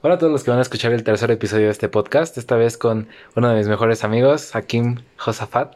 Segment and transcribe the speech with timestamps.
[0.00, 2.54] Hola a todos los que van a escuchar el tercer episodio de este podcast, esta
[2.54, 5.74] vez con uno de mis mejores amigos, Hakim Josafat.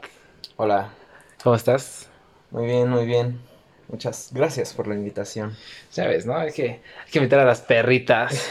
[0.54, 0.94] Hola,
[1.42, 2.08] ¿Cómo estás?
[2.52, 3.40] muy bien, muy bien.
[3.88, 5.56] Muchas gracias por la invitación.
[5.92, 6.36] Ya ves, ¿no?
[6.36, 8.48] Hay que, hay que invitar a las perritas.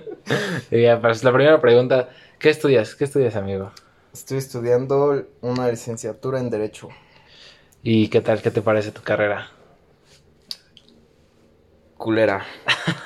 [0.70, 2.94] y ya, pues, la primera pregunta, ¿qué estudias?
[2.94, 3.72] ¿Qué estudias, amigo?
[4.12, 6.88] Estoy estudiando una licenciatura en Derecho.
[7.82, 8.40] ¿Y qué tal?
[8.42, 9.50] ¿Qué te parece tu carrera?
[12.00, 12.46] Culera.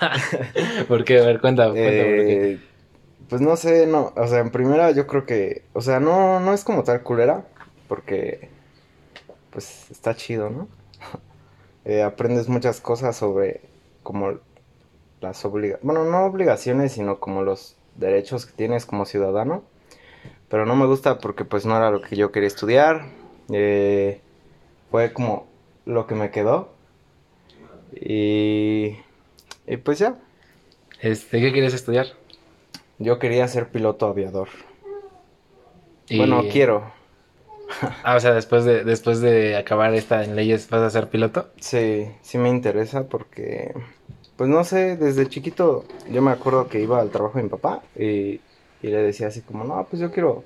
[0.89, 1.19] ¿Por qué?
[1.19, 1.81] A ver, cuenta, cuenta.
[1.83, 2.61] Eh,
[3.29, 6.55] pues no sé, no, o sea, en primera yo creo que, o sea, no, no
[6.55, 7.45] es como tal culera,
[7.89, 8.51] porque,
[9.51, 10.69] pues, está chido, ¿no?
[11.87, 13.61] Eh, aprendes muchas cosas sobre,
[14.05, 14.39] como,
[15.21, 19.65] las obligaciones, bueno, no obligaciones, sino como los derechos que tienes como ciudadano,
[20.49, 23.07] pero no me gusta porque, pues, no era lo que yo quería estudiar,
[23.53, 24.21] eh,
[24.93, 25.47] fue como
[25.85, 26.74] lo que me quedó,
[28.01, 28.97] y,
[29.67, 30.19] y pues ya,
[31.01, 32.07] Este, ¿Qué quieres estudiar?
[32.99, 34.49] yo quería ser piloto aviador.
[36.09, 36.93] Y- Bueno, quiero.
[38.05, 41.51] Ah, o sea, después de, después de acabar esta en leyes, ¿vas a ser piloto?
[41.61, 43.73] Sí, sí me interesa porque,
[44.37, 47.83] pues no sé, desde chiquito yo me acuerdo que iba al trabajo de mi papá
[47.95, 48.35] y,
[48.83, 50.45] y le decía así como, no, pues yo quiero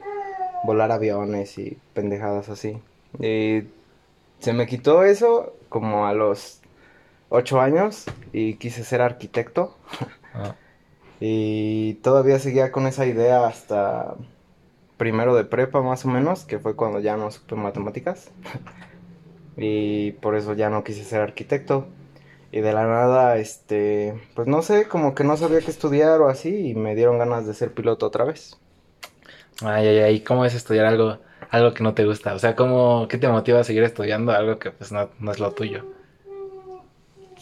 [0.65, 2.83] volar aviones y pendejadas así.
[3.21, 3.63] Y
[4.41, 6.58] se me quitó eso como a los
[7.29, 9.77] ocho años y quise ser arquitecto
[10.35, 10.55] Ah.
[11.21, 14.15] y todavía seguía con esa idea hasta
[14.97, 18.31] primero de prepa más o menos, que fue cuando ya no supe matemáticas.
[19.61, 21.89] Y por eso ya no quise ser arquitecto.
[22.53, 26.29] Y de la nada, este, pues no sé, como que no sabía qué estudiar o
[26.29, 28.57] así, y me dieron ganas de ser piloto otra vez.
[29.63, 31.19] Ay, ay, ay, ¿cómo es estudiar algo,
[31.51, 32.35] algo que no te gusta?
[32.35, 35.41] O sea, ¿cómo, qué te motiva a seguir estudiando algo que pues no, no es
[35.41, 35.85] lo tuyo?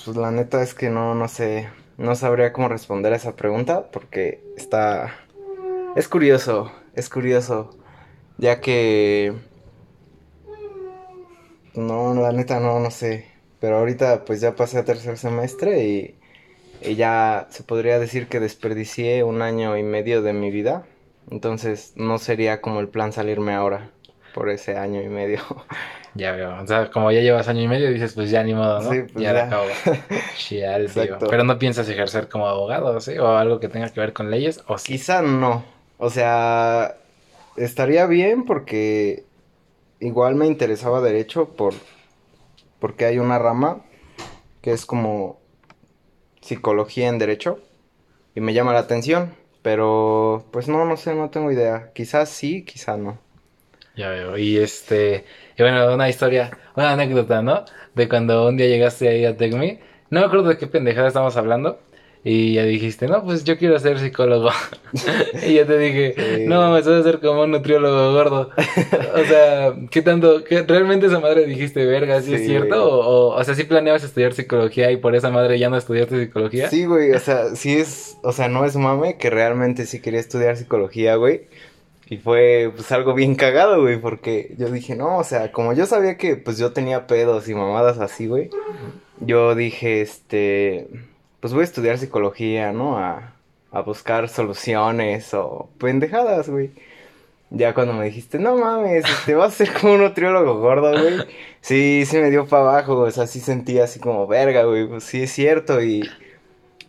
[0.06, 1.68] Pues la neta es que no, no sé,
[1.98, 5.12] no sabría cómo responder a esa pregunta, porque está,
[5.96, 7.76] es curioso, es curioso,
[8.38, 9.32] ya que,
[11.74, 13.26] no, la neta no, no sé,
[13.58, 16.14] pero ahorita pues ya pasé a tercer semestre y,
[16.82, 20.86] y ya se podría decir que desperdicié un año y medio de mi vida,
[21.32, 23.90] entonces no sería como el plan salirme ahora
[24.32, 25.40] por ese año y medio.
[26.16, 28.80] Ya veo, o sea, como ya llevas año y medio, dices, pues ya ni modo,
[28.80, 28.90] ¿no?
[28.90, 29.44] Sí, pues ya ya.
[29.44, 29.66] acabo.
[30.36, 31.02] Chial, tío.
[31.02, 31.26] Exacto.
[31.28, 33.18] Pero no piensas ejercer como abogado, ¿sí?
[33.18, 34.92] O algo que tenga que ver con leyes, o sí.
[34.92, 35.64] Quizá no.
[35.98, 36.96] O sea,
[37.56, 39.24] estaría bien porque
[40.00, 41.74] igual me interesaba derecho por
[42.78, 43.82] porque hay una rama
[44.62, 45.38] que es como
[46.40, 47.58] psicología en derecho
[48.34, 51.90] y me llama la atención, pero pues no, no sé, no tengo idea.
[51.94, 53.18] Quizás sí, quizá no.
[53.96, 54.36] Ya veo.
[54.36, 55.24] Y este,
[55.58, 57.64] y bueno, una historia, una anécdota, ¿no?
[57.94, 59.80] De cuando un día llegaste ahí a TechMe.
[60.10, 61.78] No me acuerdo de qué pendejada estamos hablando.
[62.28, 64.50] Y ya dijiste, no, pues yo quiero ser psicólogo.
[65.46, 66.44] y yo te dije, Sí.
[66.46, 68.50] no mames, vas a ser como un nutriólogo gordo.
[69.14, 70.42] o sea, ¿qué tanto?
[70.42, 72.84] ¿Qué, ¿Realmente esa madre dijiste, verga, sí, es cierto?
[72.84, 76.18] O, o, o sea, sí planeabas estudiar psicología y por esa madre ya no estudiaste
[76.18, 76.68] psicología?
[76.68, 80.18] Sí, güey, o sea, sí es, o sea, no es mame que realmente sí quería
[80.18, 81.42] estudiar psicología, güey.
[82.08, 85.86] Y fue pues algo bien cagado, güey, porque yo dije, no, o sea, como yo
[85.86, 88.50] sabía que pues yo tenía pedos y mamadas así, güey,
[89.20, 90.88] yo dije, este,
[91.40, 92.96] pues voy a estudiar psicología, ¿no?
[92.98, 93.32] A,
[93.72, 96.70] a buscar soluciones o pendejadas, güey.
[97.50, 101.26] Ya cuando me dijiste, no mames, te vas a ser como un nutriólogo gordo, güey.
[101.60, 105.04] Sí, sí me dio para abajo, o sea, sí sentí así como verga, güey, pues
[105.04, 106.08] sí es cierto y...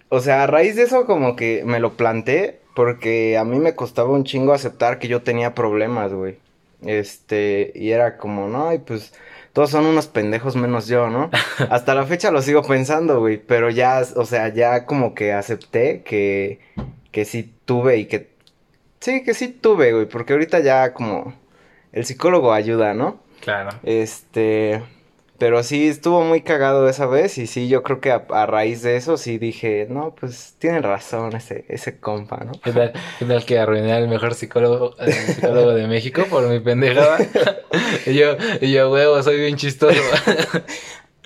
[0.09, 3.75] O sea, a raíz de eso como que me lo planté porque a mí me
[3.75, 6.37] costaba un chingo aceptar que yo tenía problemas, güey.
[6.85, 9.13] Este, y era como, no, y pues
[9.51, 11.31] todos son unos pendejos menos yo, ¿no?
[11.71, 16.03] Hasta la fecha lo sigo pensando, güey, pero ya, o sea, ya como que acepté
[16.03, 16.59] que,
[17.11, 18.29] que sí tuve y que,
[18.99, 21.33] sí, que sí tuve, güey, porque ahorita ya como
[21.91, 23.19] el psicólogo ayuda, ¿no?
[23.41, 23.71] Claro.
[23.81, 24.83] Este,
[25.39, 28.81] pero sí estuvo muy cagado esa vez y sí, yo creo que a, a raíz
[28.81, 32.53] de eso sí dije, no, pues tiene razón ese, ese compa, ¿no?
[32.63, 34.95] ¿Qué tal, qué tal que arruiné al mejor psicólogo,
[35.35, 37.17] psicólogo de México por mi pendejada?
[38.05, 40.01] y yo, y yo, huevo, soy bien chistoso.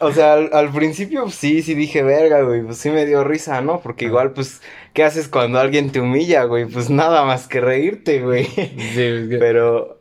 [0.04, 3.62] O sea, al, al principio sí, sí dije, verga, güey, pues sí me dio risa,
[3.62, 3.82] ¿no?
[3.82, 4.60] Porque igual, pues,
[4.94, 6.66] ¿qué haces cuando alguien te humilla, güey?
[6.66, 8.46] Pues nada más que reírte, güey.
[8.46, 8.66] Sí,
[9.04, 10.00] es que- Pero,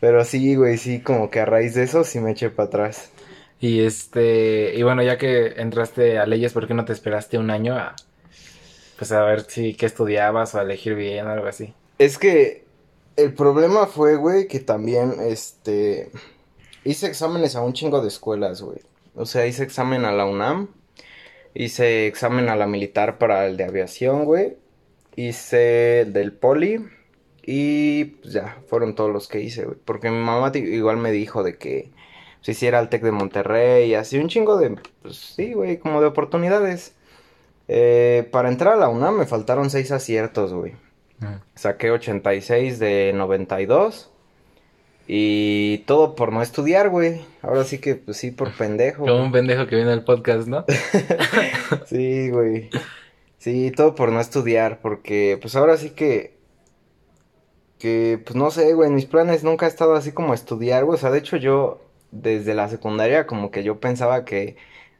[0.00, 3.10] pero sí, güey, sí, como que a raíz de eso sí me eché para atrás.
[3.60, 7.50] Y este, y bueno, ya que entraste a leyes, ¿por qué no te esperaste un
[7.50, 7.96] año a,
[8.98, 11.72] pues a ver si qué estudiabas o a elegir bien o algo así?
[11.98, 12.64] Es que
[13.16, 16.10] el problema fue, güey, que también, este,
[16.84, 18.80] hice exámenes a un chingo de escuelas, güey.
[19.14, 20.68] O sea, hice examen a la UNAM,
[21.54, 24.56] hice examen a la militar para el de aviación, güey.
[25.16, 26.84] hice el del poli
[27.42, 29.78] y pues ya, fueron todos los que hice, güey.
[29.84, 31.90] Porque mi mamá igual me dijo de que
[32.46, 36.00] se hiciera el TEC de Monterrey y así un chingo de, pues sí, güey, como
[36.00, 36.94] de oportunidades.
[37.66, 40.74] Eh, para entrar a la UNAM me faltaron seis aciertos, güey.
[41.18, 41.40] Mm.
[41.56, 44.12] Saqué 86 de 92.
[45.08, 47.20] Y todo por no estudiar, güey.
[47.42, 49.06] Ahora sí que, pues sí, por pendejo.
[49.06, 50.64] Como un pendejo que viene al podcast, ¿no?
[51.86, 52.70] Sí, güey.
[53.38, 56.38] Sí, todo por no estudiar, porque pues ahora sí que,
[57.80, 60.94] que pues no sé, güey, en mis planes nunca he estado así como estudiar, güey.
[60.94, 61.80] O sea, de hecho yo
[62.22, 64.56] desde la secundaria como que yo pensaba que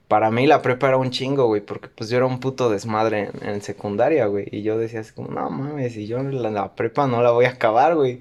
[0.08, 3.30] para mí la prepa era un chingo, güey, porque pues yo era un puto desmadre
[3.42, 4.46] en, en secundaria, güey.
[4.50, 7.46] Y yo decía así como, no mames, y yo la, la prepa no la voy
[7.46, 8.20] a acabar, güey.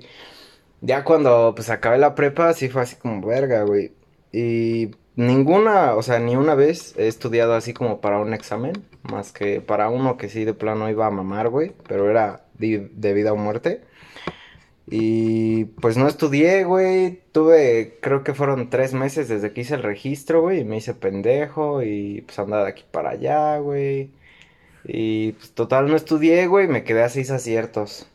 [0.82, 3.94] Ya cuando pues acabé la prepa sí fue así como verga, güey.
[4.32, 9.32] Y ninguna, o sea, ni una vez he estudiado así como para un examen, más
[9.32, 13.14] que para uno que sí de plano iba a mamar, güey, pero era de, de
[13.14, 13.82] vida o muerte.
[14.88, 17.22] Y pues no estudié, güey.
[17.32, 20.62] Tuve, creo que fueron tres meses desde que hice el registro, güey.
[20.62, 24.12] Y me hice pendejo y pues andaba de aquí para allá, güey.
[24.84, 26.68] Y pues total no estudié, güey.
[26.68, 28.08] Me quedé a seis aciertos.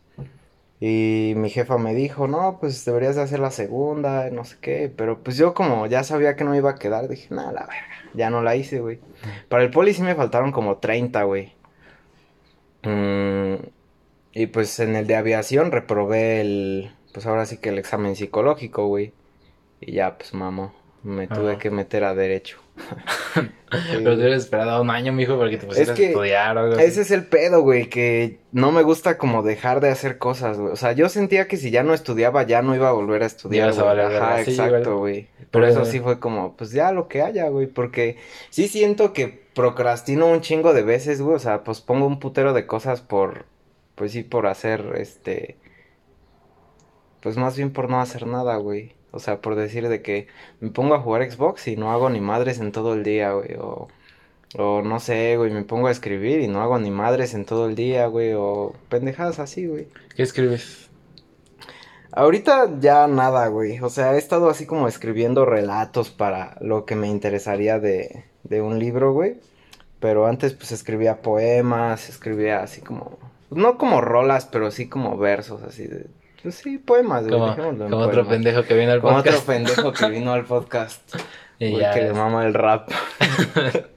[0.81, 4.93] Y mi jefa me dijo, no, pues deberías de hacer la segunda, no sé qué.
[4.95, 7.87] Pero pues yo como ya sabía que no iba a quedar, dije, nada, la verga.
[8.15, 9.01] Ya no la hice, güey.
[9.49, 11.55] Para el poli sí me faltaron como 30, güey.
[12.83, 13.55] Mm,
[14.33, 18.87] y pues en el de aviación reprobé el, pues ahora sí que el examen psicológico,
[18.87, 19.13] güey.
[19.81, 21.59] Y ya, pues mamó, me tuve Ajá.
[21.59, 22.59] que meter a derecho.
[23.71, 26.75] Pero te hubieras esperado un año, mijo, porque te pusieras que a estudiar o algo
[26.75, 26.85] así.
[26.85, 30.73] Ese es el pedo, güey, que no me gusta como dejar de hacer cosas, güey.
[30.73, 33.27] O sea, yo sentía que si ya no estudiaba, ya no iba a volver a
[33.27, 33.85] estudiar, a güey.
[33.85, 34.45] valer Ajá.
[34.45, 35.29] Sí, exacto, güey.
[35.51, 37.67] Por Pero- eso sí fue como, pues ya lo que haya, güey.
[37.69, 38.17] Porque
[38.51, 41.37] sí siento que procrastino un chingo de veces, güey.
[41.37, 43.45] O sea, pues pongo un putero de cosas por,
[44.01, 45.59] pues sí, por hacer, este,
[47.21, 48.95] pues más bien por no hacer nada, güey.
[49.11, 50.27] O sea, por decir de que
[50.61, 53.57] me pongo a jugar Xbox y no hago ni madres en todo el día, güey.
[53.59, 53.89] O,
[54.57, 57.69] o no sé, güey, me pongo a escribir y no hago ni madres en todo
[57.69, 58.33] el día, güey.
[58.33, 59.89] O pendejadas así, güey.
[60.17, 60.89] ¿Qué escribes?
[62.11, 63.81] Ahorita ya nada, güey.
[63.81, 68.63] O sea, he estado así como escribiendo relatos para lo que me interesaría de, de
[68.63, 69.41] un libro, güey.
[70.01, 73.30] Pero antes pues escribía poemas, escribía así como...
[73.51, 76.07] No como rolas, pero sí como versos, así de...
[76.43, 77.39] Pues sí, poemas, güey.
[77.39, 79.47] Como, otro pendejo que viene al Como otro podcast.
[79.47, 81.15] pendejo que vino al podcast.
[81.63, 82.89] Y ya que le mama el rap.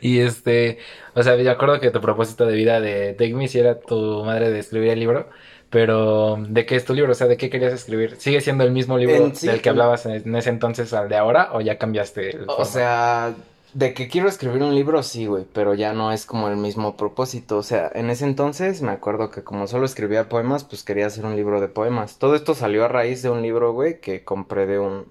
[0.00, 0.78] Y este,
[1.14, 4.24] o sea, yo acuerdo que tu propósito de vida de Take Me sí era tu
[4.24, 5.28] madre de escribir el libro,
[5.70, 7.12] pero ¿de qué es tu libro?
[7.12, 8.16] O sea, ¿de qué querías escribir?
[8.18, 11.16] ¿Sigue siendo el mismo libro sí, del que hablabas en, en ese entonces al de
[11.16, 12.64] ahora o ya cambiaste el O formato?
[12.64, 13.34] sea,
[13.76, 16.96] de que quiero escribir un libro, sí, güey, pero ya no es como el mismo
[16.96, 17.58] propósito.
[17.58, 21.26] O sea, en ese entonces me acuerdo que como solo escribía poemas, pues quería hacer
[21.26, 22.18] un libro de poemas.
[22.18, 25.04] Todo esto salió a raíz de un libro, güey, que compré de un,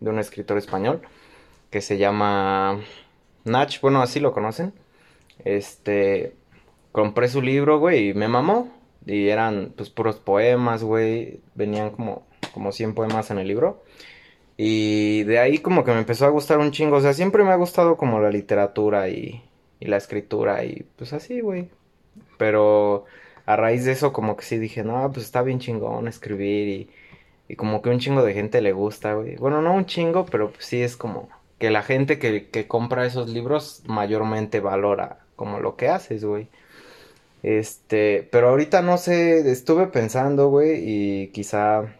[0.00, 1.00] de un escritor español
[1.70, 2.80] que se llama
[3.44, 4.74] Nach, bueno, así lo conocen.
[5.46, 6.34] Este,
[6.92, 8.70] compré su libro, güey, y me mamó.
[9.06, 11.40] Y eran, pues, puros poemas, güey.
[11.54, 13.82] Venían como, como 100 poemas en el libro.
[14.62, 16.96] Y de ahí como que me empezó a gustar un chingo.
[16.96, 19.42] O sea, siempre me ha gustado como la literatura y,
[19.80, 21.70] y la escritura y pues así, güey.
[22.38, 23.06] Pero
[23.46, 26.90] a raíz de eso como que sí dije, no, pues está bien chingón escribir y,
[27.48, 29.36] y como que un chingo de gente le gusta, güey.
[29.36, 33.06] Bueno, no un chingo, pero pues sí es como que la gente que, que compra
[33.06, 36.48] esos libros mayormente valora como lo que haces, güey.
[37.42, 41.94] Este, pero ahorita no sé, estuve pensando, güey, y quizá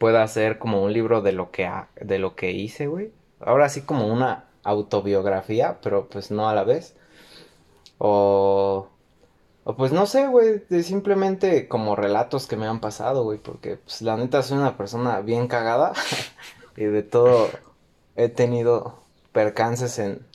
[0.00, 3.12] pueda ser como un libro de lo que de lo que hice, güey.
[3.40, 6.96] Ahora sí como una autobiografía, pero pues no a la vez.
[7.98, 8.88] O
[9.64, 14.02] o pues no sé, güey, simplemente como relatos que me han pasado, güey, porque pues
[14.02, 15.92] la neta soy una persona bien cagada
[16.76, 17.48] y de todo
[18.16, 18.98] he tenido
[19.32, 20.26] percances en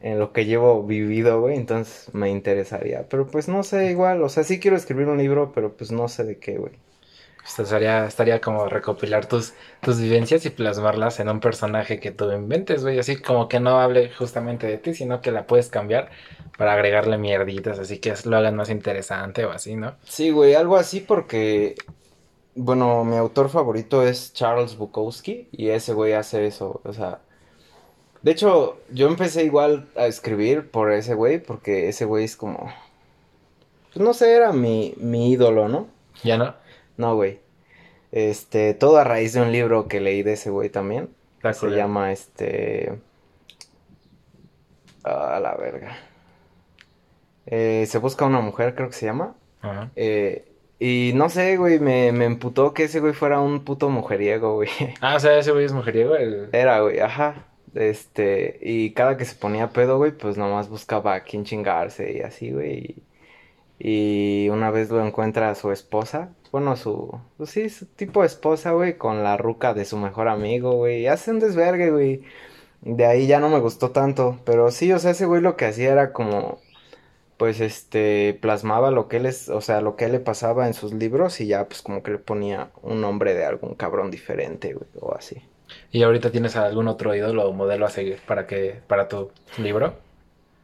[0.00, 4.28] en lo que llevo vivido, güey, entonces me interesaría, pero pues no sé, igual, o
[4.30, 6.72] sea, sí quiero escribir un libro, pero pues no sé de qué, güey.
[7.44, 12.82] Estaría, estaría como recopilar tus, tus vivencias y plasmarlas en un personaje que tú inventes,
[12.82, 12.98] güey.
[12.98, 16.10] Así como que no hable justamente de ti, sino que la puedes cambiar
[16.60, 19.94] para agregarle mierditas, así que lo hagan más interesante o así, ¿no?
[20.04, 21.74] Sí, güey, algo así porque,
[22.54, 27.20] bueno, mi autor favorito es Charles Bukowski y ese güey hace eso, o sea,
[28.22, 32.70] de hecho, yo empecé igual a escribir por ese güey porque ese güey es como,
[33.94, 35.88] pues no sé, era mi, mi ídolo, ¿no?
[36.22, 36.54] ¿Ya no?
[36.96, 37.40] No, güey.
[38.12, 41.10] Este, todo a raíz de un libro que leí de ese güey también.
[41.36, 41.76] Está Se cool.
[41.76, 42.98] llama este.
[45.04, 45.96] A la verga.
[47.46, 49.34] Eh, se busca una mujer, creo que se llama.
[49.62, 49.90] Ajá.
[49.96, 50.46] Eh,
[50.78, 54.68] y no sé, güey, me, me emputó que ese güey fuera un puto mujeriego, güey.
[55.00, 56.16] Ah, o sea, ese güey es mujeriego.
[56.16, 56.48] El...
[56.52, 57.46] Era, güey, ajá.
[57.74, 62.20] Este, y cada que se ponía pedo, güey, pues nomás buscaba a quién chingarse y
[62.20, 63.02] así, güey.
[63.78, 68.20] Y, y una vez lo encuentra a su esposa, bueno, su, pues sí, su tipo
[68.22, 71.02] de esposa, güey, con la ruca de su mejor amigo, güey.
[71.02, 72.22] Y hace un desvergue, güey.
[72.82, 75.66] De ahí ya no me gustó tanto, pero sí, o sea, ese güey lo que
[75.66, 76.58] hacía era como,
[77.36, 80.74] pues, este, plasmaba lo que él es, o sea, lo que él le pasaba en
[80.74, 84.72] sus libros y ya, pues, como que le ponía un nombre de algún cabrón diferente,
[84.74, 85.42] güey, o así.
[85.92, 89.94] ¿Y ahorita tienes algún otro ídolo o modelo a seguir para que para tu libro?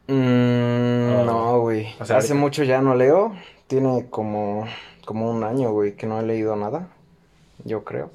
[0.07, 1.23] Mm, Oh.
[1.25, 1.87] no, güey.
[1.99, 3.33] O sea, Hace ahorita- mucho ya no leo.
[3.67, 4.65] Tiene como,
[5.07, 6.89] como un año, güey, que no he leído nada.
[7.65, 8.11] Yo creo.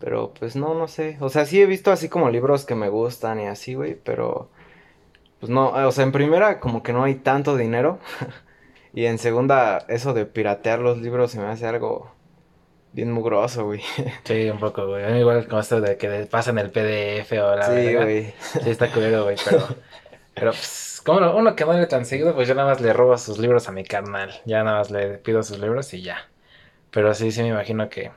[0.00, 1.16] Pero pues no, no sé.
[1.20, 3.96] O sea, sí he visto así como libros que me gustan y así, güey.
[3.96, 4.48] Pero
[5.40, 5.70] pues no.
[5.70, 7.98] O sea, en primera como que no hay tanto dinero.
[8.96, 12.12] Y en segunda, eso de piratear los libros se me hace algo
[12.92, 13.82] bien mugroso, güey.
[14.24, 15.04] Sí, un poco, güey.
[15.04, 18.02] A mí igual con esto de que pasan el PDF o la Sí, verga.
[18.04, 18.32] güey.
[18.62, 19.60] Sí, está culero, güey, pero...
[20.36, 22.92] Pero, pues, como no- uno que no lee tan seguido, pues yo nada más le
[22.92, 24.30] robo sus libros a mi carnal.
[24.44, 26.28] Ya nada más le pido sus libros y ya.
[26.90, 28.12] Pero sí, sí me imagino que...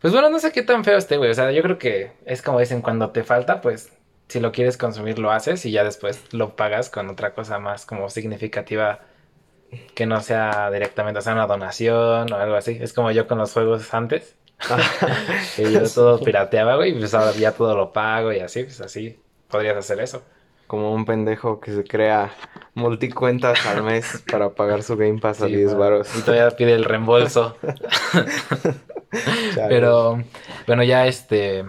[0.00, 1.30] Pues bueno, no sé qué tan feo esté, güey.
[1.30, 3.92] O sea, yo creo que es como dicen, cuando te falta, pues...
[4.28, 7.86] Si lo quieres consumir, lo haces y ya después lo pagas con otra cosa más
[7.86, 9.00] como significativa
[9.94, 12.78] que no sea directamente, o sea, una donación o algo así.
[12.80, 14.36] Es como yo con los juegos antes.
[15.56, 18.80] Que yo todo pirateaba, güey, y pues ahora ya todo lo pago y así, pues
[18.80, 19.18] así
[19.48, 20.22] podrías hacer eso.
[20.66, 22.32] Como un pendejo que se crea
[22.74, 26.16] multicuentas al mes para pagar su Game Pass a Sí, 10 pa- varos.
[26.16, 27.56] Y todavía pide el reembolso.
[29.68, 30.22] Pero,
[30.66, 31.64] bueno, ya este.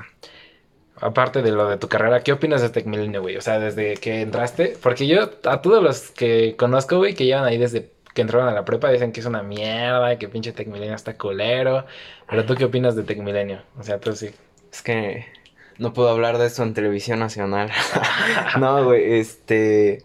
[1.00, 3.38] Aparte de lo de tu carrera, ¿qué opinas de Tecmilenio, güey?
[3.38, 4.76] O sea, desde que entraste.
[4.82, 8.52] Porque yo, a todos los que conozco, güey, que llevan ahí desde que entraron a
[8.52, 11.86] la prepa, dicen que es una mierda, que pinche Tecmilenio está culero.
[12.28, 13.62] Pero tú, ¿qué opinas de Tecmilenio?
[13.78, 14.32] O sea, tú sí.
[14.72, 15.28] Es que
[15.80, 17.72] no puedo hablar de eso en televisión nacional.
[18.60, 20.04] No, güey, este...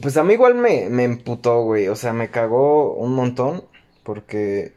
[0.00, 1.88] Pues a mí igual me, me emputó, güey.
[1.88, 3.64] O sea, me cagó un montón
[4.02, 4.74] porque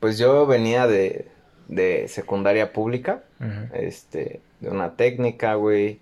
[0.00, 1.28] pues yo venía de,
[1.68, 3.24] de secundaria pública,
[3.74, 6.00] este, de una técnica, güey,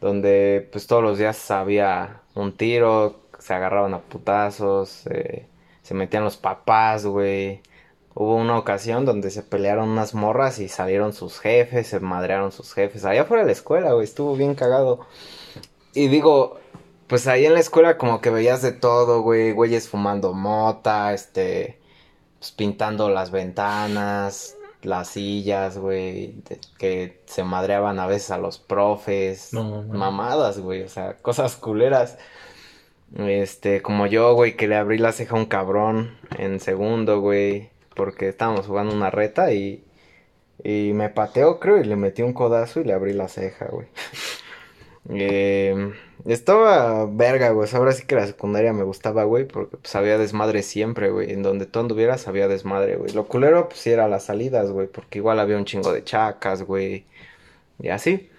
[0.00, 5.46] donde pues todos los días había un tiro, se agarraban a putazos, eh,
[5.82, 7.60] se metían los papás, güey.
[8.14, 12.74] Hubo una ocasión donde se pelearon unas morras y salieron sus jefes, se madrearon sus
[12.74, 13.04] jefes.
[13.04, 15.00] Allá fuera de la escuela, güey, estuvo bien cagado.
[15.94, 16.58] Y digo,
[17.06, 21.78] pues ahí en la escuela como que veías de todo, güey, güeyes fumando mota, este,
[22.38, 26.34] pues pintando las ventanas, las sillas, güey,
[26.78, 29.94] que se madreaban a veces a los profes, No, no.
[29.98, 32.18] mamadas, güey, o sea, cosas culeras.
[33.16, 37.71] Este, como yo, güey, que le abrí la ceja a un cabrón en segundo, güey,
[37.94, 39.84] porque estábamos jugando una reta y,
[40.64, 43.88] y me pateó, creo, y le metí un codazo y le abrí la ceja, güey.
[45.08, 45.92] Eh,
[46.26, 47.68] estaba verga, güey.
[47.74, 51.32] ahora sí que la secundaria me gustaba, güey, porque pues había desmadre siempre, güey.
[51.32, 53.12] En donde tú anduvieras había desmadre, güey.
[53.12, 56.62] Lo culero, pues sí era las salidas, güey, porque igual había un chingo de chacas,
[56.62, 57.04] güey.
[57.80, 58.30] Y así.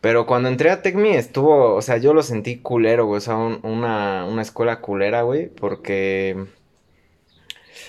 [0.00, 3.18] Pero cuando entré a Tecmi estuvo, o sea, yo lo sentí culero, güey.
[3.18, 6.46] O sea, un- una, una escuela culera, güey, porque...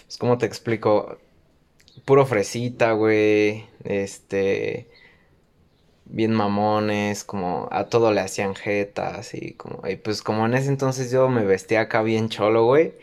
[0.05, 1.17] Pues, ¿cómo te explico?
[2.05, 3.65] Puro fresita, güey.
[3.83, 4.87] Este
[6.09, 10.69] bien mamones, como a todo le hacían jetas y como, y pues como en ese
[10.69, 12.93] entonces yo me vestía acá bien cholo, güey,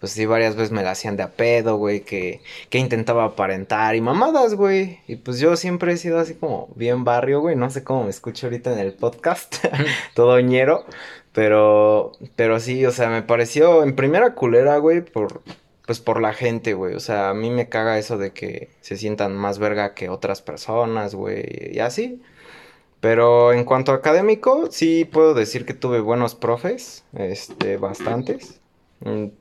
[0.00, 2.40] pues sí varias veces me la hacían de a pedo, güey, que,
[2.70, 7.04] que intentaba aparentar y mamadas, güey, y pues yo siempre he sido así como bien
[7.04, 9.56] barrio, güey, no sé cómo me escucho ahorita en el podcast,
[10.14, 10.84] todo ñero,
[11.32, 15.42] pero, pero sí, o sea, me pareció en primera culera, güey, por,
[15.88, 16.94] pues por la gente, güey.
[16.94, 20.42] O sea, a mí me caga eso de que se sientan más verga que otras
[20.42, 21.46] personas, güey.
[21.72, 22.20] Y así.
[23.00, 28.60] Pero en cuanto a académico, sí puedo decir que tuve buenos profes, este, bastantes.
[29.02, 29.32] En,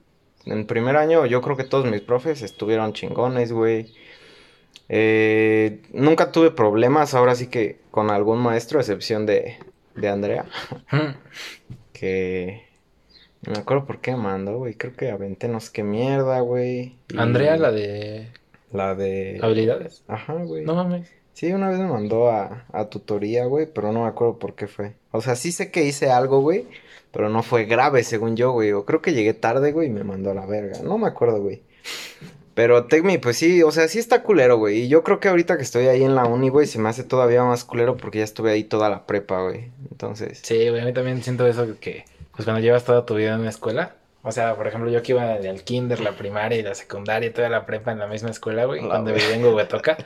[0.46, 3.94] en primer año yo creo que todos mis profes estuvieron chingones, güey.
[4.88, 9.58] Eh, nunca tuve problemas, ahora sí que con algún maestro, a excepción de,
[9.96, 10.46] de Andrea,
[11.92, 12.67] que
[13.46, 14.74] me acuerdo por qué mandó, güey.
[14.74, 16.96] Creo que aventé no sé qué mierda, güey.
[17.10, 18.28] y Andrea, la de
[18.72, 19.40] La de...
[19.42, 20.04] habilidades.
[20.08, 20.66] Ajá, güey.
[20.66, 21.10] No mames.
[21.34, 24.66] Sí, una vez me mandó a, a tutoría, güey, pero no me acuerdo por qué
[24.68, 24.96] fue.
[25.12, 26.66] O sea, sí sé que hice algo, güey,
[27.12, 28.72] pero no fue grave, según yo, güey.
[28.72, 30.80] O creo que llegué tarde, güey, y me mandó a la verga.
[30.84, 31.62] No me acuerdo, güey.
[32.56, 34.80] Pero Tecmi, pues sí, o sea, sí está culero, güey.
[34.86, 37.04] Y yo creo que ahorita que estoy ahí en la uni, güey, se me hace
[37.04, 39.70] todavía más culero porque ya estuve ahí toda la prepa, güey.
[39.92, 42.04] Entonces, Sí, güey, a mí también siento eso que
[42.38, 45.14] pues cuando llevas toda tu vida en una escuela, o sea, por ejemplo, yo que
[45.14, 48.30] iba del kinder, la primaria y la secundaria y toda la prepa en la misma
[48.30, 49.98] escuela, güey, La cuando vivía en Huehuetoca,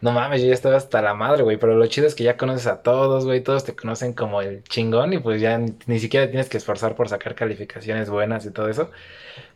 [0.00, 2.38] no mames, yo ya estaba hasta la madre, güey, pero lo chido es que ya
[2.38, 5.98] conoces a todos, güey, todos te conocen como el chingón y pues ya ni, ni
[5.98, 8.90] siquiera tienes que esforzar por sacar calificaciones buenas y todo eso.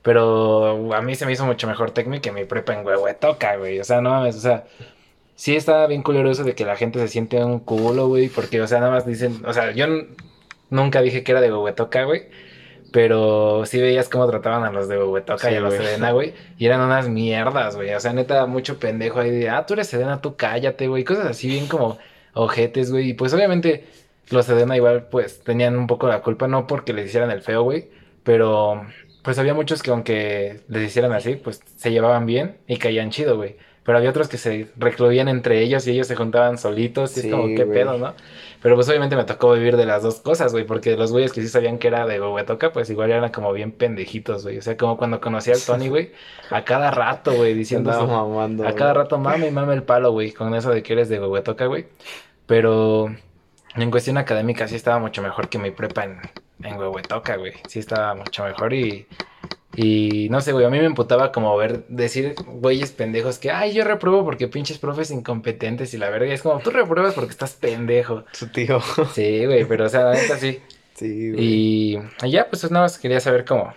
[0.03, 3.81] Pero a mí se me hizo mucho mejor Tecmi que mi prepa en Huehuetoca, güey,
[3.81, 4.65] o sea, no mames, o sea,
[5.37, 8.61] sí está bien culero eso de que la gente se siente un culo, güey, porque,
[8.61, 9.87] o sea, nada más dicen, o sea, yo
[10.71, 12.29] nunca dije que era de Huehuetoca, güey,
[12.91, 15.77] pero sí veías cómo trataban a los de Huehuetoca Sí, y a los güey.
[15.77, 19.67] Sedena, güey, y eran unas mierdas, güey, o sea, neta, mucho pendejo ahí de, ah,
[19.67, 21.99] tú eres Sedena, tú cállate, güey, cosas así bien como
[22.35, 23.87] ojetes, güey, y pues obviamente
[24.31, 27.63] los Sedena igual, pues, tenían un poco la culpa, no porque les hicieran el feo,
[27.63, 27.91] güey,
[28.25, 28.83] pero
[29.23, 33.37] pues había muchos que aunque les hicieran así, pues se llevaban bien y caían chido,
[33.37, 33.57] güey.
[33.85, 37.29] Pero había otros que se recluían entre ellos y ellos se juntaban solitos y Sí,
[37.29, 38.15] es como, qué pedo, ¿no?
[38.61, 41.41] Pero pues obviamente me tocó vivir de las dos cosas, güey, porque los güeyes que
[41.41, 44.59] sí sabían que era de Huehuetoca, pues igual eran como bien pendejitos, güey.
[44.59, 46.13] O sea, como cuando conocí al Tony, güey,
[46.51, 48.07] a cada rato, güey, diciendo eso.
[48.07, 48.67] mamando.
[48.67, 51.21] A cada rato mame y mame el palo, güey, con eso de que eres de
[51.21, 51.87] Huehuetoca, güey.
[52.47, 53.15] Pero
[53.77, 56.21] en cuestión académica sí estaba mucho mejor que mi prepa en,
[56.63, 57.53] en Huehuetoca, güey.
[57.69, 59.07] Sí estaba mucho mejor y...
[59.77, 63.75] Y no sé, güey, a mí me emputaba como ver, decir güeyes pendejos que, ay,
[63.75, 66.33] yo repruebo porque pinches profes incompetentes y la verga.
[66.33, 68.25] Es como, tú repruebas porque estás pendejo.
[68.33, 68.81] Su tío.
[69.15, 70.61] Sí, güey, pero o sea, la neta sí.
[70.95, 71.45] Sí, güey.
[71.45, 73.73] Y ya, pues nada más quería saber cómo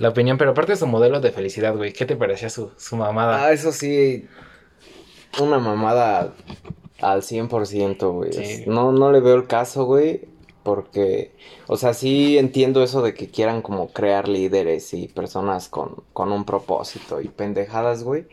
[0.00, 2.96] la opinión, pero aparte de su modelo de felicidad, güey, ¿qué te parecía su, su
[2.96, 3.44] mamada?
[3.44, 4.26] Ah, eso sí.
[5.38, 6.32] Una mamada
[7.02, 8.32] al 100%, güey.
[8.32, 8.64] Sí.
[8.66, 10.22] No, no le veo el caso, güey.
[10.62, 11.32] Porque,
[11.66, 16.32] o sea, sí entiendo eso de que quieran como crear líderes y personas con, con
[16.32, 18.26] un propósito y pendejadas, güey.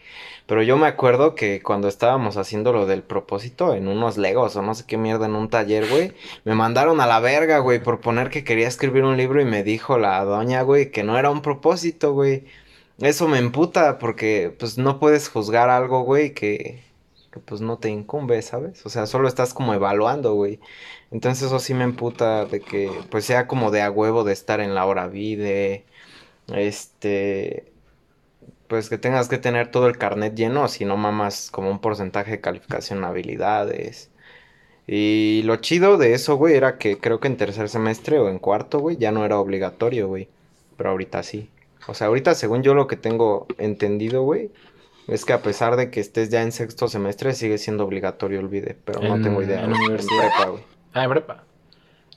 [0.47, 4.61] Pero yo me acuerdo que cuando estábamos haciendo lo del propósito en unos legos o
[4.61, 6.13] no sé qué mierda en un taller, güey,
[6.45, 9.63] me mandaron a la verga, güey, por poner que quería escribir un libro y me
[9.63, 12.45] dijo la doña, güey, que no era un propósito, güey.
[12.99, 16.86] Eso me emputa porque pues no puedes juzgar algo, güey, que,
[17.39, 18.85] pues no te incumbe, ¿sabes?
[18.85, 20.59] O sea, solo estás como evaluando, güey.
[21.11, 24.59] Entonces eso sí me emputa de que pues sea como de a huevo de estar
[24.59, 25.85] en la hora vide,
[26.47, 27.71] este,
[28.67, 32.31] pues que tengas que tener todo el carnet lleno, si no mamas como un porcentaje
[32.31, 34.11] de calificación habilidades.
[34.87, 38.39] Y lo chido de eso, güey, era que creo que en tercer semestre o en
[38.39, 40.29] cuarto, güey, ya no era obligatorio, güey.
[40.77, 41.49] Pero ahorita sí.
[41.87, 44.51] O sea, ahorita según yo lo que tengo entendido, güey,
[45.07, 48.47] es que a pesar de que estés ya en sexto semestre, sigue siendo obligatorio el
[48.47, 48.75] vide.
[48.85, 49.63] Pero no En- tengo idea.
[49.63, 50.19] en universidad.
[50.19, 50.63] prepa, güey.
[50.93, 51.43] Ah, en prepa.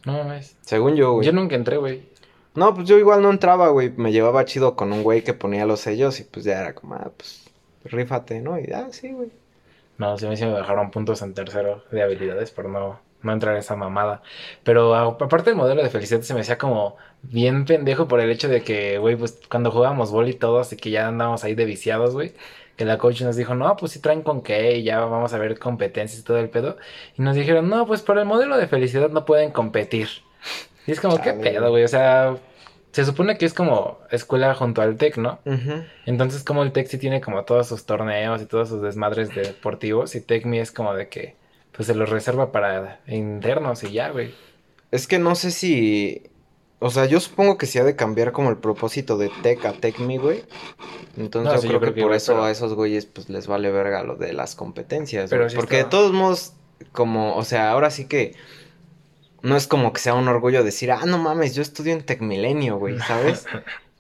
[0.05, 0.57] No mames.
[0.63, 1.27] Según yo, güey.
[1.27, 2.09] Yo nunca entré, güey.
[2.55, 3.91] No, pues yo igual no entraba, güey.
[3.97, 6.95] Me llevaba chido con un güey que ponía los sellos y pues ya era como,
[6.95, 7.45] ah, pues,
[7.85, 8.59] rífate, ¿no?
[8.59, 9.29] Y ah, sí, güey.
[9.99, 13.77] No, sí, me bajaron puntos en tercero de habilidades por no, no entrar a esa
[13.77, 14.23] mamada.
[14.65, 18.49] Pero aparte el modelo de felicidad se me hacía como bien pendejo por el hecho
[18.49, 22.15] de que, güey, pues cuando jugábamos boli todos y que ya andábamos ahí de viciados,
[22.15, 22.33] güey,
[22.81, 25.39] que la coach nos dijo, no, pues sí traen con qué y ya vamos a
[25.39, 26.79] ver competencias y todo el pedo.
[27.19, 30.09] Y nos dijeron, no, pues por el modelo de felicidad no pueden competir.
[30.87, 32.39] Y es como, qué pedo, güey, o sea,
[32.91, 35.41] se supone que es como escuela junto al TEC, ¿no?
[36.07, 40.15] Entonces, como el Tec sí tiene como todos sus torneos y todos sus desmadres deportivos,
[40.15, 41.37] y Tecmi es como de que
[41.73, 44.33] pues se los reserva para internos y ya, güey.
[44.91, 46.31] Es que no sé si.
[46.83, 49.73] O sea, yo supongo que se ha de cambiar como el propósito de Tech a
[49.75, 50.45] TechMe, güey.
[51.17, 53.05] Entonces No, yo sí, creo, yo creo que, que por eso pero- a esos güeyes
[53.07, 56.55] pues les vale verga lo de las competencias, Pero sí Porque está- de todos modos,
[56.93, 58.35] como, o sea, ahora sí que
[59.43, 62.79] no es como que sea un orgullo decir, ah, no mames, yo estudio en Tecmilenio,
[62.79, 63.47] güey, ¿sabes?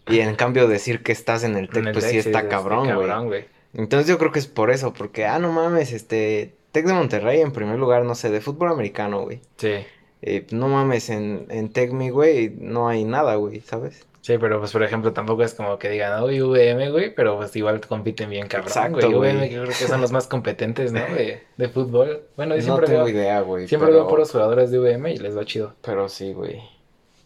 [0.09, 2.41] Y en cambio decir que estás en el Tech, En el pues Tec sí está
[2.41, 3.25] es- cabrón, güey.
[3.27, 3.45] güey.
[3.75, 7.41] Entonces yo creo que es por eso, porque, ah, no mames, este, Tec de Monterrey
[7.43, 9.41] en primer lugar, no sé, de fútbol americano, güey.
[9.59, 9.75] Sí,
[10.23, 14.07] Eh, no mames, en, en TechMe, güey, no hay nada, güey, ¿sabes?
[14.23, 17.57] sí, pero pues por ejemplo tampoco es como que digan, uy, VM, güey, pero pues
[17.57, 19.13] igual compiten bien cabrón, Exacto, güey.
[19.15, 19.31] güey.
[19.33, 21.01] VM que creo que son los más competentes, ¿no?
[21.01, 22.23] De, de fútbol.
[22.37, 23.67] Bueno, yo No siempre tengo veo, idea, güey.
[23.67, 25.75] siempre pero, veo puros jugadores de VM y les va chido.
[25.83, 26.61] Pero sí, güey.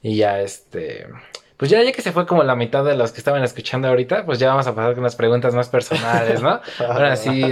[0.02, 1.07] Y ya, este.
[1.57, 4.24] Pues ya, ya que se fue como la mitad de los que estaban escuchando ahorita,
[4.26, 6.61] pues ya vamos a pasar con las preguntas más personales, ¿no?
[6.88, 7.42] Ahora sí,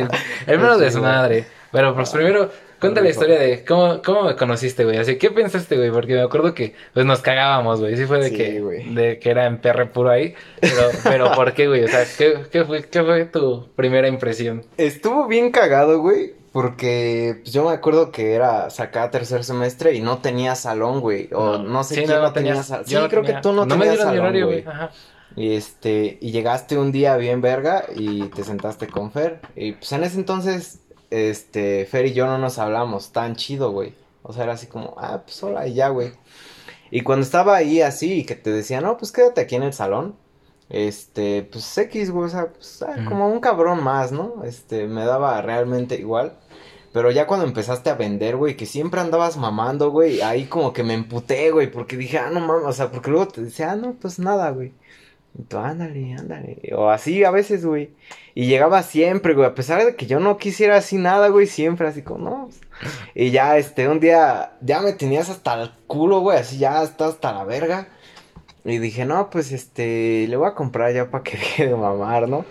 [0.47, 1.47] el mero Sí, desmadre.
[1.71, 2.51] Pero pues primero,
[2.83, 4.99] cuenta la historia de cómo, cómo me conociste, güey.
[4.99, 5.91] Así, ¿qué pensaste, güey?
[5.91, 7.97] Porque me acuerdo que pues nos cagábamos, güey.
[7.97, 8.95] Sí fue de Sí, que, güey.
[8.95, 10.35] de que era en perre puro ahí.
[10.61, 11.85] Pero, pero ¿por qué, güey?
[11.85, 14.63] O sea, ¿qué, qué fue, ¿qué fue tu primera impresión?
[14.77, 20.01] Estuvo bien cagado, güey, porque pues, yo me acuerdo que era sacada tercer semestre y
[20.01, 21.31] no tenía salón, güey.
[21.33, 22.85] O no, sé Sí, quién no, no tenía salón.
[22.87, 24.65] Sí, no creo tenía- que tú no, No me tenías mi salón, güey.
[24.67, 24.91] Ajá.
[25.35, 29.41] Y este, y llegaste un día bien verga y te sentaste con Fer.
[29.57, 30.81] Y pues en ese entonces,
[31.13, 33.95] este, Fer y yo no nos hablamos tan chido, güey.
[34.23, 36.13] O sea, era así como, ah, pues hola y ya, güey.
[36.91, 39.73] Y cuando estaba ahí así y que te decía, no, pues quédate aquí en el
[39.73, 40.17] salón.
[40.69, 44.43] Este, pues X, güey, o sea, pues, ah, como un cabrón más, ¿no?
[44.45, 46.35] Este, me daba realmente igual.
[46.93, 50.83] Pero ya cuando empezaste a vender, güey, que siempre andabas mamando, güey, ahí como que
[50.83, 53.77] me emputé, güey, porque dije, ah, no mames, o sea, porque luego te decía, ah,
[53.77, 54.73] no, pues nada, güey.
[55.49, 56.59] Tú, ándale, ándale.
[56.77, 57.91] O así a veces, güey.
[58.35, 61.89] Y llegaba siempre, güey, a pesar de que yo no quisiera así nada, güey, siempre
[61.89, 62.51] así como, no.
[63.15, 67.07] Y ya, este, un día, ya me tenías hasta el culo, güey, así ya está
[67.07, 67.89] hasta la verga.
[68.65, 72.29] Y dije, no, pues, este, le voy a comprar ya para que deje de mamar,
[72.29, 72.45] ¿no?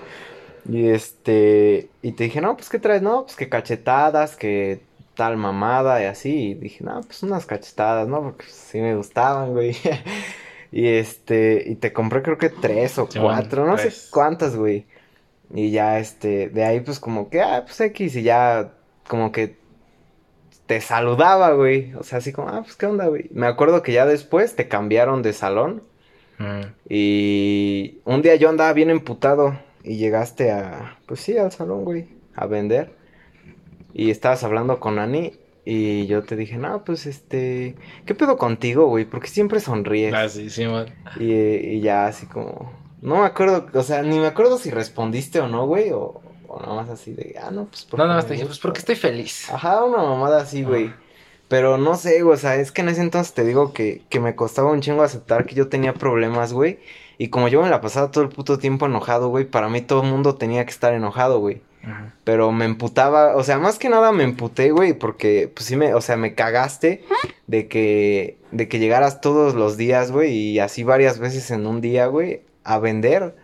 [0.68, 3.02] Y este, y te dije, no, pues, ¿qué traes?
[3.02, 4.82] No, pues, que cachetadas, que
[5.16, 6.52] tal mamada y así.
[6.52, 8.22] Y dije, no, pues, unas cachetadas, ¿no?
[8.22, 9.76] Porque sí me gustaban, güey.
[10.72, 13.94] Y este, y te compré creo que tres o cuatro, no tres.
[13.96, 14.86] sé cuántas, güey.
[15.54, 18.74] Y ya, este, de ahí pues como que, ah, pues X, y ya
[19.08, 19.58] como que
[20.66, 21.94] te saludaba, güey.
[21.96, 23.28] O sea, así como, ah, pues qué onda, güey.
[23.32, 25.84] Me acuerdo que ya después te cambiaron de salón
[26.40, 26.62] Mm.
[26.90, 32.08] y un día yo andaba bien emputado y llegaste a, pues sí, al salón, güey,
[32.36, 32.96] a vender.
[33.94, 35.34] Y estabas hablando con Ani
[35.66, 39.06] y yo te dije, no, pues este, ¿qué pedo contigo, güey?
[39.06, 40.14] Porque siempre sonríes.
[40.14, 40.88] Ah, sí, Simón.
[41.16, 42.72] Y, y ya así como,
[43.02, 46.60] no me acuerdo, o sea, ni me acuerdo si respondiste o no, güey, o, o
[46.62, 48.62] nada más así de, ah, no, pues No, porque nada más te dije, pues gusta".
[48.62, 49.50] porque estoy feliz.
[49.50, 50.96] Ajá, una mamada así, güey.
[51.48, 54.20] Pero no sé, güey, o sea, es que en ese entonces te digo que, que
[54.22, 56.80] me costaba un chingo aceptar que yo tenía problemas, güey.
[57.18, 60.02] Y como yo me la pasaba todo el puto tiempo enojado, güey, para mí todo
[60.04, 61.62] el mundo tenía que estar enojado, güey.
[62.24, 65.94] Pero me emputaba, o sea, más que nada me emputé, güey, porque pues sí me,
[65.94, 67.04] o sea, me cagaste
[67.48, 71.82] de que, de que llegaras todos los días, güey, y así varias veces en un
[71.82, 73.36] día, güey, a vender.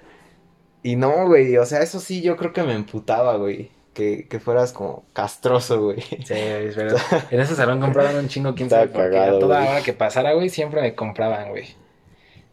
[0.84, 4.40] Y no, güey, o sea, eso sí yo creo que me emputaba, güey, que, que
[4.40, 6.02] fueras como castroso, güey.
[6.02, 6.96] Sí, güey, pero
[7.32, 9.18] en ese salón compraban un chingo, quién sabe por qué.
[9.18, 11.76] A toda hora que pasara, güey, siempre me compraban, güey.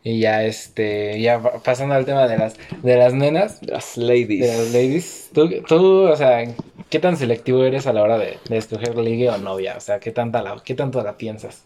[0.06, 4.02] Y ya, este, ya pa- pasando al tema de las, de las nenas, Las de
[4.04, 4.46] ladies.
[4.58, 6.44] las ladies, tú, tú, o sea,
[6.90, 9.74] ¿qué tan selectivo eres a la hora de, de escoger ligue o novia?
[9.78, 11.62] O sea, ¿qué, tanta la, ¿qué tanto la piensas?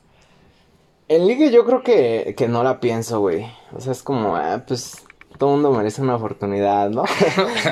[1.09, 3.45] En ligue yo creo que, que no la pienso, güey.
[3.73, 5.03] O sea, es como, ah, pues
[5.37, 7.05] todo mundo merece una oportunidad, ¿no?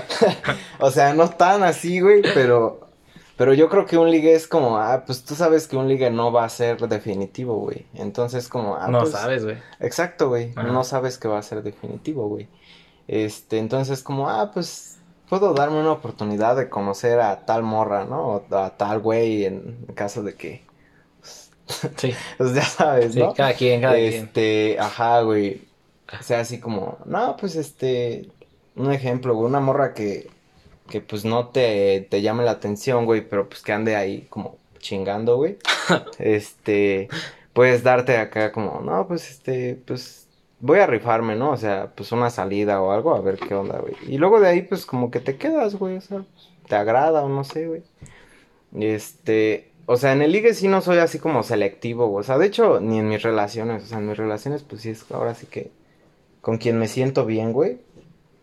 [0.81, 2.86] o sea, no tan así, güey, pero
[3.37, 6.11] pero yo creo que un ligue es como, ah, pues tú sabes que un ligue
[6.11, 7.87] no va a ser definitivo, güey.
[7.95, 9.59] Entonces como, ah, no pues, sabes, güey.
[9.81, 10.53] Exacto, güey.
[10.55, 12.49] No sabes que va a ser definitivo, güey.
[13.09, 18.27] Este, entonces como, ah, pues puedo darme una oportunidad de conocer a tal morra, ¿no?
[18.51, 20.67] O a tal güey en caso de que
[21.97, 23.35] Sí, pues ya sabes, sí, ¿no?
[23.35, 24.25] cada quien, cada quien.
[24.25, 25.63] Este, ajá, güey.
[26.19, 28.29] O sea, así como, no, pues este,
[28.77, 30.31] un ejemplo, güey, una morra que,
[30.89, 34.59] que pues no te, te llame la atención, güey, pero pues que ande ahí como
[34.79, 35.59] chingando, güey.
[36.19, 37.09] Este,
[37.53, 40.29] puedes darte acá como, no, pues este, pues
[40.61, 41.51] voy a rifarme, ¿no?
[41.51, 43.95] O sea, pues una salida o algo, a ver qué onda, güey.
[44.07, 47.23] Y luego de ahí, pues como que te quedas, güey, o sea, pues, te agrada
[47.25, 47.83] o no sé, güey.
[48.79, 52.21] Este, o sea, en el ligue sí no soy así como selectivo, güey.
[52.21, 53.85] O sea, de hecho, ni en mis relaciones.
[53.85, 55.71] O sea, en mis relaciones, pues sí es ahora sí que
[56.41, 57.79] con quien me siento bien, güey.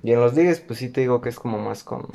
[0.04, 2.08] Y en los ligues, pues sí te digo que es como más con,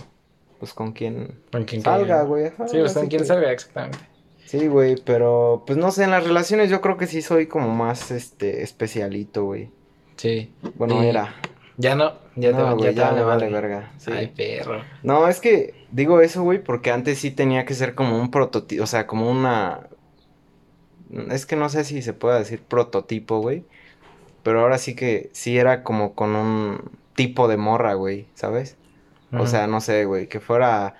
[0.59, 2.49] pues con quien Con quien salga, güey.
[2.67, 3.99] Sí, pues con quien que- salga, exactamente.
[4.45, 7.69] Sí, güey, pero pues no sé, en las relaciones yo creo que sí soy como
[7.75, 9.71] más, este, especialito, güey.
[10.17, 10.53] Sí.
[10.77, 11.35] Bueno, Y era.
[11.77, 13.93] Ya no, ya te, güey, ya te ya vale me vale verga.
[13.99, 14.11] Sí.
[14.11, 14.83] Ay, perro.
[15.03, 18.83] No, es que digo eso, güey, porque antes sí tenía que ser como un prototipo,
[18.83, 19.87] o sea, como una...
[21.31, 23.65] Es que no sé si se puede decir prototipo, güey.
[24.43, 28.77] Pero ahora sí que sí era como con un tipo de morra, güey, ¿sabes?
[29.33, 30.95] O sea, no sé, güey, que fuera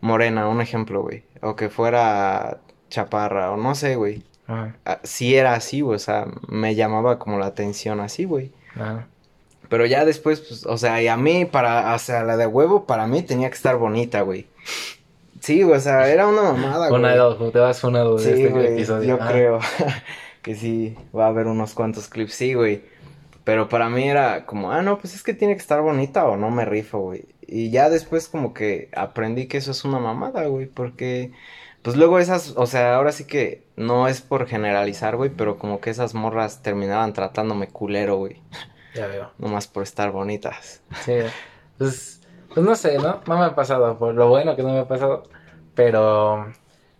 [0.00, 1.24] morena, un ejemplo, güey.
[1.42, 4.22] O que fuera chaparra, o no sé, güey.
[4.48, 8.52] Ah, Sí era así, güey, o sea, me llamaba como la atención así, güey.
[8.74, 9.06] ajá.
[9.70, 12.84] Pero ya después, pues, o sea, y a mí, para, o sea, la de huevo,
[12.84, 14.46] para mí tenía que estar bonita, güey.
[15.40, 17.00] Sí, güey, o sea, era una mamada, güey.
[17.00, 19.08] Funado, te vas funado de Sí, este güey, episodio.
[19.16, 19.58] yo Ah, creo
[20.42, 22.82] que sí, va a haber unos cuantos clips, sí, güey.
[23.44, 26.36] Pero para mí era como, ah, no, pues es que tiene que estar bonita o
[26.36, 27.26] no me rifo, güey.
[27.42, 31.32] Y ya después como que aprendí que eso es una mamada, güey, porque
[31.82, 35.80] pues luego esas, o sea, ahora sí que no es por generalizar, güey, pero como
[35.80, 38.42] que esas morras terminaban tratándome culero, güey,
[38.94, 39.32] Ya veo.
[39.38, 40.82] nomás por estar bonitas.
[41.04, 41.12] Sí.
[41.78, 43.22] Pues, pues no sé, ¿no?
[43.26, 45.24] No me ha pasado, por lo bueno que no me ha pasado.
[45.74, 46.52] Pero,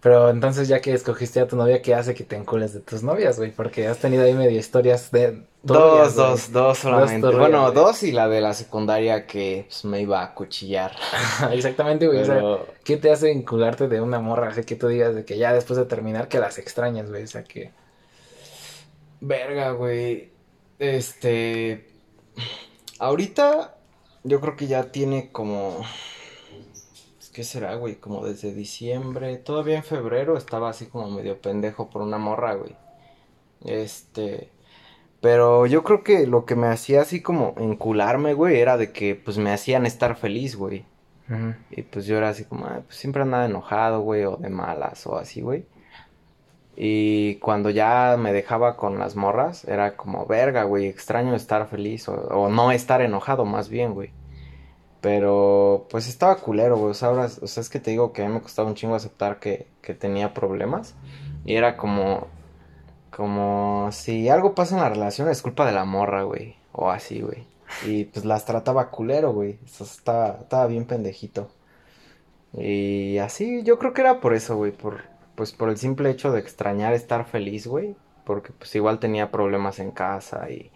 [0.05, 3.03] pero entonces ya que escogiste a tu novia, ¿qué hace que te encules de tus
[3.03, 3.53] novias, güey?
[3.53, 5.47] Porque has tenido ahí medio historias de...
[5.67, 7.23] turbias, Dos, dos, dos solamente.
[7.23, 10.95] turbias, bueno, dos y la de la secundaria que pues, me iba a cuchillar.
[11.53, 12.19] Exactamente, güey.
[12.19, 12.43] O sea.
[12.85, 14.49] ¿qué te hace vincularte de una morra?
[14.49, 17.23] Así que tú digas de que ya después de terminar que las extrañas, güey.
[17.23, 17.73] O sea, que...
[19.23, 20.33] Verga, güey.
[20.79, 21.89] Este.
[22.99, 23.75] Ahorita
[24.23, 25.81] yo creo que ya tiene como.
[27.35, 27.97] ¿Qué será, güey?
[27.97, 29.37] Como desde diciembre.
[29.39, 32.77] Todavía en febrero estaba así como medio pendejo por una morra, güey.
[33.65, 34.53] Este.
[35.21, 39.17] Pero yo creo que lo que me hacía así como encularme, güey, era de que
[39.17, 40.87] pues me hacían estar feliz, güey.
[41.71, 45.07] Y pues yo era así como, ah, pues siempre andaba enojado, güey, o de malas,
[45.07, 45.67] o así, güey.
[46.77, 52.09] Y cuando ya me dejaba con las morras, era como, verga, güey, extraño estar feliz,
[52.09, 54.13] o, o no estar enojado, más bien, güey.
[55.05, 56.93] Pero, pues estaba culero, güey.
[56.93, 58.75] O sea, ahora, o sea, es que te digo que a mí me costaba un
[58.75, 60.95] chingo aceptar que, que tenía problemas.
[61.45, 62.29] Y era como,
[63.11, 66.57] como, si algo pasa en la relación es culpa de la morra, güey.
[66.73, 67.47] O así, güey.
[67.87, 69.59] Y pues las trataba culero, güey.
[69.67, 71.51] Estaba, estaba bien pendejito.
[72.55, 74.73] Y así, yo creo que era por eso, güey.
[74.73, 75.03] Por,
[75.35, 77.95] pues por el simple hecho de extrañar estar feliz, güey.
[78.25, 80.73] Porque pues igual tenía problemas en casa y,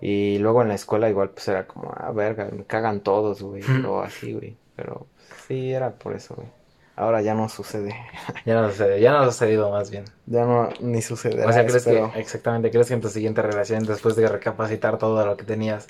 [0.00, 3.62] y luego en la escuela igual pues era como, ah, verga, me cagan todos, güey.
[3.86, 4.56] O así, güey.
[4.76, 6.48] Pero pues, sí, era por eso, güey.
[6.94, 7.94] Ahora ya no sucede.
[8.44, 10.04] Ya no sucede, ya no ha sucedido más bien.
[10.26, 12.12] Ya no, ni sucederá, O sea, ¿crees espero.
[12.12, 15.88] que, exactamente, crees que en tu siguiente relación, después de recapacitar todo lo que tenías,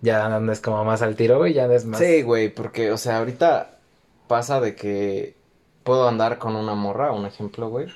[0.00, 2.00] ya andes como más al tiro, güey, ya andes más...
[2.00, 3.78] Sí, güey, porque, o sea, ahorita
[4.28, 5.36] pasa de que
[5.84, 7.86] puedo andar con una morra, un ejemplo, güey.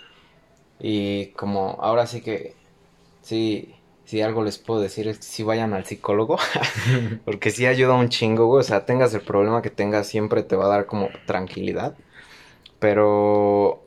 [0.78, 2.54] Y como ahora sí que,
[3.22, 3.75] sí,
[4.06, 6.38] si algo les puedo decir es que sí vayan al psicólogo,
[7.24, 8.60] porque sí ayuda un chingo, güey.
[8.60, 11.96] O sea, tengas el problema que tengas, siempre te va a dar como tranquilidad.
[12.78, 13.82] Pero,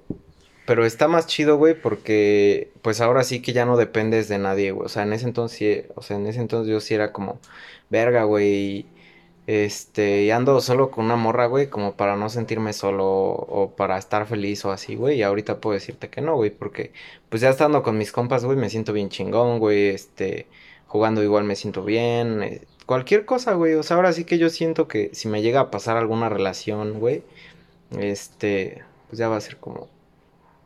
[0.66, 4.72] pero está más chido, güey, porque pues ahora sí que ya no dependes de nadie,
[4.72, 4.86] güey.
[4.86, 7.40] O sea, en ese entonces, o sea, en ese entonces yo sí era como,
[7.90, 8.88] verga, güey.
[9.52, 13.98] Este, y ando solo con una morra, güey, como para no sentirme solo o para
[13.98, 15.18] estar feliz o así, güey.
[15.18, 16.94] Y ahorita puedo decirte que no, güey, porque
[17.30, 19.88] pues ya estando con mis compas, güey, me siento bien chingón, güey.
[19.88, 20.46] Este,
[20.88, 22.44] jugando igual me siento bien.
[22.44, 23.74] eh, cualquier cosa, güey.
[23.74, 27.00] O sea, ahora sí que yo siento que si me llega a pasar alguna relación,
[27.00, 27.24] güey,
[27.98, 29.90] este, pues ya va a ser como,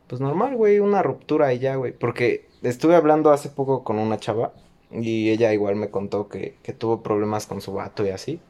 [0.08, 1.92] pues normal, güey, una ruptura y ya, güey.
[1.92, 4.52] Porque estuve hablando hace poco con una chava
[4.90, 8.40] y ella igual me contó que, que tuvo problemas con su vato y así.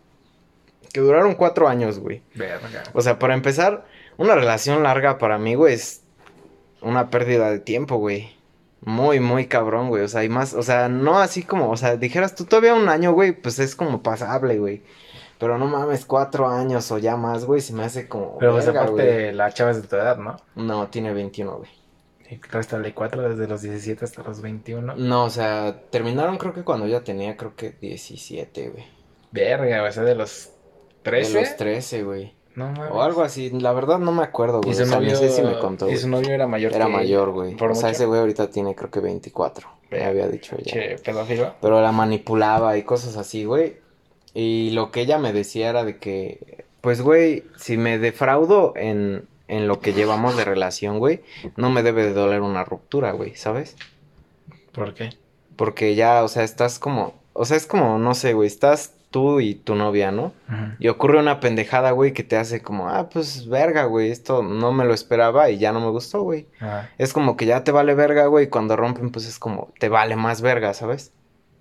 [0.94, 2.22] Que duraron cuatro años, güey.
[2.36, 2.84] Verga.
[2.92, 3.84] O sea, para empezar,
[4.16, 6.04] una relación larga para mí, güey, es
[6.80, 8.36] una pérdida de tiempo, güey.
[8.80, 10.04] Muy, muy cabrón, güey.
[10.04, 12.88] O sea, y más, o sea, no así como, o sea, dijeras tú todavía un
[12.88, 14.84] año, güey, pues es como pasable, güey.
[15.40, 18.38] Pero no mames, cuatro años o ya más, güey, se me hace como.
[18.38, 19.32] Pero pues verga, aparte, güey.
[19.32, 20.36] la chava es de tu edad, ¿no?
[20.54, 21.70] No, tiene 21, güey.
[22.30, 24.94] Y réstale 4 desde los 17 hasta los 21.
[24.94, 28.84] No, o sea, terminaron creo que cuando ella tenía, creo que 17, güey.
[29.32, 30.53] Verga, o sea, de los
[31.04, 31.32] 13.
[31.32, 32.34] De los 13, güey.
[32.56, 32.90] No mames.
[32.92, 34.72] O algo así, la verdad no me acuerdo, güey.
[34.72, 36.72] Y su O sea, ni novio, sé si me contó, y su novio era mayor
[36.72, 37.56] Era que mayor, güey.
[37.60, 39.68] O sea, ese güey ahorita tiene creo que 24.
[39.90, 40.72] Me había dicho ella.
[40.72, 41.54] Che, pedófilo.
[41.60, 43.76] Pero la manipulaba y cosas así, güey.
[44.34, 49.28] Y lo que ella me decía era de que, pues, güey, si me defraudo en,
[49.46, 51.22] en lo que llevamos de relación, güey,
[51.56, 53.76] no me debe de doler una ruptura, güey, ¿sabes?
[54.72, 55.10] ¿Por qué?
[55.56, 59.38] Porque ya, o sea, estás como, o sea, es como, no sé, güey, estás tú
[59.38, 60.32] y tu novia, ¿no?
[60.80, 64.72] Y ocurre una pendejada, güey, que te hace como, ah, pues, verga, güey, esto no
[64.72, 66.48] me lo esperaba y ya no me gustó, güey.
[66.98, 69.88] Es como que ya te vale verga, güey, y cuando rompen, pues es como, te
[69.88, 71.12] vale más verga, ¿sabes?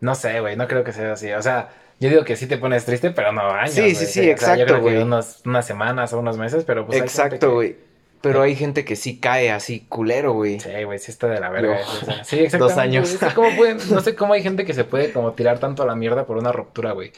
[0.02, 1.32] No sé, güey, no creo que sea así.
[1.32, 3.70] O sea, yo digo que sí te pones triste, pero no años.
[3.76, 4.98] Sí, sí, sí, O sea, exacto, güey.
[5.04, 6.98] unos- unas semanas o unos meses, pero pues.
[7.00, 7.76] Exacto, que- güey.
[8.24, 10.60] Pero hay gente que sí cae así culero, güey.
[10.60, 11.78] Sí, güey, sí está de la verga.
[12.02, 12.58] O sea, sí, exactamente.
[12.58, 13.18] Dos años.
[13.20, 13.30] güey.
[13.30, 15.86] Sí, ¿cómo pueden- no sé cómo hay gente que se puede como tirar tanto a
[15.86, 17.12] la mierda por una ruptura, güey.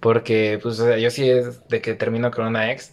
[0.00, 2.92] Porque, pues, o sea, yo sí es de que termino con una ex.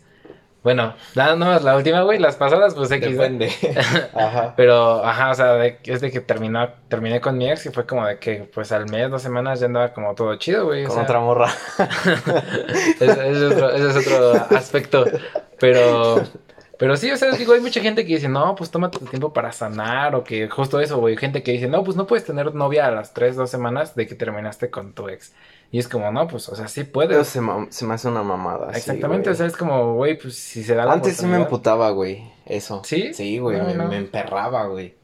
[0.64, 2.20] Bueno, nada más la última, güey.
[2.20, 3.12] Las pasadas, pues, X.
[3.18, 3.50] Depende.
[4.16, 4.54] Ajá.
[4.58, 7.86] Pero, ajá, o sea, de- es de que terminó, terminé con mi ex y fue
[7.86, 10.84] como de que, pues, al mes, dos semanas ya andaba como todo chido, güey.
[10.86, 11.50] o Con sea, otra morra.
[13.00, 15.06] ese, ese es otro, ese es otro aspecto.
[15.60, 16.24] Pero,
[16.78, 19.34] pero sí, o sea, digo, hay mucha gente que dice, no, pues tómate tu tiempo
[19.34, 21.18] para sanar, o que justo eso, güey.
[21.18, 24.06] Gente que dice, no, pues no puedes tener novia a las tres, dos semanas de
[24.08, 25.34] que terminaste con tu ex.
[25.72, 27.28] Y es como, no, pues, o sea, sí puedes.
[27.28, 28.72] se, se me hace una mamada.
[28.76, 31.90] Exactamente, o sea, es como, güey, pues si se da la Antes sí me emputaba,
[31.90, 32.24] güey.
[32.46, 32.82] Eso.
[32.86, 33.14] ¿Sí?
[33.14, 33.58] Sí, güey.
[33.58, 33.88] No, me, no.
[33.88, 34.96] me emperraba, güey.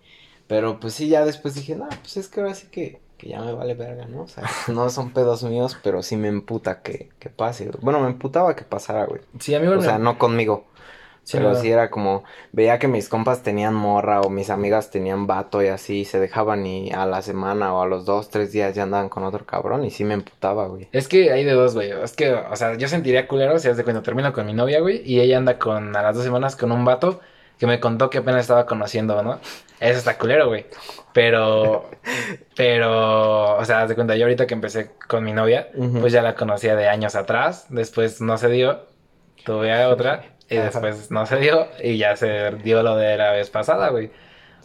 [0.47, 3.41] Pero pues sí, ya después dije, no, pues es que ahora sí que, que ya
[3.41, 4.21] me vale verga, ¿no?
[4.23, 7.69] O sea, no son pedos míos, pero sí me emputa que, que pase.
[7.81, 9.21] Bueno, me emputaba que pasara, güey.
[9.39, 10.65] Sí, a mí O me- sea, no conmigo.
[11.23, 11.55] Sí, pero no.
[11.55, 15.67] sí era como, veía que mis compas tenían morra o mis amigas tenían vato y
[15.67, 19.07] así, se dejaban y a la semana o a los dos, tres días ya andaban
[19.09, 20.89] con otro cabrón y sí me emputaba, güey.
[20.91, 21.91] Es que hay de dos, güey.
[21.91, 24.81] Es que, o sea, yo sentiría culero si es de cuando termino con mi novia,
[24.81, 27.21] güey, y ella anda con a las dos semanas con un vato.
[27.57, 29.39] que me contó que apenas estaba conociendo, ¿no?
[29.79, 30.65] Eso está culero, güey.
[31.13, 31.89] Pero,
[32.55, 35.99] pero, o sea, de cuenta, yo ahorita que empecé con mi novia, Ujú.
[36.01, 38.88] pues ya la conocía de años atrás, después no se dio,
[39.45, 40.23] tuve a otra,
[40.54, 40.66] y Ajá.
[40.70, 44.12] después no se dio, y ya se dio lo de la vez pasada, güey.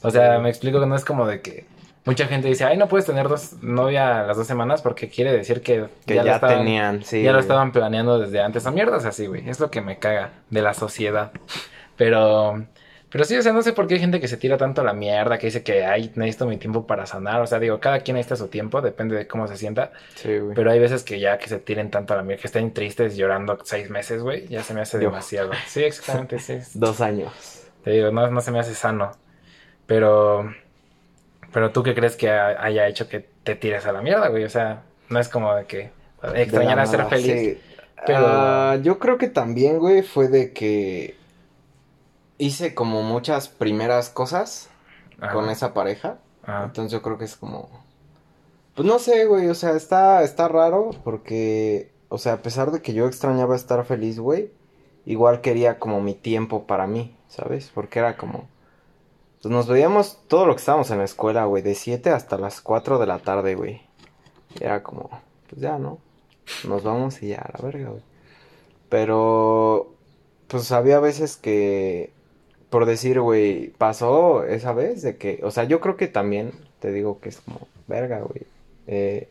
[0.03, 0.43] O sea, Sí.
[0.43, 1.67] me explico que no es como de que
[2.05, 5.61] mucha gente dice, ay, no puedes tener dos novia las dos semanas porque quiere decir
[5.63, 7.23] que, Que ya, lo estaban- tenían, sí.
[7.23, 8.65] ya lo estaban planeando desde antes.
[8.67, 9.49] A mierdas así, güey.
[9.49, 11.33] Es lo que me caga de la sociedad.
[11.97, 12.65] Pero,
[13.11, 14.85] pero sí, o sea, no sé por qué hay gente que se tira tanto a
[14.85, 17.41] la mierda, que dice que, ay, necesito mi tiempo para sanar.
[17.41, 19.93] O sea, digo, cada quien necesita su tiempo, depende de cómo se sienta.
[20.15, 20.55] Sí, güey.
[20.55, 23.17] Pero hay veces que ya que se tiren tanto a la mierda, que estén tristes
[23.17, 25.51] llorando seis meses, güey, ya se me hace demasiado.
[25.67, 26.59] Sí, exactamente, sí.
[26.79, 27.33] Dos años.
[27.85, 29.13] Te digo, no, no se me hace sano.
[29.87, 30.53] Pero,
[31.53, 34.45] pero tú qué crees que ha- haya hecho que te tires a la mierda, güey.
[34.45, 35.91] O sea, no es como de que
[36.35, 37.27] extrañar a ser feliz.
[37.57, 37.59] sí.
[38.07, 41.17] pero- Ah, yo creo que también, güey, fue de que
[42.39, 44.69] hice como muchas primeras cosas
[45.21, 46.19] Ajá, con esa pareja.
[46.43, 46.65] ajá.
[46.65, 47.69] Entonces yo creo que es como...
[48.75, 52.81] Pues no sé, güey, o sea, está, está raro porque, o sea, a pesar de
[52.81, 54.53] que yo extrañaba estar feliz, güey,
[55.05, 57.71] igual quería como mi tiempo para mí, ¿sabes?
[57.75, 58.49] Porque era como...
[59.43, 62.61] Pues nos veíamos todo lo que estábamos en la escuela, güey, de 7 hasta las
[62.61, 63.83] 4 de la tarde, güey.
[64.59, 65.11] Y era como,
[65.49, 65.99] pues ya, ¿no?
[66.67, 68.03] Nos vamos y ya, a la verga, güey.
[68.89, 69.95] Pero,
[70.49, 72.13] pues había veces que,
[72.71, 76.93] por decir, güey, pasó esa vez de que, o sea, yo creo que también, te
[76.93, 78.43] digo que es como, verga, güey.
[78.87, 79.29] eh,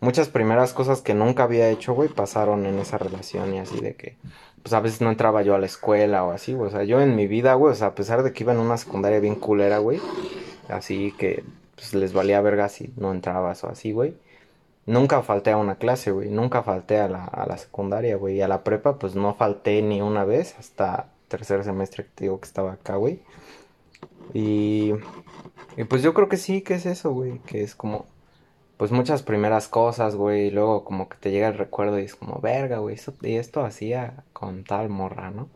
[0.00, 3.94] muchas primeras cosas que nunca había hecho, güey, pasaron en esa relación y así de
[3.94, 4.16] que,
[4.62, 6.68] pues a veces no entraba yo a la escuela o así, güey.
[6.68, 8.60] O sea, yo en mi vida, güey, o sea, a pesar de que iba en
[8.60, 10.00] una secundaria bien culera, güey,
[10.68, 14.16] así que, pues les valía verga si no entrabas o así, güey.
[14.86, 16.30] Nunca falté a una clase, güey.
[16.30, 18.36] Nunca falté a la, a la secundaria, güey.
[18.36, 22.24] Y a la prepa, pues no falté ni una vez hasta tercer semestre que te
[22.24, 23.20] digo que estaba acá, güey.
[24.34, 24.92] Y,
[25.76, 27.38] y pues yo creo que sí, que es eso, güey.
[27.40, 28.06] Que es como,
[28.76, 30.46] pues muchas primeras cosas, güey.
[30.46, 32.94] Y luego como que te llega el recuerdo y es como, verga, güey.
[32.94, 35.48] Eso, y esto hacía con tal morra, ¿no?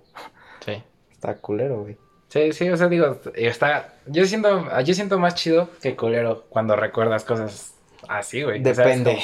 [0.64, 0.82] Sí.
[1.10, 1.96] Está culero, güey.
[2.28, 3.92] Sí, sí, o sea, digo, está.
[4.06, 7.74] Yo siento, yo siento más chido que culero cuando recuerdas cosas
[8.08, 8.62] así, güey.
[8.62, 9.18] Sea, es Depende.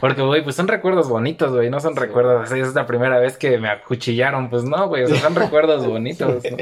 [0.00, 2.00] porque, güey, pues son recuerdos bonitos, güey, no son Sí.
[2.00, 2.50] recuerdos.
[2.52, 6.42] Es la primera vez que me acuchillaron, pues no, güey, o sea, son recuerdos bonitos.
[6.44, 6.56] ¿no?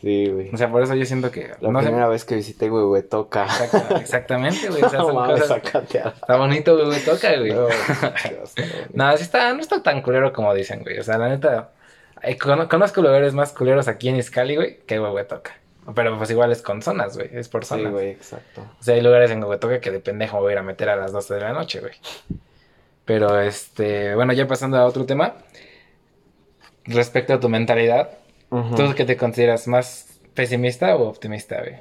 [0.00, 0.48] Sí, güey.
[0.52, 1.50] O sea, por eso yo siento que.
[1.60, 3.44] La no sé- primera vez que visité Huehuetoca.
[3.44, 4.82] Exacta- exactamente, güey.
[4.82, 5.60] O sea, son cosas.
[5.62, 7.50] Está bonito, güey, güey, toca, güey.
[7.52, 7.60] No,
[8.94, 9.16] no, güey.
[9.18, 10.98] Sí está, no está tan culero como dicen, güey.
[10.98, 11.70] O sea, la neta,
[12.22, 15.52] eh, cono- conozco lugares más culeros aquí en Iscali, güey, que Huehuetoca.
[15.94, 17.92] Pero pues igual es con zonas, güey, es por Sí, zonas.
[17.92, 18.62] güey, exacto.
[18.78, 20.88] o sea, hay lugares en Huehuetoca que de pendejo me voy a ir a meter
[20.88, 21.94] a las 12 de la noche, güey.
[23.04, 25.34] Pero, este, bueno, ya pasando a otro tema.
[26.84, 28.10] Respecto a tu mentalidad.
[28.50, 31.76] ¿tú qué te consideras más pesimista o optimista, güey?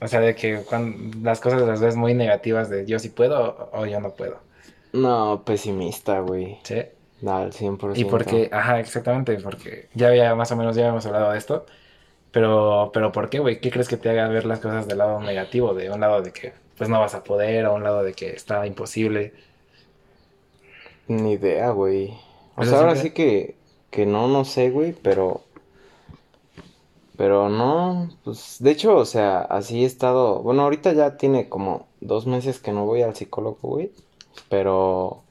[0.00, 3.70] O sea, de que cuando las cosas las ves muy negativas de yo sí puedo
[3.72, 4.38] o, o yo no puedo.
[4.92, 6.58] No, pesimista, güey.
[6.64, 6.82] ¿Sí?
[7.26, 7.96] Al 100%.
[7.96, 11.64] Y porque, ajá, exactamente, porque ya había más o menos ya habíamos hablado de esto.
[12.36, 13.60] Pero, pero ¿por qué, güey?
[13.60, 15.72] ¿Qué crees que te haga ver las cosas del lado negativo?
[15.74, 18.30] De un lado de que pues no vas a poder, o un lado de que
[18.30, 19.32] está imposible.
[21.08, 22.10] Ni idea, güey.
[22.56, 23.56] O Pues sea, ahora siempre- sí que,
[23.90, 25.42] que no, no sé, güey, pero...
[27.16, 30.42] Pero no, pues de hecho, o sea, así he estado...
[30.42, 33.92] Bueno, ahorita ya tiene como dos meses que no voy al psicólogo, güey.
[34.50, 35.22] Pero...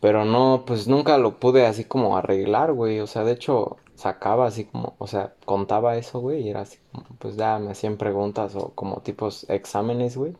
[0.00, 3.00] Pero no, pues nunca lo pude así como arreglar, güey.
[3.00, 4.94] O sea, de hecho, sacaba así como...
[4.98, 7.06] O sea, contaba eso, güey, y era así como...
[7.18, 10.34] Pues ya me hacían preguntas o como tipos exámenes, güey.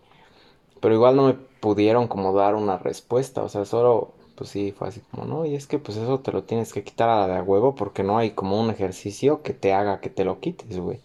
[0.80, 4.88] Pero igual no me pudieron como dar una respuesta, o sea, solo, pues sí, fue
[4.88, 7.36] así como, no, y es que pues eso te lo tienes que quitar a la
[7.36, 10.78] de huevo porque no hay como un ejercicio que te haga que te lo quites,
[10.78, 11.00] güey.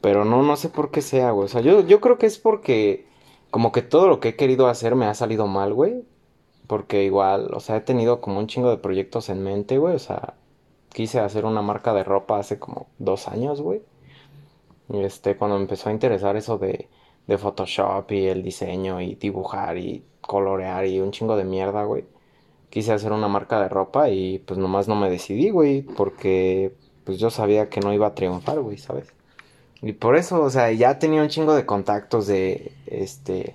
[0.00, 1.46] Pero no, no sé por qué sea, güey.
[1.46, 3.06] O sea, yo, yo creo que es porque
[3.50, 6.04] como que todo lo que he querido hacer me ha salido mal, güey.
[6.66, 9.94] Porque igual, o sea, he tenido como un chingo de proyectos en mente, güey.
[9.94, 10.34] O sea,
[10.96, 13.82] quise hacer una marca de ropa hace como dos años, güey.
[14.88, 16.88] Este, cuando me empezó a interesar eso de,
[17.26, 22.06] de Photoshop y el diseño y dibujar y colorear y un chingo de mierda, güey.
[22.70, 26.74] Quise hacer una marca de ropa y pues nomás no me decidí, güey, porque
[27.04, 29.12] pues yo sabía que no iba a triunfar, güey, ¿sabes?
[29.82, 33.54] Y por eso, o sea, ya tenía un chingo de contactos de, este,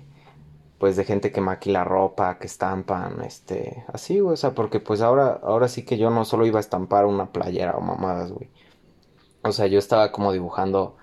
[0.82, 5.00] pues de gente que maquila ropa, que estampan, este, así, güey, o sea, porque pues
[5.00, 8.50] ahora, ahora sí que yo no solo iba a estampar una playera o mamadas, güey.
[9.44, 10.96] O sea, yo estaba como dibujando,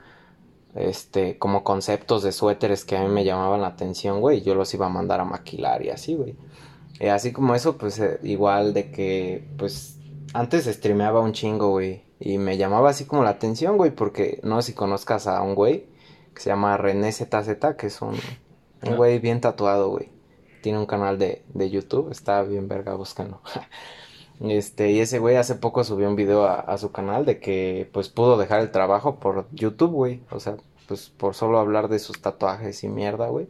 [0.75, 4.53] este, como conceptos de suéteres que a mí me llamaban la atención, güey, y yo
[4.53, 6.35] los iba a mandar a maquilar y así, güey.
[6.99, 9.97] Y así como eso, pues eh, igual de que, pues,
[10.33, 12.03] antes streameaba un chingo, güey.
[12.19, 15.55] Y me llamaba así como la atención, güey, porque no sé si conozcas a un
[15.55, 15.87] güey
[16.35, 18.17] que se llama René ZZ, que es un,
[18.83, 18.97] un No.
[18.97, 20.09] güey bien tatuado, güey.
[20.61, 23.41] Tiene un canal de, de YouTube, está bien verga, búscanlo.
[24.41, 27.89] Este, y ese güey hace poco subió un video a, a su canal de que
[27.91, 30.21] pues pudo dejar el trabajo por YouTube, güey.
[30.31, 30.55] O sea,
[30.87, 33.47] pues por solo hablar de sus tatuajes y mierda, güey.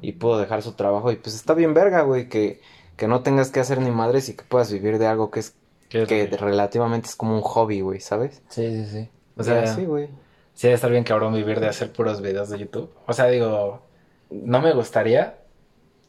[0.00, 2.60] Y pudo dejar su trabajo y pues está bien verga, güey, que,
[2.96, 5.56] que no tengas que hacer ni madres y que puedas vivir de algo que es
[5.88, 8.42] ¿Qué es que relativamente es como un hobby, güey, ¿sabes?
[8.48, 9.10] Sí, sí, sí.
[9.36, 10.06] O sea, así, güey.
[10.54, 12.90] sí debe estar bien cabrón vivir de hacer puros videos de YouTube.
[13.06, 13.82] O sea, digo,
[14.30, 15.38] no me gustaría,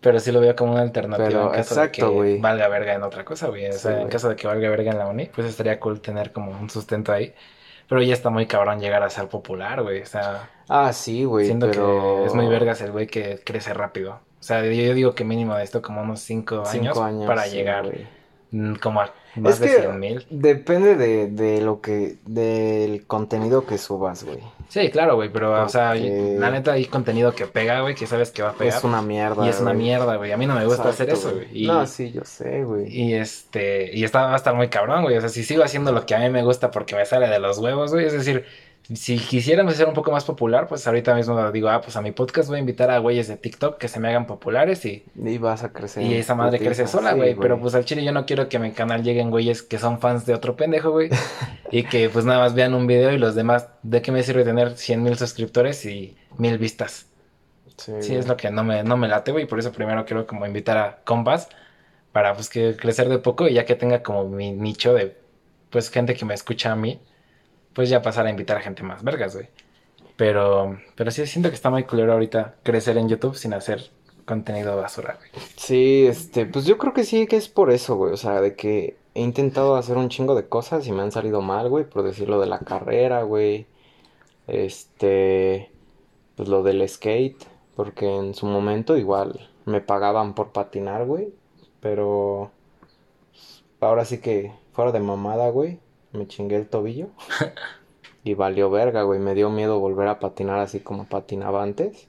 [0.02, 2.94] pero sí lo veo como una alternativa Pero, en caso exacto, de que valga verga
[2.96, 3.68] en otra cosa, güey.
[3.74, 6.02] O Sí, sea, en caso de que valga verga en la uni, pues estaría cool
[6.02, 7.34] tener como un sustento ahí.
[7.88, 10.02] Pero ya está muy cabrón llegar a ser popular, güey.
[10.02, 12.24] O sea, Ah, sí, güey, siento pero...
[12.24, 14.14] que es muy vergas el güey que crece rápido.
[14.40, 17.26] O sea, yo, yo digo que mínimo de esto como unos 5 años, Cinco años
[17.26, 18.08] para sí, llegar güey.
[18.52, 19.02] Mm, como
[19.36, 20.28] más Es de que 100 mil.
[20.30, 24.40] depende de, de lo que, del contenido que subas, güey.
[24.68, 28.32] Sí, claro, güey, pero, o sea, la neta hay contenido que pega, güey, que sabes
[28.32, 28.78] que va a pegar.
[28.78, 29.84] Es una mierda, y es una güey.
[29.84, 30.32] mierda, güey.
[30.32, 31.48] A mí no me gusta hacer eso, güey.
[31.52, 32.88] Y, No, sí, yo sé, güey.
[32.88, 35.18] y este, y está, va a estar muy cabrón, güey.
[35.18, 37.40] O sea, si sigo haciendo lo que a mí me gusta porque me sale de
[37.40, 38.06] los huevos, güey.
[38.06, 38.46] Es decir,
[38.96, 42.12] si quisiéramos ser un poco más popular, pues ahorita mismo digo, ah, pues a mi
[42.12, 45.38] podcast voy a invitar a güeyes de TikTok que se me hagan populares y, Y
[45.38, 46.04] vas a crecer.
[46.04, 47.36] y esa madre crece sola, sí, güey.
[47.36, 50.00] Pero pues al chile yo no quiero que a mi canal lleguen güeyes que son
[50.00, 51.10] fans de otro pendejo, güey.
[51.72, 54.44] y que pues nada más vean un video y los demás, ¿de qué me sirve
[54.44, 57.08] tener 100 mil suscriptores y mil vistas?
[57.78, 59.48] Sí, Sí, es lo que no me, no me late, güey.
[59.48, 61.50] Por eso primero quiero como invitar a compas
[62.12, 65.18] para pues que crecer de poco y ya que tenga como mi nicho de
[65.70, 67.00] pues gente que me escucha a mí,
[67.74, 69.48] pues ya pasar a invitar a gente más vergas, güey.
[70.18, 73.90] Pero, pero sí siento que está muy culero ahorita crecer en YouTube sin hacer
[74.26, 75.44] contenido basura, güey.
[75.56, 78.14] Sí, este, pues yo creo que sí que es por eso, güey.
[78.14, 81.42] O sea, de que he intentado hacer un chingo de cosas y me han salido
[81.42, 81.86] mal, güey.
[81.86, 83.66] Por decirlo de la carrera, güey.
[84.48, 85.72] Este,
[86.36, 87.44] pues lo del skate.
[87.76, 91.34] Porque en su momento igual me pagaban por patinar, güey.
[91.80, 92.52] Pero
[93.32, 95.80] pues, ahora sí que fuera de mamada, güey.
[96.14, 97.10] Me chingué el tobillo.
[98.24, 99.20] Y valió verga, güey.
[99.20, 102.08] Me dio miedo volver a patinar así como patinaba antes.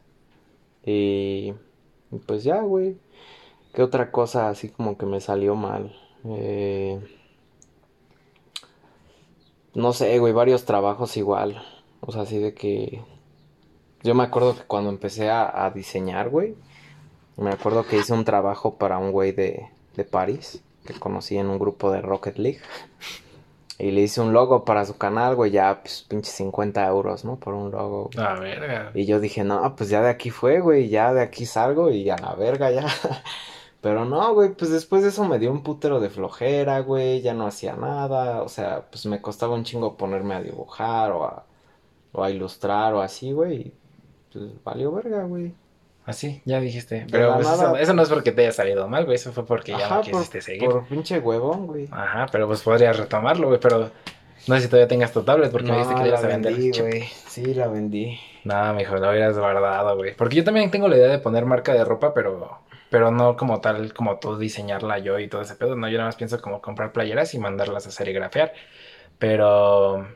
[0.84, 1.54] Y
[2.26, 2.98] pues ya, güey.
[3.72, 5.96] ¿Qué otra cosa así como que me salió mal?
[6.26, 7.00] Eh,
[9.74, 11.62] No sé, güey, varios trabajos igual.
[12.00, 13.02] O sea, así de que...
[14.02, 16.56] Yo me acuerdo que cuando empecé a, a diseñar, güey,
[17.36, 21.48] me acuerdo que hice un trabajo para un güey de, de París, que conocí en
[21.48, 22.60] un grupo de Rocket League.
[23.82, 27.34] Y le hice un logo para su canal, güey, ya, pues, pinche 50 euros, ¿no?
[27.36, 28.10] Por un logo.
[28.16, 28.92] A verga.
[28.94, 32.08] Y yo dije, no, pues ya de aquí fue, güey, ya de aquí salgo y
[32.08, 32.86] a la verga ya.
[33.80, 37.34] Pero no, güey, pues después de eso me dio un putero de flojera, güey, ya
[37.34, 41.44] no hacía nada, o sea, pues me costaba un chingo ponerme a dibujar o a,
[42.12, 43.72] o a ilustrar o así, güey,
[44.32, 45.56] pues valió verga, güey.
[46.04, 47.06] Así, ya dijiste.
[47.10, 47.80] Pero la pues, eso, nada.
[47.80, 49.14] eso no es porque te haya salido mal, güey.
[49.16, 50.68] Eso fue porque ya no por, quisiste seguir.
[50.68, 51.88] por pinche huevón, güey.
[51.92, 53.60] Ajá, pero pues podrías retomarlo, güey.
[53.60, 53.90] Pero
[54.46, 56.28] no sé si todavía tengas tu tablet porque me dijiste que la ibas la a
[56.28, 56.54] vender.
[56.54, 58.18] vendí, güey, sí, la vendí.
[58.44, 60.16] No, mijo, lo hubieras guardado, güey.
[60.16, 62.58] Porque yo también tengo la idea de poner marca de ropa, pero,
[62.90, 65.76] pero no como tal, como tú diseñarla yo y todo ese pedo.
[65.76, 68.52] No, yo nada más pienso como comprar playeras y mandarlas a serigrafiar.
[69.18, 70.08] Pero,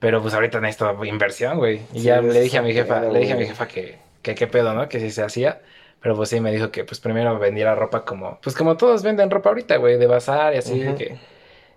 [0.00, 1.82] pero pues ahorita necesito inversión, güey.
[1.92, 3.98] Y Sí, ya le dije a mi jefa, le dije a mi jefa que,
[4.34, 4.88] que qué pedo, ¿no?
[4.88, 5.62] Que si se hacía.
[6.00, 9.30] Pero pues sí, me dijo que pues primero vendiera ropa como, pues como todos venden
[9.30, 10.96] ropa ahorita, güey, de bazar y así, Ujú.
[10.96, 11.18] que...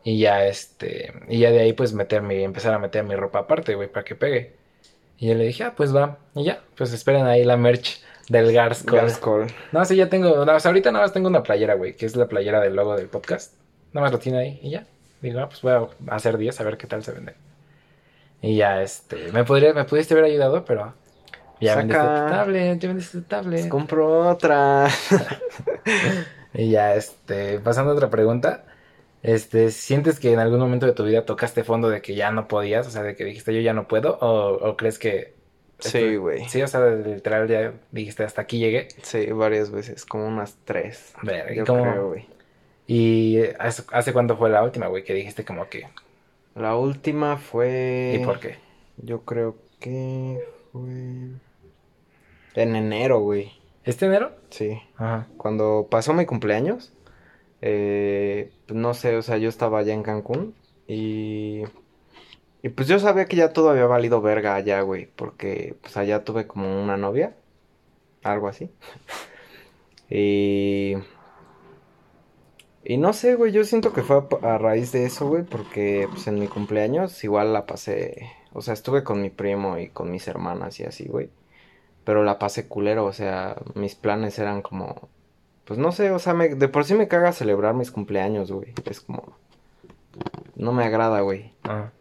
[0.04, 3.40] Y ya, este, y ya de ahí pues meter mi, empezar a meter mi ropa
[3.40, 4.56] aparte, güey, para que pegue.
[5.18, 6.18] Y yo le dije, ah, pues va.
[6.34, 8.96] Y ya, pues esperen ahí la merch del Garscon.
[8.96, 9.48] Garscol.
[9.72, 12.06] No, sí, ya tengo, no, o sea, ahorita nada más tengo una playera, güey, que
[12.08, 13.54] es la playera del logo del podcast.
[13.94, 14.88] Nada más lo tiene ahí y ya.
[15.22, 17.36] Digo, ah, pues voy a hacer 10 a ver qué tal se vende.
[18.42, 20.96] Y ya, este, me podría, me pudiste haber ayudado, pero
[21.62, 21.80] ya Saca.
[21.80, 23.70] vendiste tu tablet, ya vendiste tu Pues tablet.
[23.70, 24.88] compro otra.
[26.54, 28.66] Y ya, este, pasando a otra pregunta.
[29.24, 32.48] Este, ¿sientes que en algún momento de tu vida tocaste fondo de que ya no
[32.48, 32.88] podías?
[32.88, 35.36] O sea, de que dijiste yo ya no puedo, o, o crees que...
[35.80, 36.48] Sí, güey.
[36.50, 38.90] Sí, o sea, literal ya dijiste hasta aquí llegué.
[39.02, 41.14] Sí, varias veces, como unas tres.
[41.24, 42.28] Verga, ¿y Yo cómo- creo, güey.
[42.88, 45.88] ¿Y hace, hace cuánto fue la última, güey, que dijiste como que...
[46.56, 48.18] La última fue.
[48.22, 48.58] ¿Y por qué?
[48.98, 50.44] Yo creo que
[50.74, 51.30] fue.
[52.56, 53.52] En enero, güey.
[53.84, 54.32] ¿Este enero?
[54.50, 54.80] Sí.
[54.98, 55.28] Ajá.
[55.38, 56.94] Cuando pasó mi cumpleaños,
[57.62, 60.56] eh, pues no sé, o sea, yo estaba allá en Cancún
[60.88, 61.64] y.
[62.64, 66.24] Y pues yo sabía que ya todo había valido verga allá, güey, porque pues allá
[66.24, 67.36] tuve como una novia,
[68.24, 68.70] algo así.
[70.14, 70.96] Y.
[72.84, 76.08] Y no sé, güey, yo siento que fue a, a raíz de eso, güey, porque
[76.12, 80.12] pues en mi cumpleaños igual la pasé, o sea, estuve con mi primo y con
[80.12, 81.30] mis hermanas y así, güey.
[82.12, 85.08] Pero la pasé culero, o sea, mis planes eran como,
[85.64, 88.74] pues no sé, o sea, me, de por sí me caga celebrar mis cumpleaños, güey.
[88.84, 89.38] Es como,
[90.58, 91.54] no me agrada, güey.
[91.64, 91.92] Ah.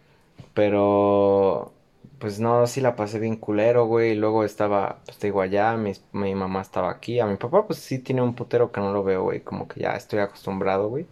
[0.52, 1.72] Pero,
[2.18, 4.10] pues no, sí la pasé bien culero, güey.
[4.10, 7.20] Y luego estaba, pues te digo, allá, mis- mi, mamá estaba aquí.
[7.20, 9.42] A mi papá, pues sí tiene un putero que no lo veo, güey.
[9.42, 11.06] Como que ya estoy acostumbrado, güey.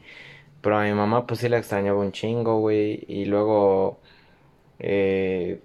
[0.61, 3.05] Pero a mi mamá, pues sí la extrañaba un chingo, güey.
[3.07, 4.01] Y luego,
[4.81, 5.61] eh,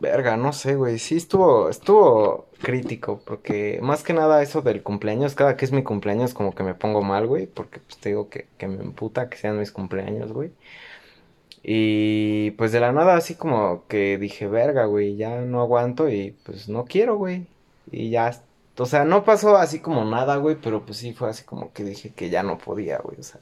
[0.00, 0.98] verga, no sé, güey.
[0.98, 3.20] Sí estuvo, estuvo crítico.
[3.24, 6.74] Porque más que nada eso del cumpleaños, cada que es mi cumpleaños, como que me
[6.74, 7.46] pongo mal, güey.
[7.46, 10.52] Porque pues te digo que, que me emputa que sean mis cumpleaños, güey.
[11.68, 16.30] Y pues de la nada así como que dije, verga, güey, ya no aguanto y
[16.44, 17.46] pues no quiero, güey.
[17.90, 18.40] Y ya,
[18.78, 21.82] o sea, no pasó así como nada, güey, pero pues sí fue así como que
[21.82, 23.40] dije que ya no podía, güey, o sea.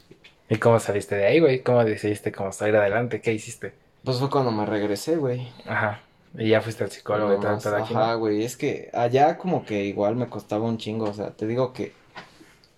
[0.48, 1.62] ¿Y cómo saliste de ahí, güey?
[1.62, 3.20] ¿Cómo decidiste cómo salir adelante?
[3.20, 3.74] ¿Qué hiciste?
[4.04, 5.48] Pues fue cuando me regresé, güey.
[5.66, 6.00] Ajá.
[6.36, 8.00] Y ya fuiste al psicólogo y todo, todo aquí, ¿no?
[8.00, 11.46] Ajá, güey, es que allá como que igual me costaba un chingo, o sea, te
[11.46, 11.92] digo que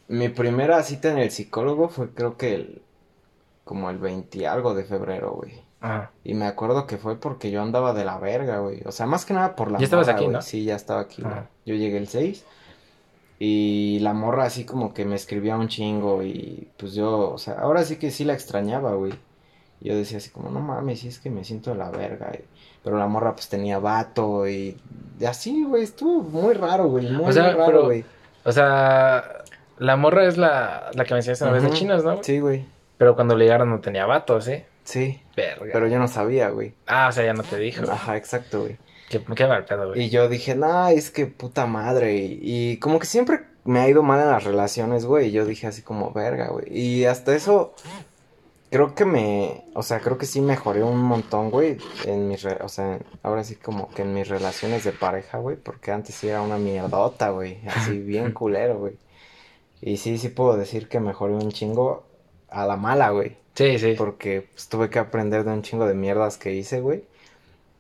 [0.09, 2.83] mi primera cita en el psicólogo fue creo que el,
[3.65, 5.63] como el 20 y algo de febrero, güey.
[5.81, 6.11] Ajá.
[6.25, 8.83] Y me acuerdo que fue porque yo andaba de la verga, güey.
[8.87, 10.29] O sea, más que nada por la Ya estabas morra, aquí.
[10.29, 10.43] ¿no?
[10.43, 11.35] Sí, ya estaba aquí, güey.
[11.65, 12.45] Yo llegué el 6
[13.39, 17.55] y la morra así como que me escribía un chingo y pues yo, o sea,
[17.55, 19.13] ahora sí que sí la extrañaba, güey.
[19.81, 22.33] Yo decía así como, no mames, sí es que me siento de la verga.
[22.35, 22.45] y-
[22.87, 24.77] Pero la morra pues tenía vato y,
[25.19, 27.11] y así, güey, estuvo muy raro, güey.
[27.11, 28.05] Muy, O sea, muy raro, güey.
[28.45, 29.43] O sea,
[29.79, 31.77] la morra es la, la que me enseñaste una vez de Ujú.
[31.79, 32.23] chinos, ¿no?
[32.23, 32.65] Sí, güey.
[32.97, 34.63] Pero cuando le llegaron no tenía vatos, ¿sí?
[34.85, 35.71] Sí, Verga.
[35.73, 36.75] pero yo no sabía, güey.
[36.87, 37.91] Ah, o sea, ya no te dijo.
[37.91, 38.77] Ajá, exacto, güey.
[39.11, 40.03] Qué, qué mal pedo, güey.
[40.05, 42.15] Y yo dije, nah, es que puta madre.
[42.15, 45.27] Y, y como que siempre me ha ido mal en las relaciones, güey.
[45.27, 46.67] Y yo dije así como, verga, güey.
[46.71, 47.75] Y hasta eso,
[48.71, 51.79] creo que me, o sea, creo que sí mejoré un montón, güey.
[52.05, 55.57] En mis, re- o sea, ahora sí como que en mis relaciones de pareja, güey.
[55.57, 57.61] Porque antes sí era una mierdota, güey.
[57.69, 58.99] Así bien culero, güey.
[59.81, 62.05] Y sí, sí puedo decir que mejoré un chingo
[62.49, 63.37] a la mala, güey.
[63.55, 63.95] Sí, sí.
[63.97, 67.05] Porque pues, tuve que aprender de un chingo de mierdas que hice, güey.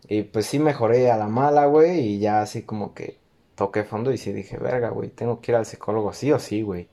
[0.08, 2.00] Y pues sí mejoré a la mala, güey.
[2.00, 3.18] Y ya así como que
[3.56, 6.62] toqué fondo y sí dije, verga, güey, tengo que ir al psicólogo, sí o sí,
[6.62, 6.88] güey.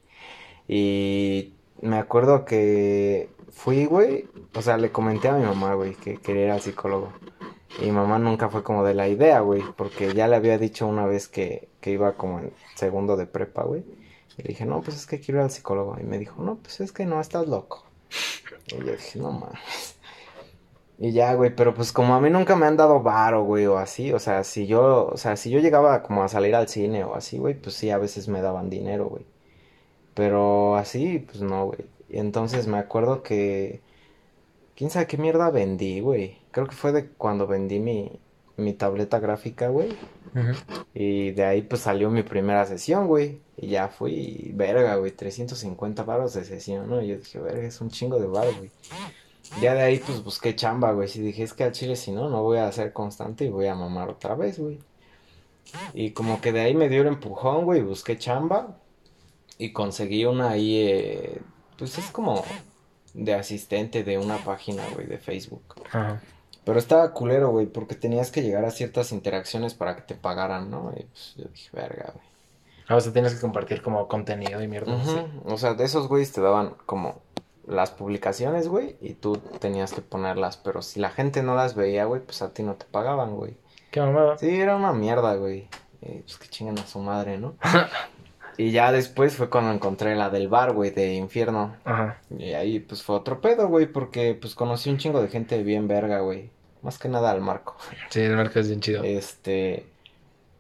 [0.68, 4.28] Y me acuerdo que fui, güey.
[4.54, 7.14] O sea, le comenté a mi mamá, güey, que quería ir al psicólogo.
[7.80, 9.64] Y mi mamá nunca fue como de la idea, güey.
[9.78, 13.64] Porque ya le había dicho una vez que, que iba como en segundo de prepa,
[13.64, 13.84] güey.
[14.38, 15.98] Y le dije, no, pues es que quiero ir al psicólogo.
[16.00, 17.84] Y me dijo, no, pues es que no, estás loco.
[18.68, 19.96] Y yo dije, no mames.
[21.00, 23.78] Y ya, güey, pero pues como a mí nunca me han dado varo, güey, o
[23.78, 27.04] así, o sea, si yo, o sea, si yo llegaba como a salir al cine
[27.04, 29.26] o así, güey, pues sí, a veces me daban dinero, güey.
[30.14, 31.80] Pero así, pues no, güey.
[32.14, 33.82] Y entonces me acuerdo que,
[34.76, 36.38] quién sabe qué mierda vendí, güey.
[36.52, 38.12] Creo que fue de cuando vendí mi,
[38.56, 39.98] mi tableta gráfica, güey.
[40.94, 43.42] Y de ahí pues salió mi primera sesión, güey.
[43.58, 47.02] Y ya fui, verga, güey, 350 varos de sesión, ¿no?
[47.02, 48.70] Y yo dije, verga, es un chingo de varo, güey.
[49.60, 51.08] Ya de ahí pues busqué chamba, güey.
[51.08, 53.66] Sí dije, es que al chile si no, no voy a ser constante y voy
[53.66, 54.78] a mamar otra vez, güey.
[55.96, 58.78] Y como que de ahí me dio el empujón, güey, busqué chamba.
[59.58, 61.42] Y conseguí una ahí, eh,
[61.78, 62.44] pues es como
[63.14, 65.64] de asistente de una página, güey, de Facebook.
[65.88, 66.22] Ajá.
[66.66, 70.72] Pero estaba culero, güey, porque tenías que llegar a ciertas interacciones para que te pagaran,
[70.72, 70.94] ¿no?
[70.96, 72.26] Y pues yo dije, verga, güey.
[72.88, 75.00] Ah, o sea, tienes que compartir como contenido y mierda.
[75.02, 75.10] así.
[75.12, 77.22] Ujú, O sea, de esos güeyes te daban como
[77.68, 82.06] las publicaciones, güey, y tú tenías que ponerlas, pero si la gente no las veía,
[82.06, 83.56] güey, pues a ti no te pagaban, güey.
[83.92, 84.38] Qué mamada.
[84.38, 85.68] Sí, era una mierda, güey.
[86.02, 87.56] Eh, pues que chingan a su madre, ¿no?
[88.58, 91.76] y ya después fue cuando encontré la del bar, güey, de infierno.
[91.86, 92.20] Ajá.
[92.38, 95.88] Y ahí pues fue otro pedo, güey, porque pues conocí un chingo de gente bien
[95.88, 96.50] verga, güey.
[96.82, 97.76] Más que nada al Marco.
[98.10, 99.04] Sí, el marco es bien chido.
[99.04, 99.86] Este,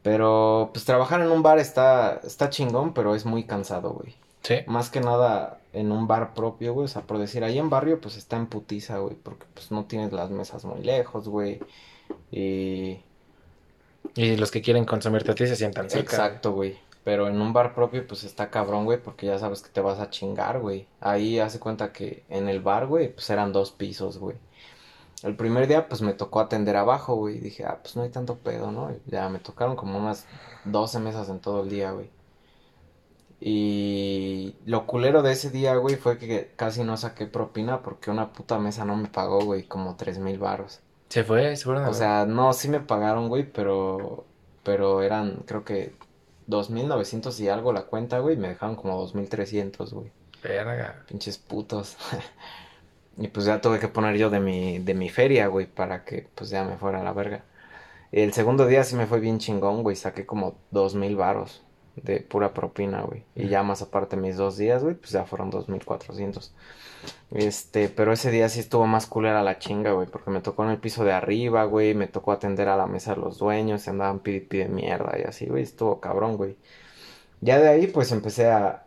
[0.02, 4.16] pero pues trabajar en un bar está, está chingón, pero es muy cansado, güey.
[4.41, 4.56] Sí.
[4.68, 6.86] Más que nada en un bar propio, güey.
[6.86, 9.16] O sea, por decir, ahí en barrio, pues está en putiza, güey.
[9.16, 11.60] Porque pues no tienes las mesas muy lejos, güey.
[12.32, 13.00] Y.
[14.16, 16.16] Y los que quieren consumirte a ti se sientan cerca.
[16.16, 16.78] Exacto, güey.
[17.04, 19.01] Pero en un bar propio, pues está cabrón, güey.
[19.01, 20.88] Porque ya sabes que te vas a chingar, güey.
[21.01, 24.38] Ahí hace cuenta que en el bar, güey, pues eran dos pisos, güey.
[25.24, 27.39] El primer día, pues me tocó atender abajo, güey.
[27.39, 28.91] Dije, ah, pues no hay tanto pedo, ¿no?
[28.91, 30.26] Y ya me tocaron como unas
[30.66, 32.10] 12 mesas en todo el día, güey.
[33.45, 38.32] Y lo culero de ese día, güey, fue que casi no saqué propina porque una
[38.32, 40.80] puta mesa no me pagó, güey, como tres mil varos.
[41.10, 44.26] Se fue, se fueron O sea, no, sí me pagaron, güey, pero,
[44.64, 45.93] pero eran, creo que,
[46.48, 50.12] 2.900 y algo la cuenta, güey, me dejaron como 2.300, güey.
[50.41, 51.04] Verga.
[51.08, 51.98] Pinches putos.
[53.18, 56.28] y pues ya tuve que poner yo de mi, de mi feria, güey, para que
[56.36, 57.44] pues ya me fuera a la verga.
[58.12, 59.96] El segundo día sí me fue bien chingón, güey.
[59.96, 61.64] Saqué como dos mil varos
[61.96, 63.24] de pura propina, güey.
[63.36, 66.54] Y ya más aparte mis dos días, güey, pues ya fueron dos mil cuatrocientos.
[67.32, 70.72] Este, pero ese día sí estuvo más culera la chinga, güey, porque me tocó en
[70.72, 73.89] el piso de arriba, güey, me tocó atender a la mesa de los dueños, se
[73.89, 76.58] andaban pide pide mierda y así, güey, estuvo cabrón, güey.
[77.41, 78.86] Ya de ahí, pues empecé a,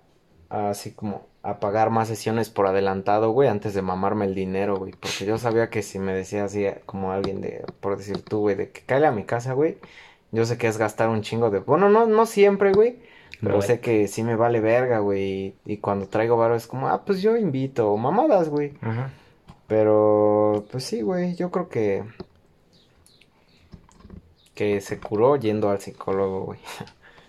[0.48, 4.78] a así como a pagar más sesiones por adelantado, güey, antes de mamarme el dinero,
[4.78, 8.40] güey, porque yo sabía que si me decía así como alguien de, por decir tú,
[8.40, 9.78] güey, de que cállate a mi casa, güey,
[10.36, 12.98] yo sé que es gastar un chingo de, bueno, no, no siempre, güey,
[13.40, 15.54] pero sé que sí me vale verga, güey.
[15.64, 17.90] Y cuando traigo varo es como, ah, pues yo invito.
[17.90, 18.72] O mamadas, güey.
[19.66, 21.34] Pero, pues sí, güey.
[21.34, 22.04] Yo creo que.
[24.54, 26.58] Que se curó yendo al psicólogo, güey.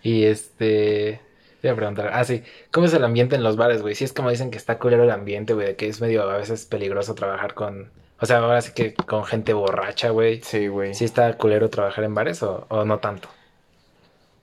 [0.01, 1.19] Y este.
[1.61, 2.11] Te voy a preguntar.
[2.13, 2.43] Ah, sí.
[2.71, 3.95] ¿Cómo es el ambiente en los bares, güey?
[3.95, 5.75] Si es como dicen que está culero el ambiente, güey.
[5.75, 7.91] Que es medio a veces peligroso trabajar con.
[8.19, 10.41] O sea, ahora sí que con gente borracha, güey.
[10.41, 10.93] Sí, güey.
[10.93, 13.29] ¿Sí está culero trabajar en bares o, o no tanto?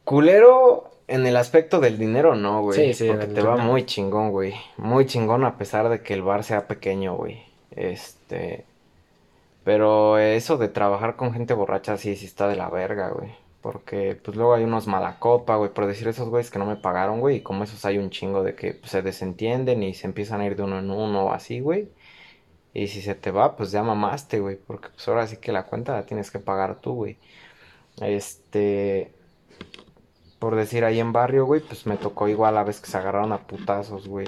[0.04, 2.78] Culero en el aspecto del dinero, no, güey.
[2.78, 4.54] Sí, sí, Porque te va muy chingón, güey.
[4.76, 7.42] Muy chingón a pesar de que el bar sea pequeño, güey.
[7.70, 8.64] Este.
[9.64, 13.32] Pero eso de trabajar con gente borracha sí, sí está de la verga, güey.
[13.60, 17.20] Porque pues luego hay unos malacopa, güey, por decir esos güeyes que no me pagaron,
[17.20, 17.36] güey.
[17.36, 20.46] Y como esos hay un chingo de que pues, se desentienden y se empiezan a
[20.46, 21.88] ir de uno en uno o así, güey.
[22.74, 24.56] Y si se te va, pues ya mamaste, güey.
[24.56, 27.18] Porque pues ahora sí que la cuenta la tienes que pagar tú, güey.
[28.00, 29.14] Este
[30.40, 33.32] por decir ahí en barrio, güey, pues me tocó igual a vez que se agarraron
[33.32, 34.26] a putazos, güey.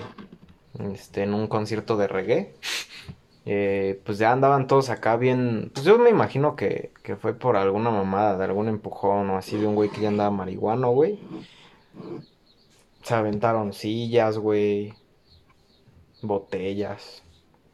[0.95, 2.55] Este, en un concierto de reggae.
[3.45, 5.71] Eh, pues ya andaban todos acá bien.
[5.75, 9.59] Pues yo me imagino que, que fue por alguna mamada, de algún empujón o así
[9.59, 11.19] de un güey que ya andaba marihuano, güey.
[13.03, 14.95] Se aventaron sillas, güey.
[16.23, 17.26] Botellas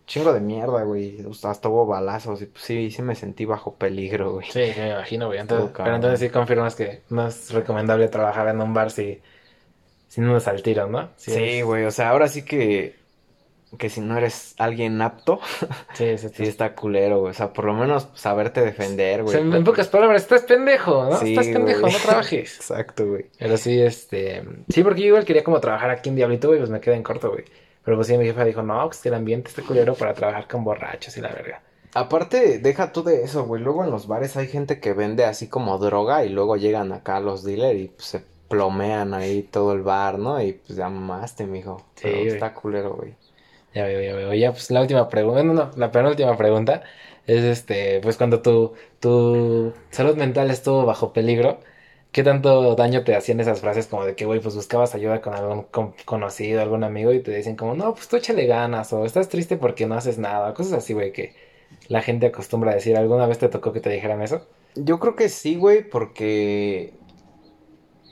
[0.07, 1.25] chingo de mierda, güey.
[1.43, 4.47] Hasta hubo balazos y pues sí, sí me sentí bajo peligro, güey.
[4.51, 5.41] Sí, me imagino, güey.
[5.41, 9.21] Entonces, pero entonces sí confirmas que no es recomendable trabajar en un bar si,
[10.09, 11.11] si no es al tiro, ¿no?
[11.17, 11.85] sí, güey.
[11.85, 13.03] O sea, ahora sí que
[13.79, 15.41] que si no eres alguien apto,
[15.95, 17.31] sí, sí, sí, está culero, güey.
[17.31, 19.37] O sea, por lo menos saberte defender, güey.
[19.37, 21.21] en pocas palabras, estás pendejo, ¿no?
[21.21, 22.57] estás pendejo, no trabajes.
[22.61, 23.27] Exacto, güey.
[23.39, 24.43] Pero sí, este...
[24.69, 27.03] Sí, porque yo igual quería como trabajar aquí en Diablito, güey, pues me quedé en
[27.03, 27.45] corto, güey.
[27.85, 30.65] Pero pues sí, mi jefa dijo, no, pues el ambiente está culero para trabajar con
[30.65, 31.63] borrachos y la verga.
[31.95, 33.63] Aparte, deja tú de eso, güey.
[33.63, 37.21] Luego en los bares hay gente que vende así como droga y luego llegan acá
[37.21, 40.43] los dealers y pues, se plomean ahí todo el bar, ¿no?
[40.43, 41.79] Y pues ya mamaste, mijo.
[41.97, 43.15] Sí, Pero está culero, güey.
[43.75, 44.35] Ya veo, ya veo.
[44.35, 46.83] Ya, pues la última pregunta, no, no, la penúltima pregunta
[47.27, 51.61] es este, pues cuando tu, tu salud mental estuvo bajo peligro,
[52.13, 55.33] ¿Qué tanto daño te hacían esas frases como de que, güey, pues buscabas ayuda con
[55.35, 55.67] algún
[56.05, 59.57] conocido, algún amigo y te dicen como, no, pues tú échale ganas o estás triste
[59.57, 61.35] porque no haces nada, cosas así, güey, que
[61.89, 62.99] la gente acostumbra a decir.
[62.99, 64.47] ¿Alguna vez te tocó que te dijeran eso?
[64.75, 66.93] Yo creo que sí, güey, porque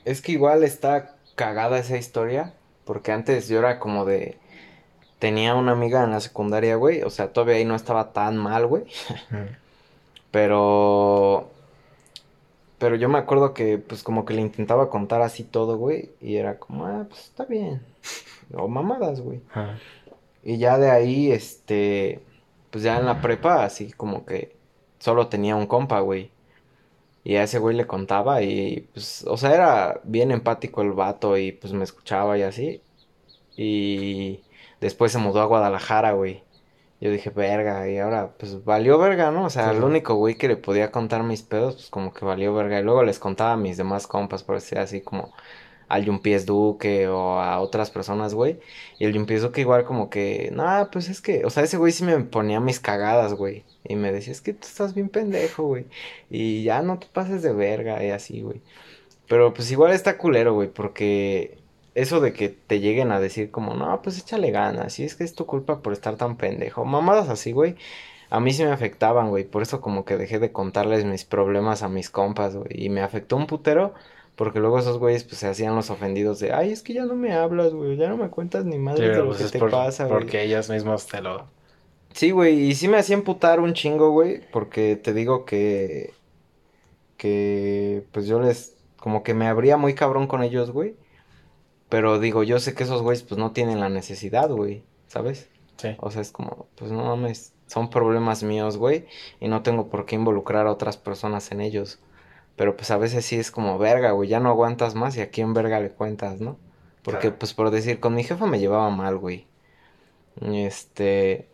[0.07, 2.55] es que igual está cagada esa historia,
[2.87, 4.39] porque antes yo era como de...
[5.19, 8.67] Tenía una amiga en la secundaria, güey, o sea, todavía ahí no estaba tan mal,
[8.67, 8.85] güey.
[10.31, 11.51] Pero
[12.81, 16.13] pero yo me acuerdo que, pues, como que le intentaba contar así todo, güey.
[16.21, 17.83] Y era como, ah, pues está bien.
[18.53, 19.41] O mamadas, güey.
[20.43, 22.21] Y ya de ahí, este.
[22.71, 24.57] Pues ya en la prepa, así como que
[24.99, 26.33] solo tenía un compa, güey.
[27.25, 31.37] Y a ese güey le contaba y, pues, o sea, era bien empático el vato
[31.39, 32.83] y, pues, me escuchaba y así.
[33.57, 34.43] Y
[34.81, 36.43] después se mudó a Guadalajara, güey.
[37.01, 39.47] Yo dije, verga, y ahora, pues valió verga, ¿no?
[39.47, 42.55] O sea, el único güey que le podía contar mis pedos, pues como que valió
[42.55, 42.79] verga.
[42.79, 45.33] Y luego les contaba a mis demás compas, por decir así, como
[45.89, 48.61] al Jumpies Duque o a otras personas, güey.
[48.99, 51.93] Y el Jumpies Duque igual como que, no, pues es que, o sea, ese güey
[51.93, 53.65] sí me ponía mis cagadas, güey.
[53.85, 55.87] Y me decía, es que tú estás bien pendejo, güey.
[56.31, 58.63] Y ya no te pases de verga y así, güey.
[59.29, 61.60] Pero pues igual está culero, güey, porque
[61.95, 65.25] eso de que te lleguen a decir como, no, pues échale ganas, y es que
[65.25, 66.85] es tu culpa por estar tan pendejo.
[66.85, 67.77] Mamadas así, güey.
[68.31, 69.45] A mí sí me afectaban, güey.
[69.45, 72.69] Por eso como que dejé de contarles mis problemas a mis compas, güey.
[72.71, 73.93] Y me afectó un putero.
[74.37, 77.15] Porque luego esos güeyes pues se hacían los ofendidos de, ay, es que ya no
[77.15, 77.97] me hablas, güey.
[77.97, 80.19] Ya no me cuentas ni madre de lo pues, que te pasa, güey.
[80.19, 81.47] Porque ellos mismos te lo...
[82.13, 82.59] Sí, güey.
[82.59, 84.41] Y sí me hacían putar un chingo, güey.
[84.53, 86.15] Porque te digo que...
[87.17, 88.05] Que...
[88.13, 88.77] Pues yo les...
[88.97, 90.95] Como que me abría muy cabrón con ellos, güey.
[91.91, 95.51] Pero digo, yo sé que esos güeyes pues no tienen la necesidad, güey, ¿sabes?
[95.77, 95.97] Sí.
[96.01, 99.07] O sea, es como, pues no mames, son problemas míos, güey,
[99.41, 102.01] y no tengo por qué involucrar a otras personas en ellos.
[102.57, 105.31] Pero pues a veces sí es como, verga, güey, ya no aguantas más y a
[105.31, 106.59] quién verga le cuentas, ¿no?
[107.03, 109.47] Porque pues por decir, con mi jefa me llevaba mal, güey.
[110.41, 111.51] Este,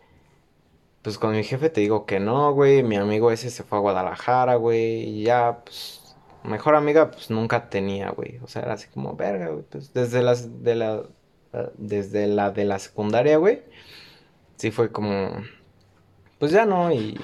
[1.01, 2.83] pues con mi jefe te digo que no, güey.
[2.83, 5.03] Mi amigo ese se fue a Guadalajara, güey.
[5.03, 6.06] Y ya, pues,
[6.47, 8.39] mejor amiga, pues nunca tenía, güey.
[8.43, 9.63] O sea, era así como, verga, güey.
[9.63, 11.03] Pues desde las, de la,
[11.77, 13.63] desde la de la secundaria, güey.
[14.57, 15.31] Sí fue como,
[16.39, 16.91] pues ya no.
[16.91, 17.19] Y,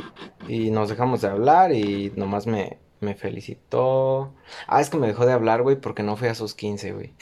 [0.48, 4.34] y nos dejamos de hablar y nomás me, me felicitó.
[4.68, 7.14] Ah, es que me dejó de hablar, güey, porque no fui a sus 15, güey.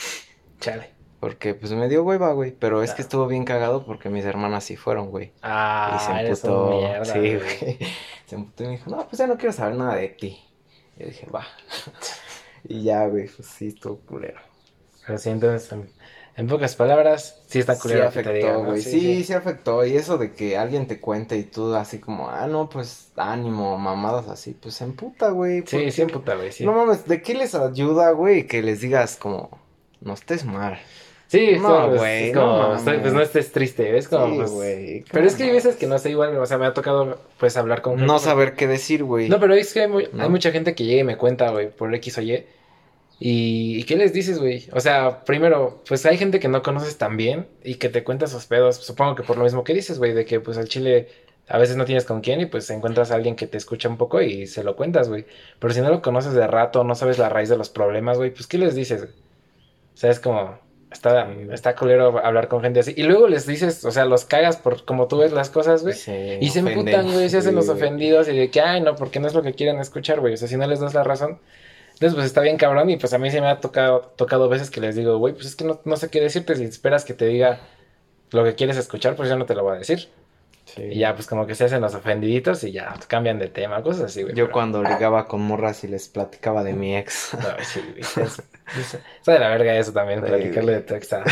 [0.60, 1.02] Chale.
[1.20, 2.52] Porque pues me dio hueva, güey.
[2.52, 5.34] Pero es que estuvo bien cagado porque mis hermanas sí fueron, güey.
[5.44, 6.78] Ah, y se eres un emputó.
[6.78, 7.78] mierda, sí, güey.
[8.26, 10.42] Se emputó y me dijo, no, pues ya no quiero saber nada de ti.
[11.02, 11.46] Y yo dije, va.
[12.64, 14.40] y ya, güey, pues sí, estuvo culero.
[15.06, 15.90] Pero sí, entonces, en,
[16.36, 18.70] en pocas palabras, sí está Sí culero que afectó, te digan, ¿no?
[18.70, 18.82] güey.
[18.82, 19.86] Sí, sí, afectó.
[19.86, 23.78] Y eso de que alguien te cuente y tú así como, ah, no, pues ánimo,
[23.78, 25.60] mamadas así, pues se emputa, güey.
[25.62, 26.66] Sí, porque- sí, puta, güey, sí.
[26.66, 28.46] No mames, ¿de qué les ayuda, güey?
[28.46, 29.60] Que les digas como,
[30.02, 30.80] no estés mal.
[31.32, 34.10] Sí, No, pues, güey, es como, no estoy- pues no estés triste, ¿ves?
[34.10, 35.06] Como, Sí, pues, güey.
[35.14, 37.56] Pero es que hay veces que no sé igual, o sea, me ha tocado, pues,
[37.56, 39.30] hablar con No gente- saber qué decir, güey.
[39.30, 40.24] No, pero es que hay, mu- ¿No?
[40.24, 42.44] hay mucha gente que llega y me cuenta, güey, por X o Y.
[43.24, 44.68] Y, ¿y qué les dices, güey?
[44.74, 48.28] O sea, primero, pues hay gente que no conoces tan bien y que te cuenta
[48.28, 48.78] sus pedos.
[48.78, 51.08] Supongo que por lo mismo que dices, güey, de que pues al chile
[51.48, 53.98] a veces no tienes con quién y pues encuentras a alguien que te escucha un
[53.98, 55.26] poco y se lo cuentas, güey.
[55.60, 58.32] Pero si no lo conoces de rato, no sabes la raíz de los problemas, güey,
[58.32, 59.04] pues ¿qué les dices?
[59.04, 60.58] O sea, es como,
[60.92, 62.94] está, está culero hablar con gente así.
[62.96, 65.96] Y luego les dices, o sea, los cagas por como tú ves las cosas, güey.
[65.96, 66.68] Y se ofenden.
[66.68, 69.42] emputan, güey, se hacen los ofendidos y de que, ay, no, porque no es lo
[69.42, 70.34] que quieren escuchar, güey.
[70.34, 71.40] O sea, si no les das la razón,
[71.94, 72.90] entonces pues está bien cabrón.
[72.90, 75.46] Y pues a mí se me ha tocado, tocado veces que les digo, güey, pues
[75.48, 76.56] es que no, no sé qué decirte.
[76.56, 77.62] Si esperas que te diga
[78.32, 80.10] lo que quieres escuchar, pues yo no te lo voy a decir.
[80.66, 80.84] Sí.
[80.84, 84.04] Y ya, pues como que se hacen los ofendiditos y ya cambian de tema, cosas
[84.06, 84.34] así, güey.
[84.36, 87.34] Yo pero- cuando ligaba con morras y les platicaba de mi ex.
[87.34, 88.28] No, sí, güey,
[89.26, 91.24] de la verga eso también, Sí, platicarle de tu ex a,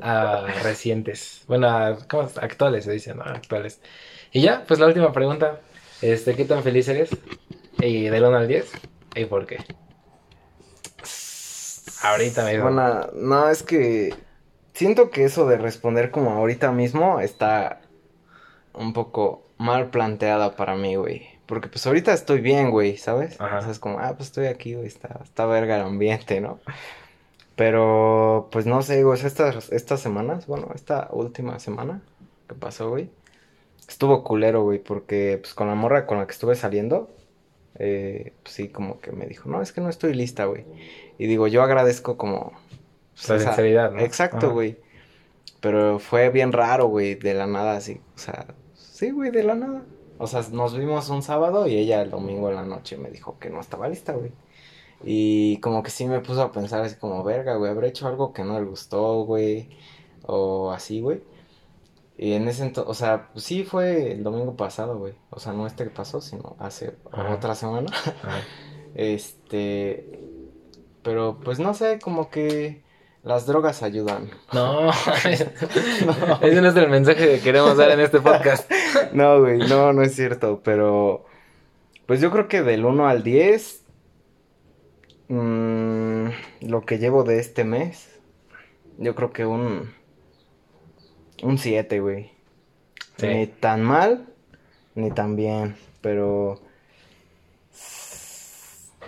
[0.00, 1.42] a recientes.
[1.46, 2.22] Bueno, a, ¿cómo?
[2.28, 2.38] es?
[2.38, 3.22] Actuales se dice, ¿no?
[3.24, 3.80] Actuales.
[4.32, 5.60] Y ya, pues la última pregunta.
[6.00, 7.10] Este, ¿qué tan feliz eres?
[7.80, 8.70] Y del 1 al 10.
[9.14, 9.58] ¿Y por qué?
[12.02, 12.64] Ahorita mismo.
[12.64, 14.14] Bueno, no, es que
[14.74, 17.80] siento que eso de responder como ahorita mismo está
[18.76, 21.28] un poco mal planteada para mí, güey.
[21.46, 23.40] Porque pues ahorita estoy bien, güey, ¿sabes?
[23.40, 23.58] Ajá.
[23.58, 26.58] O sea, es como, ah, pues estoy aquí, güey, está, está verga el ambiente, ¿no?
[27.54, 32.02] Pero, pues no sé, güey, estas, estas semanas, bueno, esta última semana
[32.48, 33.08] que pasó, güey,
[33.88, 37.08] estuvo culero, güey, porque pues con la morra con la que estuve saliendo,
[37.78, 40.64] eh, pues sí, como que me dijo, no, es que no estoy lista, güey.
[41.18, 42.52] Y digo, yo agradezco como...
[43.14, 44.00] pues, La esa- sinceridad, ¿no?
[44.00, 44.54] Exacto, Ajá.
[44.54, 44.76] güey.
[45.60, 48.46] Pero fue bien raro, güey, de la nada, así, o sea,
[48.96, 49.84] sí, güey, de la nada.
[50.18, 53.38] O sea, nos vimos un sábado y ella el domingo en la noche me dijo
[53.38, 54.32] que no estaba lista, güey.
[55.04, 58.32] Y como que sí me puso a pensar así como, verga, güey, habré hecho algo
[58.32, 59.68] que no le gustó, güey.
[60.26, 61.22] O así, güey.
[62.16, 65.14] Y en ese entonces, o sea, pues sí fue el domingo pasado, güey.
[65.30, 67.34] O sea, no este que pasó, sino hace Ajá.
[67.34, 67.90] otra semana.
[67.92, 68.40] Ajá.
[68.98, 70.24] Este,
[71.02, 72.82] pero pues no sé, como que
[73.26, 74.30] las drogas ayudan.
[74.52, 74.88] No,
[75.24, 78.70] ese no es el mensaje que queremos dar en este podcast.
[79.12, 81.26] No, güey, no, no es cierto, pero
[82.06, 83.84] pues yo creo que del 1 al 10,
[85.28, 86.26] mm,
[86.62, 88.18] lo que llevo de este mes,
[88.98, 89.92] yo creo que un,
[91.42, 92.30] un 7, güey.
[93.16, 93.26] Sí.
[93.26, 94.26] Ni tan mal,
[94.94, 96.60] ni tan bien, pero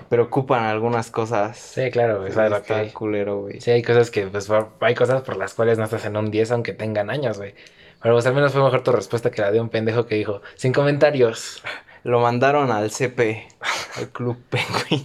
[0.08, 1.56] preocupan algunas cosas.
[1.58, 3.60] Sí, claro, güey, sabes lo Está que- culero, güey.
[3.60, 4.48] Sí, hay cosas que, pues,
[4.80, 7.54] hay cosas por las cuales no estás en un 10 aunque tengan años, güey.
[8.02, 10.40] Pero pues al menos fue mejor tu respuesta que la de un pendejo que dijo,
[10.54, 11.62] sin comentarios.
[12.04, 13.48] Lo mandaron al CP,
[13.96, 15.04] al Club Penguin.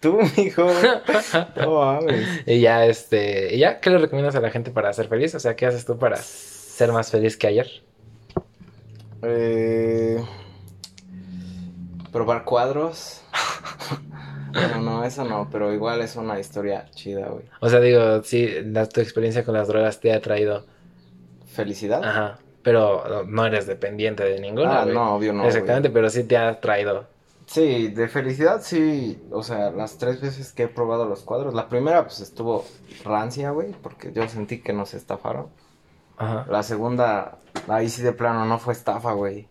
[0.00, 0.64] Tú, mijo.
[1.56, 2.42] No mames.
[2.46, 5.34] Y ya, este, y ya, ¿qué le recomiendas a la gente para ser feliz?
[5.34, 7.68] O sea, ¿qué haces tú para ser más feliz que ayer?
[9.22, 10.22] Eh,
[12.14, 13.20] probar cuadros.
[14.54, 17.44] Bueno, no, eso no, pero igual es una historia chida, güey.
[17.60, 20.64] O sea, digo, sí, la- tu experiencia con las drogas te ha traído,
[21.46, 22.04] ¿Felicidad?
[22.04, 24.94] ajá, pero no eres dependiente de ninguna, ah, güey.
[24.94, 25.40] no, obvio no.
[25.40, 25.48] güey.
[25.48, 27.04] Exactamente, pero sí te ha traído.
[27.46, 29.20] Sí, de felicidad sí.
[29.32, 31.52] O sea, las tres veces que he probado los cuadros.
[31.52, 32.64] La primera, pues estuvo
[33.04, 35.48] rancia, güey, porque yo sentí que nos estafaron.
[36.16, 36.46] Ajá.
[36.48, 37.38] La segunda,
[37.68, 39.48] ahí sí de plano no fue estafa, güey.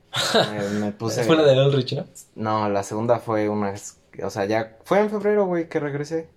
[0.51, 1.23] Me, me puse.
[1.23, 2.05] Fue la del Ulrich, ¿no?
[2.35, 3.73] No, la segunda fue una.
[4.23, 6.29] O sea, ya fue en febrero, güey, que regresé.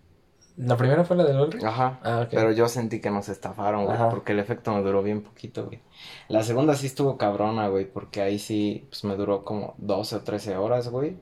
[0.57, 1.63] ¿La primera fue la del Ulrich?
[1.65, 2.01] Ajá.
[2.03, 2.29] Ah, ok.
[2.31, 4.09] Pero yo sentí que nos estafaron, güey, Ajá.
[4.09, 5.81] porque el efecto me duró bien poquito, güey.
[6.29, 10.21] La segunda sí estuvo cabrona, güey, porque ahí sí, pues me duró como 12 o
[10.23, 11.19] 13 horas, güey.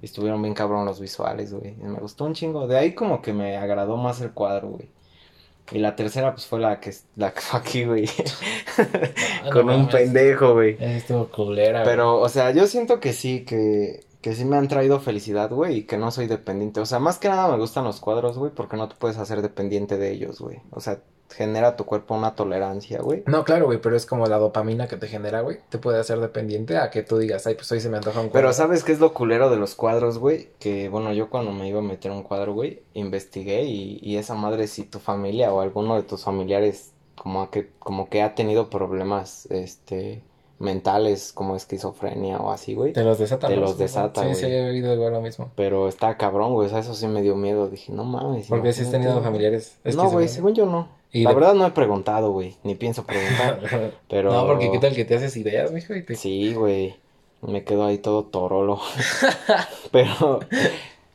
[0.00, 1.76] Y estuvieron bien cabrón los visuales, güey.
[1.80, 2.66] y Me gustó un chingo.
[2.66, 4.90] De ahí como que me agradó más el cuadro, güey.
[5.70, 8.06] Y la tercera, pues fue la que, la que fue aquí, güey.
[9.52, 9.94] Con no un mames.
[9.94, 10.74] pendejo, güey.
[10.74, 14.68] Esa estuvo culera, Pero, o sea, yo siento que sí, que, que sí me han
[14.68, 16.80] traído felicidad, güey, y que no soy dependiente.
[16.80, 19.40] O sea, más que nada me gustan los cuadros, güey, porque no te puedes hacer
[19.42, 20.60] dependiente de ellos, güey.
[20.70, 21.00] O sea,
[21.32, 23.22] genera tu cuerpo una tolerancia, güey.
[23.26, 25.58] No, claro, güey, pero es como la dopamina que te genera, güey.
[25.68, 28.28] Te puede hacer dependiente a que tú digas, ay, pues hoy se me antoja un
[28.28, 28.48] cuadro.
[28.48, 30.50] Pero ¿sabes qué es lo culero de los cuadros, güey?
[30.58, 34.34] Que, bueno, yo cuando me iba a meter un cuadro, güey, investigué y, y esa
[34.34, 38.70] madre, si tu familia o alguno de tus familiares como que, como que ha tenido
[38.70, 40.22] problemas, este,
[40.62, 42.92] mentales, como esquizofrenia o así, güey.
[42.92, 43.62] Te los desata, Te ¿no?
[43.62, 44.40] los desata, Sí, güey.
[44.40, 45.50] sí, he oído igual lo mismo.
[45.56, 47.68] Pero está cabrón, güey, o sea, eso sí me dio miedo.
[47.68, 48.46] Dije, no mames.
[48.46, 49.76] Porque si has tenido familiares.
[49.84, 50.88] No, güey, según yo no.
[51.12, 53.60] Y La de- verdad no he preguntado, güey, ni pienso preguntar.
[54.08, 54.32] Pero...
[54.32, 56.14] No, porque qué tal que te haces ideas, mijo, y te...
[56.14, 56.96] Sí, güey.
[57.42, 58.80] Me quedo ahí todo torolo.
[59.90, 60.40] Pero,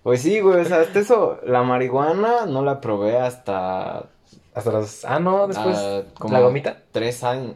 [0.03, 0.59] pues sí, güey.
[0.61, 4.05] O sea, hasta eso, la marihuana no la probé hasta.
[4.53, 5.05] Hasta los...
[5.05, 5.77] Ah, no, después...
[5.77, 6.77] ah, como ¿La gomita?
[6.91, 7.53] Tres años.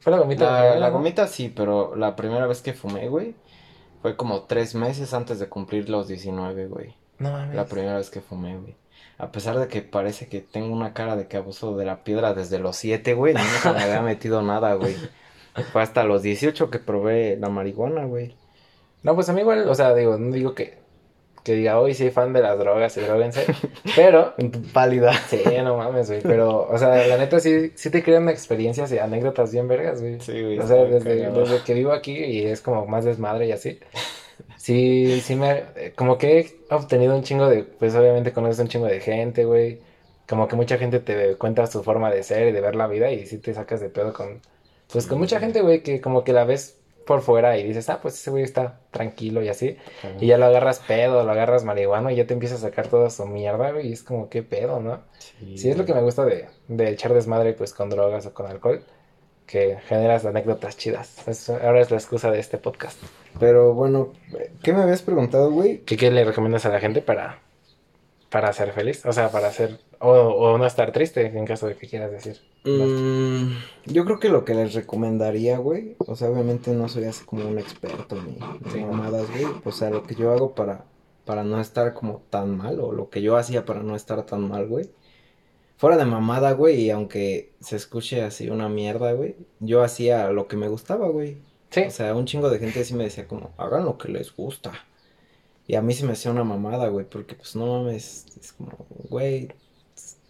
[0.00, 0.44] Fue la gomita.
[0.44, 0.92] La, primera, la ¿no?
[0.94, 3.34] gomita sí, pero la primera vez que fumé, güey,
[4.02, 6.94] fue como tres meses antes de cumplir los 19, güey.
[7.18, 7.54] No mames.
[7.54, 8.76] La primera vez que fumé, güey.
[9.18, 12.32] A pesar de que parece que tengo una cara de que abuso de la piedra
[12.32, 14.96] desde los 7, güey, nunca me había metido nada, güey.
[15.72, 18.36] Fue hasta los 18 que probé la marihuana, güey.
[19.02, 20.79] No, pues a mí igual, o sea, digo, no digo que,
[21.44, 23.46] que diga, hoy soy fan de las drogas y droguense,
[23.96, 25.12] pero, En tu pálida.
[25.28, 28.98] sí, no mames, güey, pero, o sea, la neta sí, sí te crean experiencias y
[28.98, 30.20] anécdotas bien vergas, güey.
[30.20, 30.58] Sí, güey.
[30.58, 33.78] O sea, desde, desde que vivo aquí y es como más desmadre y así.
[34.56, 38.86] Sí, sí me, como que he obtenido un chingo de, pues obviamente conoces un chingo
[38.86, 39.80] de gente, güey.
[40.28, 43.10] Como que mucha gente te cuenta su forma de ser y de ver la vida
[43.10, 44.40] y sí te sacas de pedo con,
[44.92, 47.98] pues con mucha gente, güey, que como que la ves por fuera y dices, ah,
[48.00, 49.76] pues ese güey está tranquilo y así.
[50.20, 53.10] Y ya lo agarras pedo, lo agarras marihuana y ya te empieza a sacar toda
[53.10, 53.88] su mierda, güey.
[53.88, 55.00] Y es como, qué pedo, ¿no?
[55.58, 58.46] Sí, es lo que me gusta de, de echar desmadre, pues, con drogas o con
[58.46, 58.82] alcohol.
[59.46, 61.26] Que generas anécdotas chidas.
[61.26, 63.02] Es- ahora es la excusa de este podcast.
[63.40, 64.12] Pero bueno,
[64.62, 65.78] ¿qué me habías preguntado, güey?
[65.78, 67.40] ¿Qué, qué le recomiendas a la gente para,
[68.30, 69.04] para ser feliz?
[69.06, 69.78] O sea, para ser...
[69.98, 72.40] O, o no estar triste, en caso de que quieras decir.
[72.64, 73.52] Mm,
[73.86, 77.46] yo creo que lo que les recomendaría, güey, o sea, obviamente no soy así como
[77.46, 78.32] un experto ni,
[78.64, 78.78] ni Sí.
[78.80, 80.84] mamadas, güey, o sea, lo que yo hago para,
[81.26, 84.48] para no estar como tan mal, o lo que yo hacía para no estar tan
[84.48, 84.88] mal, güey,
[85.76, 90.46] fuera de mamada, güey, y aunque se escuche así una mierda, güey, yo hacía lo
[90.48, 91.38] que me gustaba, güey,
[91.70, 91.82] Sí.
[91.82, 94.72] o sea, un chingo de gente sí me decía como, hagan lo que les gusta,
[95.70, 98.86] y a mí se me hacía una mamada, güey, porque pues no mames, es como,
[99.08, 99.48] güey,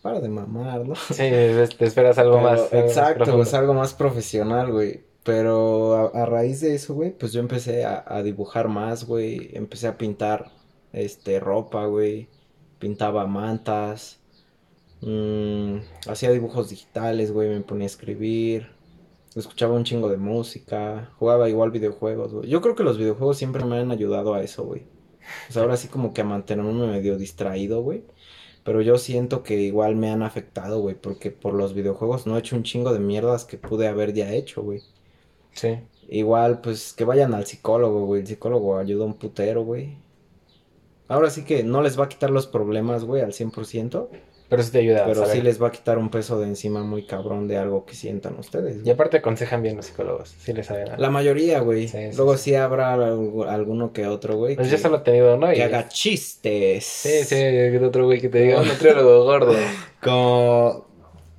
[0.02, 0.94] para de mamar, ¿no?
[1.10, 2.72] Sí, te esperas algo Pero, más.
[2.72, 3.42] eh, Exacto, profundo.
[3.42, 5.04] es algo más profesional, güey.
[5.22, 9.50] Pero a, a raíz de eso, güey, pues yo empecé a, a dibujar más, güey.
[9.54, 10.50] Empecé a pintar,
[10.92, 12.28] este, ropa, güey.
[12.78, 14.20] Pintaba mantas.
[15.02, 15.76] mm,
[16.08, 17.48] hacía dibujos digitales, güey.
[17.50, 18.68] Me ponía a escribir.
[19.36, 21.10] Escuchaba un chingo de música.
[21.18, 22.48] Jugaba igual videojuegos, güey.
[22.50, 24.89] Yo creo que los videojuegos siempre me han ayudado a eso, güey.
[25.48, 28.04] O sea, ahora sí como que a mantenerme medio distraído, güey.
[28.64, 32.40] Pero yo siento que igual me han afectado, güey, porque por los videojuegos no he
[32.40, 34.82] hecho un chingo de mierdas que pude haber ya hecho, güey.
[35.52, 35.78] Sí.
[36.08, 38.22] Igual, pues, que vayan al psicólogo, güey.
[38.22, 39.96] El psicólogo ayuda un putero, güey.
[41.08, 44.08] Ahora sí que no les va a quitar los problemas, güey, al 100%,
[44.50, 45.36] Pero sí te ayuda a pero saber.
[45.36, 48.36] sí les va a quitar un peso de encima muy cabrón de algo que sientan
[48.38, 48.84] ustedes.
[48.84, 50.34] Y aparte aconsejan bien los psicólogos.
[50.40, 50.88] Sí les saben.
[50.98, 51.86] La mayoría, güey.
[51.88, 52.50] Sí, sí, Luego sí.
[52.50, 55.54] sí, habrá algu- alguno que otro, güey, Pues que, yo solo he tenido uno y...
[55.54, 56.84] que haga chistes.
[56.84, 57.36] Sí, sí,
[57.82, 59.54] otro güey que te diga un nutriólogo gordo.
[60.02, 60.86] Como,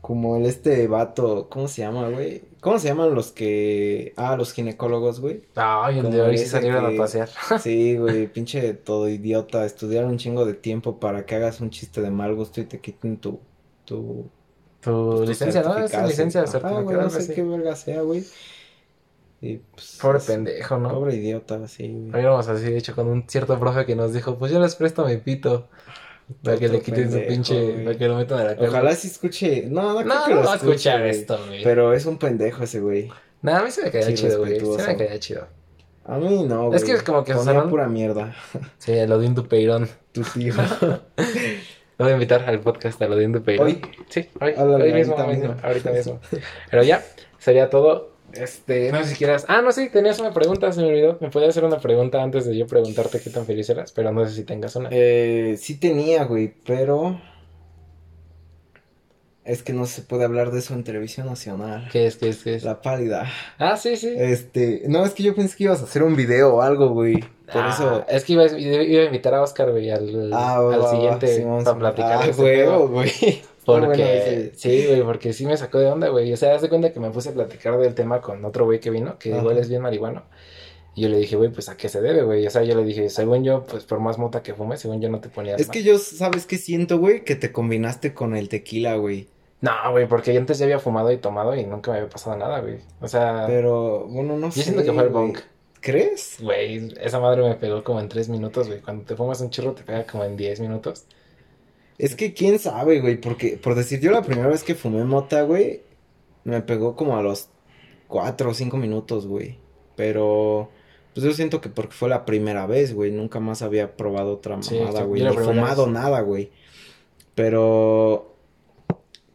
[0.01, 2.43] como el este vato, ¿cómo se llama, güey?
[2.61, 4.13] ¿Cómo se llaman los que...
[4.15, 5.41] Ah, los ginecólogos, güey.
[5.55, 7.29] Ay, el de hoy salieron que- a pasear.
[7.59, 9.65] Sí, güey, pinche todo idiota.
[9.65, 12.79] Estudiar un chingo de tiempo para que hagas un chiste de mal gusto y te
[12.79, 13.39] quiten tu...
[13.83, 14.29] tu
[14.81, 15.69] Tu pues, tu licencia, ¿no?
[15.69, 16.49] Es certificado, licencia sí.
[16.49, 18.23] Ajá, certificada, güey, no sé qué verga sea, güey.
[19.41, 20.89] Y, pues, Pobre es- pendejo, ¿no?
[20.89, 22.11] Pobre idiota, sí, güey.
[22.13, 25.17] Habíamos así hecho con un cierto profe que nos dijo, pues yo les presto mi
[25.17, 25.67] pito.
[26.43, 27.83] Para que le quiten su pinche, güey.
[27.85, 28.69] para que lo metan a la cárcel.
[28.69, 29.65] Ojalá sí escuche...
[29.69, 31.63] No, no, creo No, que no lo va a escuchar esto, güey.
[31.63, 33.09] Pero es un pendejo ese güey.
[33.41, 34.59] Nada, a mí se me caía Sí, chido, güey.
[34.59, 35.47] Se me caía chido.
[36.05, 36.77] A mí no, güey.
[36.77, 38.35] Es que es como que Ponía son- pura mierda.
[38.77, 39.87] Sí, el Odín Dupeirón.
[40.11, 40.53] Tu tío.
[41.97, 43.67] Lo voy a invitar al podcast al Odín Dupeirón.
[43.67, 43.81] ¿Hoy?
[44.09, 44.53] Sí, hoy
[44.93, 45.55] mismo, mismo.
[45.61, 46.19] ahorita mismo.
[46.69, 47.03] Pero ya,
[47.37, 48.11] sería todo.
[48.33, 49.45] Este, no sé si quieras.
[49.47, 51.17] Ah, no, sí, tenías una pregunta, se me olvidó.
[51.21, 54.25] Me podía hacer una pregunta antes de yo preguntarte qué tan feliz eras, pero no
[54.27, 54.89] sé si tengas una.
[54.91, 57.19] Eh, sí tenía, güey, pero...
[59.43, 61.89] Es que no se puede hablar de eso en televisión nacional.
[61.91, 62.63] ¿Qué es, qué es, qué es?
[62.63, 63.27] La pálida.
[63.57, 64.13] Ah, sí, sí.
[64.15, 67.19] Este, no, es que yo pensé que ibas a hacer un video o algo, güey.
[67.51, 68.05] Por Ah, eso...
[68.07, 71.43] Es que iba, iba a invitar a Oscar, güey, al, Ah, al va, va, siguiente
[71.65, 72.19] para platicar.
[72.23, 72.87] Ah, pedo.
[72.87, 73.11] güey.
[73.71, 76.31] bueno Porque, sí, güey, porque sí me sacó de onda, güey.
[76.33, 78.79] O sea, haz de cuenta que me puse a platicar del tema con otro güey
[78.79, 79.41] que vino, que Ajá.
[79.41, 80.23] igual es bien marihuano.
[80.93, 82.45] Y yo le dije, güey, pues a qué se debe, güey.
[82.45, 85.09] O sea, yo le dije, según yo, pues por más mota que fumes, según yo
[85.09, 85.73] no te ponías Es mal.
[85.73, 87.23] que yo, ¿sabes qué siento, güey?
[87.23, 89.27] Que te combinaste con el tequila, güey.
[89.61, 92.35] No, güey, porque yo antes ya había fumado y tomado y nunca me había pasado
[92.35, 92.79] nada, güey.
[92.99, 94.59] O sea, Pero, bueno, no sé.
[94.59, 95.37] yo siento que fue el bong.
[95.79, 96.37] ¿Crees?
[96.41, 98.81] Güey, esa madre me pegó como en tres minutos, güey.
[98.81, 101.05] Cuando te fumas un churro te pega como en diez minutos.
[101.97, 105.43] Es que quién sabe, güey, porque, por decir, yo la primera vez que fumé mota,
[105.43, 105.81] güey,
[106.43, 107.49] me pegó como a los
[108.07, 109.59] cuatro o cinco minutos, güey.
[109.95, 110.69] Pero,
[111.13, 114.57] pues yo siento que porque fue la primera vez, güey, nunca más había probado otra
[114.57, 115.93] mamada, sí, güey, ni fumado vez.
[115.93, 116.51] nada, güey.
[117.35, 118.35] Pero,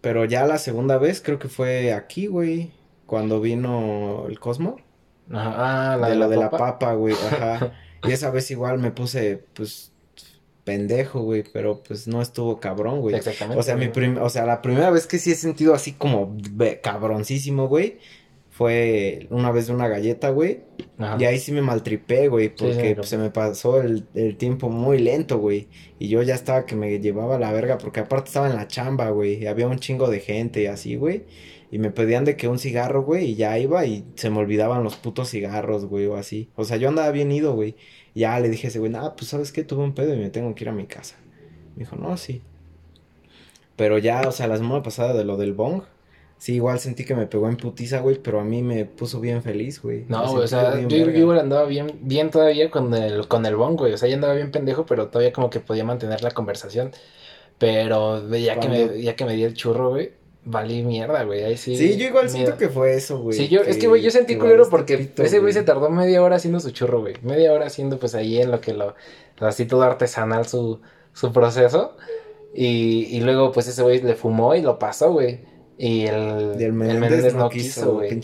[0.01, 2.73] pero ya la segunda vez creo que fue aquí, güey,
[3.07, 4.77] cuando vino el Cosmo.
[5.31, 6.79] Ajá, ah, la de la de la papa.
[6.79, 7.73] papa, güey, ajá.
[8.07, 9.91] Y esa vez igual me puse, pues,
[10.67, 13.15] pendejo, güey, pero pues no estuvo cabrón, güey.
[13.15, 13.59] Exactamente.
[13.59, 16.37] O sea, mi prim- o sea, la primera vez que sí he sentido así como
[16.83, 17.99] cabroncísimo, güey,
[18.51, 20.61] fue una vez de una galleta, güey.
[20.99, 21.17] Ajá.
[21.21, 24.69] Y ahí sí me maltripé, güey, sí, porque pues, se me pasó el, el tiempo
[24.69, 25.69] muy lento, güey.
[25.99, 29.11] Y yo ya estaba que me llevaba la verga, porque aparte estaba en la chamba,
[29.11, 29.43] güey.
[29.43, 31.25] Y había un chingo de gente y así, güey.
[31.71, 34.83] Y me pedían de que un cigarro, güey, y ya iba y se me olvidaban
[34.83, 36.49] los putos cigarros, güey, o así.
[36.57, 37.77] O sea, yo andaba bien ido, güey.
[38.17, 40.17] Y Ya le dije a ese güey, ah, pues sabes qué, tuve un pedo y
[40.17, 41.17] me tengo que ir a mi casa.
[41.75, 42.41] Me dijo, no, sí.
[43.77, 45.83] Pero ya, o sea, la semana pasada de lo del bong,
[46.39, 49.43] sí, igual sentí que me pegó en putiza, güey, pero a mí me puso bien
[49.43, 50.07] feliz, güey.
[50.09, 53.55] No, güey, o sea, yo, yo igual andaba bien, bien todavía con el, con el
[53.55, 53.93] bong, güey.
[53.93, 56.93] O sea, ya andaba bien pendejo, pero todavía como que podía mantener la conversación.
[57.59, 60.13] Pero ya que me, ya que me di el churro, güey,
[60.47, 61.43] valí mierda, güey.
[61.43, 61.77] Ahí sí.
[61.77, 63.37] Sí, yo igual siento que fue eso, güey.
[63.37, 65.91] Sí, yo, es que, güey, yo sentí culero valiste porque pito, ese güey se tardó
[65.91, 67.15] media hora haciendo su churro, güey.
[67.23, 68.95] Media hora haciendo, pues, ahí en lo que lo,
[69.41, 70.81] así todo artesanal su,
[71.13, 71.97] su proceso.
[72.55, 75.41] Y, y luego, pues, ese güey le fumó y lo pasó, güey.
[75.79, 78.19] Y el, Y el el Menéndez, no no quiso, güey.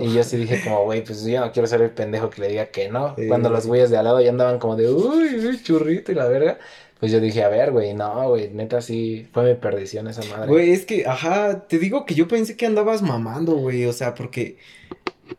[0.00, 2.48] Y yo sí dije como, güey, pues yo no quiero ser el pendejo que le
[2.48, 3.16] diga que no.
[3.16, 6.14] Sí, Cuando los güeyes de al lado ya andaban como de, uy, uy, churrito y
[6.14, 6.58] la verga.
[7.02, 10.46] Pues yo dije, a ver, güey, no, güey, neta sí fue mi perdición esa madre.
[10.46, 14.14] Güey, es que, ajá, te digo que yo pensé que andabas mamando, güey, o sea,
[14.14, 14.56] porque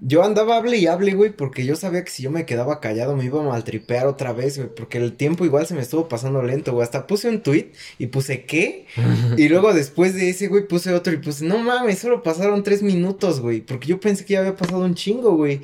[0.01, 3.15] yo andaba hable y hable, güey, porque yo sabía que si yo me quedaba callado
[3.15, 6.43] me iba a maltripear otra vez, güey, porque el tiempo igual se me estuvo pasando
[6.43, 8.87] lento, güey, hasta puse un tweet y puse, ¿qué?
[9.37, 12.83] Y luego después de ese, güey, puse otro y puse, no mames, solo pasaron tres
[12.83, 15.61] minutos, güey, porque yo pensé que ya había pasado un chingo, güey.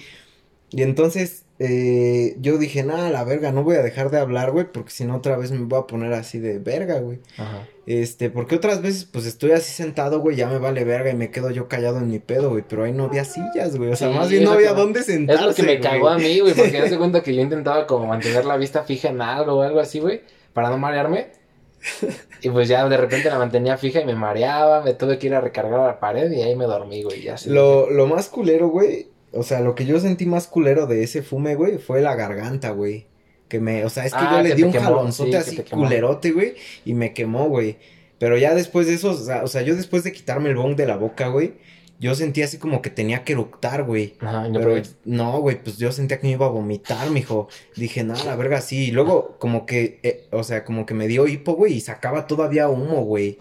[0.70, 4.66] Y entonces eh, yo dije, nada, la verga, no voy a dejar de hablar, güey,
[4.72, 7.20] porque si no otra vez me voy a poner así de verga, güey.
[7.38, 7.68] Ajá.
[7.86, 11.32] Este, porque otras veces, pues estoy así sentado, güey, ya me vale verga y me
[11.32, 14.10] quedo yo callado en mi pedo, güey, pero ahí no había sillas, güey, o sea,
[14.12, 16.18] Sí, más bien es no había que- dónde Es sentarse, lo que me cagó a
[16.18, 19.56] mí, güey, porque hace cuenta que yo intentaba como mantener la vista fija en algo
[19.56, 20.22] o algo así, güey,
[20.54, 21.28] para no marearme.
[22.42, 25.36] Y pues ya de repente la mantenía fija y me mareaba, me tuve que ir
[25.36, 27.36] a recargar a la pared y ahí me dormí, güey, ya.
[27.48, 31.22] Lo, lo más culero, güey, o sea, lo que yo sentí más culero de ese
[31.22, 33.08] fume, güey, fue la garganta, güey.
[33.48, 35.70] Que me, o sea, es que Ah, yo le di un quemó, jalonzote sí, así
[35.70, 36.56] culerote, güey,
[36.86, 37.78] y me quemó, güey.
[38.20, 40.76] Pero ya después de eso, o sea, o sea, yo después de quitarme el bong
[40.76, 41.54] de la boca, güey,
[42.00, 44.16] yo sentí así como que tenía que eructar, güey.
[44.20, 47.50] Ajá, yo Pero no, güey, pues yo sentía que me iba a vomitar, mijo.
[47.76, 48.88] Dije, no, la verga, sí.
[48.88, 52.26] Y luego, como que, eh, o sea, como que me dio hipo, güey, y sacaba
[52.28, 53.38] todavía humo, güey.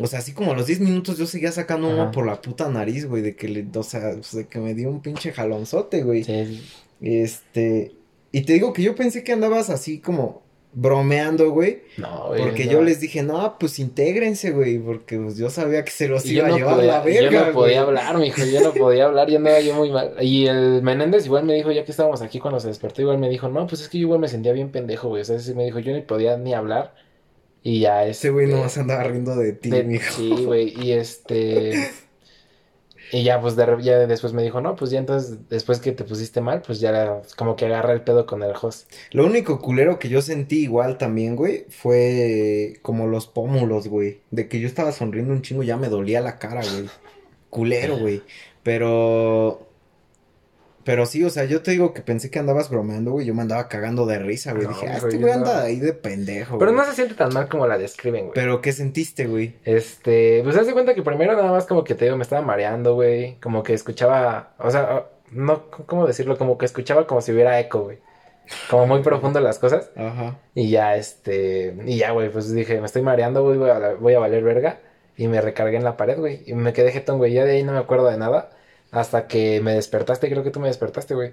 [0.00, 2.10] O sea, así como a los 10 minutos yo seguía sacando Ajá.
[2.10, 4.90] por la puta nariz, güey, de que le, o sea, pues, de que me dio
[4.90, 6.24] un pinche jalonzote, güey.
[6.24, 6.62] Sí, sí.
[7.00, 7.92] Este,
[8.32, 10.42] y te digo que yo pensé que andabas así como
[10.76, 12.42] bromeando, güey, No, güey.
[12.42, 12.72] porque no.
[12.72, 16.34] yo les dije, no, pues intégrense, güey, porque pues, yo sabía que se los Y
[16.38, 17.98] iba a llevar podía, la verga, yo no podía güey.
[17.98, 20.14] hablar, mijo, yo no podía hablar, yo andaba yo muy mal.
[20.20, 23.30] Y el Menéndez igual me dijo, ya que estábamos aquí cuando se despertó, igual me
[23.30, 25.22] dijo, no, pues es que yo igual me sentía bien pendejo, güey.
[25.22, 26.92] O sea, sí me dijo, yo ni podía ni hablar.
[27.64, 30.14] Y ya Ese güey este, nomás andaba riendo de ti, de- mijo.
[30.14, 31.72] Sí, güey, y este...
[33.12, 36.04] Y ya, pues, de, ya después me dijo, no, pues ya entonces, después que te
[36.04, 38.90] pusiste mal, pues ya como que agarra el pedo con el host.
[39.12, 44.20] Lo único culero que yo sentí igual también, güey, fue como los pómulos, güey.
[44.30, 46.88] De que yo estaba sonriendo un chingo, ya me dolía la cara, güey.
[47.50, 48.22] Culero, güey.
[48.62, 49.68] Pero.
[50.84, 53.26] Pero sí, o sea, yo te digo que pensé que andabas bromeando, güey.
[53.26, 54.64] Yo me andaba cagando de risa, güey.
[54.64, 56.84] No, Dije, ah, este güey anda ahí de pendejo, Pero güey.
[56.84, 58.34] no se siente tan mal como la describen, güey.
[58.34, 59.56] Pero, ¿qué sentiste, güey?
[59.64, 62.94] Este, pues de cuenta que primero nada más como que te digo, me estaba mareando,
[62.94, 63.36] güey.
[63.40, 66.36] Como que escuchaba, o sea, no, ¿cómo decirlo?
[66.36, 67.98] Como que escuchaba como si hubiera eco, güey.
[68.70, 69.90] Como muy profundo las cosas.
[69.96, 70.38] Ajá.
[70.54, 74.14] Y ya, este, y ya, güey, pues dije, me estoy mareando, güey, voy a, voy
[74.14, 74.80] a valer verga.
[75.16, 76.42] Y me recargué en la pared, güey.
[76.44, 77.32] Y me quedé jetón, güey.
[77.32, 78.50] Ya de ahí no me acuerdo de nada.
[78.94, 81.32] Hasta que me despertaste, creo que tú me despertaste, güey.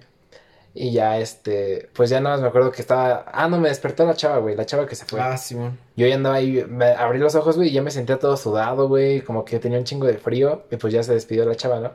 [0.74, 3.26] Y ya, este, pues ya nada más me acuerdo que estaba.
[3.28, 5.20] Ah, no, me despertó la chava, güey, la chava que se fue.
[5.20, 5.78] Ah, Simón.
[5.98, 8.88] Yo ya andaba ahí, me abrí los ojos, güey, y ya me sentía todo sudado,
[8.88, 11.80] güey, como que tenía un chingo de frío, y pues ya se despidió la chava,
[11.82, 11.92] ¿no?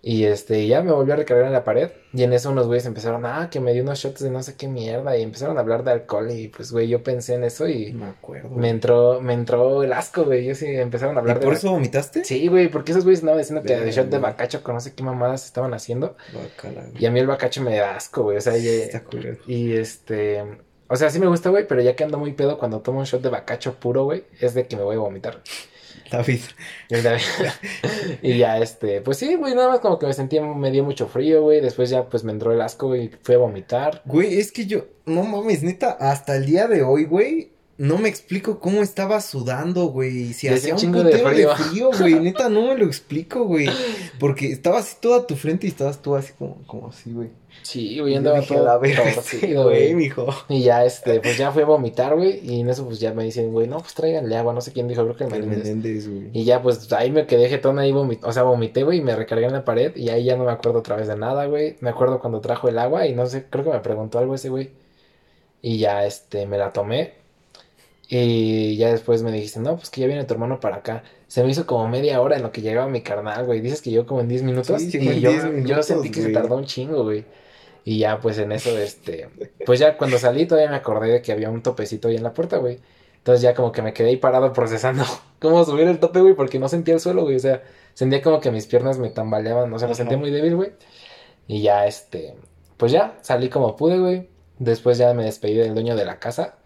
[0.00, 1.90] Y este, ya me volvió a recargar en la pared.
[2.12, 4.54] Y en eso unos güeyes empezaron, ah, que me dio unos shots de no sé
[4.56, 5.16] qué mierda.
[5.18, 6.30] Y empezaron a hablar de alcohol.
[6.30, 8.48] Y pues, güey, yo pensé en eso y Me acuerdo.
[8.50, 10.44] me entró, me entró el asco, güey.
[10.46, 11.44] Yo sí empezaron a ¿Y hablar de.
[11.46, 12.24] por eso vomitaste?
[12.24, 14.94] Sí, güey, porque esos güeyes andaban diciendo que de shot de bacacho con no sé
[14.94, 16.16] qué mamadas estaban haciendo.
[16.32, 16.46] Güey.
[17.00, 18.36] Y a mí el bacacho me da asco, güey.
[18.36, 19.02] O sea, ya- Está
[19.48, 20.44] y este.
[20.90, 23.04] O sea, sí me gusta, güey, pero ya que ando muy pedo cuando tomo un
[23.04, 25.42] shot de bacacho puro, güey, es de que me voy a vomitar.
[26.10, 26.40] David.
[26.90, 27.18] Y ya-
[28.22, 31.06] y ya, este, pues sí, güey, nada más como que me sentía, me dio mucho
[31.08, 31.60] frío, güey.
[31.60, 34.02] Después ya, pues me entró el asco, güey, fui a vomitar.
[34.06, 38.08] Güey, es que yo, no mames, neta, hasta el día de hoy, güey, no me
[38.08, 40.32] explico cómo estaba sudando, güey.
[40.32, 41.54] Si Y hacía un chingo de de frío.
[41.56, 43.68] frío, güey, neta, no me lo explico, güey.
[44.18, 47.28] Porque estaba así toda tu frente y estabas tú así como, como así, güey.
[47.62, 49.64] Sí, güey, andaba dije, todo la verga, torcido, este güey.
[49.64, 50.26] güey, mijo.
[50.48, 52.40] Y ya, este, pues ya fui a vomitar, güey.
[52.42, 54.52] Y en eso, pues ya me dicen, güey, no, pues tráiganle agua.
[54.52, 56.08] No sé quién dijo, creo que El Menéndez.
[56.08, 56.30] Güey.
[56.32, 59.14] Y ya, pues ahí me quedé jetón ahí, vomit o sea, vomité, güey, y me
[59.14, 59.94] recargué en la pared.
[59.96, 61.76] Y ahí ya no me acuerdo otra vez de nada, güey.
[61.80, 64.48] Me acuerdo cuando trajo el agua y no sé, creo que me preguntó algo ese
[64.48, 64.70] güey.
[65.62, 67.14] Y ya, este, me la tomé.
[68.10, 71.04] Y ya después me dijiste, no, pues que ya viene tu hermano para acá.
[71.26, 73.60] Se me hizo como media hora en lo que llegaba mi carnal, güey.
[73.60, 74.80] Dices que yo como en 10 minutos.
[74.80, 77.26] Sí, y yo, 10 yo sentí que se tardó un chingo, güey.
[77.88, 79.30] Y ya, pues en eso, este.
[79.64, 82.34] Pues ya cuando salí todavía me acordé de que había un topecito ahí en la
[82.34, 82.80] puerta, güey.
[83.16, 85.04] Entonces ya como que me quedé ahí parado procesando
[85.40, 87.36] cómo subir el tope, güey, porque no sentía el suelo, güey.
[87.36, 87.62] O sea,
[87.94, 90.72] sentía como que mis piernas me tambaleaban, o sea, me sentía muy débil, güey.
[91.46, 92.34] Y ya, este,
[92.76, 94.28] pues ya, salí como pude, güey.
[94.58, 96.58] Después ya me despedí del dueño de la casa.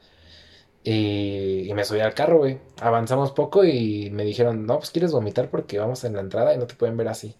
[0.83, 2.59] Y, y me subí al carro, güey.
[2.81, 6.59] Avanzamos poco y me dijeron, no, pues quieres vomitar porque vamos en la entrada y
[6.59, 7.37] no te pueden ver así.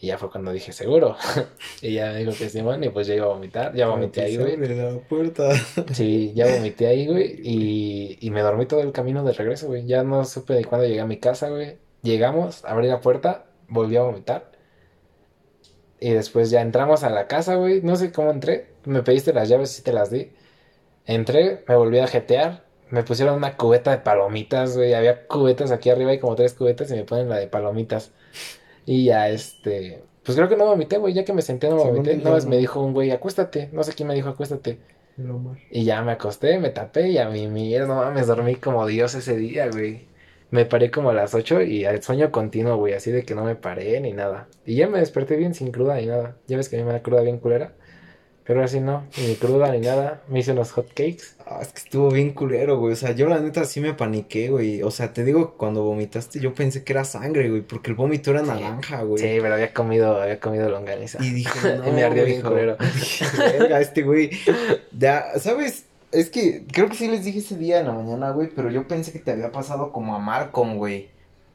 [0.00, 1.16] Y ya fue cuando dije, seguro.
[1.82, 3.74] y ya me dijo que Simón, y pues ya iba a vomitar.
[3.74, 4.56] Ya vomité ahí, güey.
[4.56, 5.50] La puerta.
[5.92, 7.38] Sí, ya vomité ahí, güey.
[7.42, 9.86] Y, y me dormí todo el camino de regreso, güey.
[9.86, 11.76] Ya no supe de cuándo llegué a mi casa, güey.
[12.02, 14.50] Llegamos, abrí la puerta, volví a vomitar.
[16.00, 17.82] Y después ya entramos a la casa, güey.
[17.82, 18.72] No sé cómo entré.
[18.84, 20.32] Me pediste las llaves y te las di.
[21.04, 22.64] Entré, me volví a jetear.
[22.88, 24.94] Me pusieron una cubeta de palomitas, güey.
[24.94, 28.12] Había cubetas aquí arriba, hay como tres cubetas y me ponen la de palomitas.
[28.86, 30.02] Y ya, este.
[30.24, 31.14] Pues creo que no vomité, güey.
[31.14, 32.16] Ya que me senté, no vomité.
[32.16, 32.50] Nada más no.
[32.50, 33.68] me dijo un güey, acuéstate.
[33.72, 34.78] No sé quién me dijo, acuéstate.
[35.70, 39.14] Y ya me acosté, me tapé y a mi mierda, no mames, dormí como Dios
[39.14, 40.08] ese día, güey.
[40.50, 43.44] Me paré como a las 8 y al sueño continuo, güey, así de que no
[43.44, 44.48] me paré ni nada.
[44.66, 46.36] Y ya me desperté bien sin cruda ni nada.
[46.48, 47.74] Ya ves que a mí me da cruda bien culera.
[48.50, 50.22] Pero así no, ni cruda ni nada.
[50.26, 51.36] Me hice unos hot cakes.
[51.46, 52.94] Ah, es que estuvo bien culero, güey.
[52.94, 54.82] O sea, yo la neta sí me paniqué, güey.
[54.82, 57.60] O sea, te digo, cuando vomitaste yo pensé que era sangre, güey.
[57.62, 58.48] Porque el vómito era Sí.
[58.48, 59.22] naranja, güey.
[59.22, 61.24] Sí, pero había comido, había comido longaniza.
[61.24, 62.76] Y dije, no, Y me ardió bien culero.
[63.38, 64.30] Verga, este güey.
[64.98, 65.84] Ya, ¿sabes?
[66.10, 68.48] Es que creo que sí les dije ese día en la mañana, güey.
[68.48, 71.08] Pero yo pensé que te había pasado como a Malcolm, güey.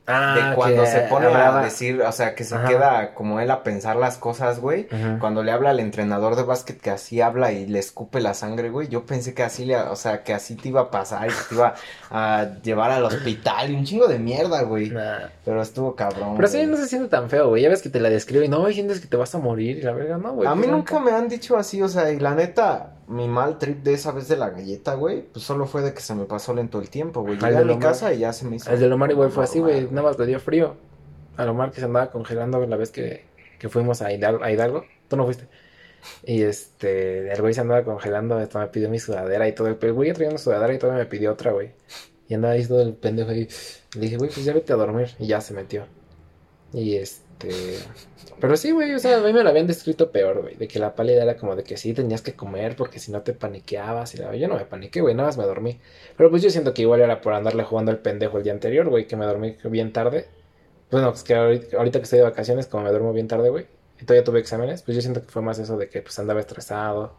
[0.08, 2.68] Ah, De cuando que se pone hablaba- a decir, o sea, que se Ajá.
[2.68, 4.88] queda como él a pensar las cosas, güey.
[5.20, 8.70] Cuando le habla al entrenador de básquet que así habla y le escupe la sangre,
[8.70, 11.30] güey, yo pensé que así le, o sea, que así te iba a pasar y
[11.30, 11.74] que te iba
[12.12, 14.89] a llevar al hospital y un chingo de mierda, güey.
[14.91, 15.30] Nah.
[15.43, 16.36] Pero estuvo cabrón.
[16.36, 17.64] Pero así no se siente tan feo, güey.
[17.64, 19.78] Ya ves que te la describo y no, hay gente que te vas a morir
[19.80, 20.47] y la verga, no, güey.
[20.47, 23.58] A mí pues, nunca me han dicho así, o sea, y la neta, mi mal
[23.60, 26.26] trip de esa vez de la galleta, güey, pues solo fue de que se me
[26.26, 27.38] pasó lento el tiempo, güey.
[27.38, 28.72] Llegué a mi casa y ya se me hizo.
[28.72, 29.88] El de Lomar igual fue así, güey.
[29.96, 30.76] Nada más le dio frío.
[31.38, 33.26] A Lomar que se andaba congelando la vez que,
[33.60, 34.86] que fuimos a Hidalgo, a Hidalgo.
[35.08, 35.48] Tú no fuiste.
[36.24, 38.38] Y este, el güey se andaba congelando.
[38.38, 39.67] Hasta me pidió mi sudadera y todo.
[39.70, 41.72] El güey traía una sudadera y todavía me pidió otra, güey.
[42.28, 43.47] Y andaba ahí todo el pendejo ahí.
[43.96, 45.09] Le dije, güey, pues ya vete a dormir.
[45.20, 45.86] Y ya se metió.
[46.74, 47.25] Y este.
[48.39, 50.55] Pero sí, güey, o sea, a mí me lo habían descrito peor, güey.
[50.55, 53.21] De que la pálida era como de que sí tenías que comer porque si no
[53.21, 54.16] te paniqueabas.
[54.16, 54.36] Y la...
[54.36, 55.79] yo no me paniqué, güey, nada más me dormí.
[56.17, 58.89] Pero pues yo siento que igual era por andarle jugando al pendejo el día anterior,
[58.89, 60.28] güey, que me dormí bien tarde.
[60.91, 63.67] Bueno, pues que ahorita, ahorita que estoy de vacaciones, como me duermo bien tarde, güey,
[63.99, 66.39] y todavía tuve exámenes, pues yo siento que fue más eso de que pues andaba
[66.39, 67.16] estresado.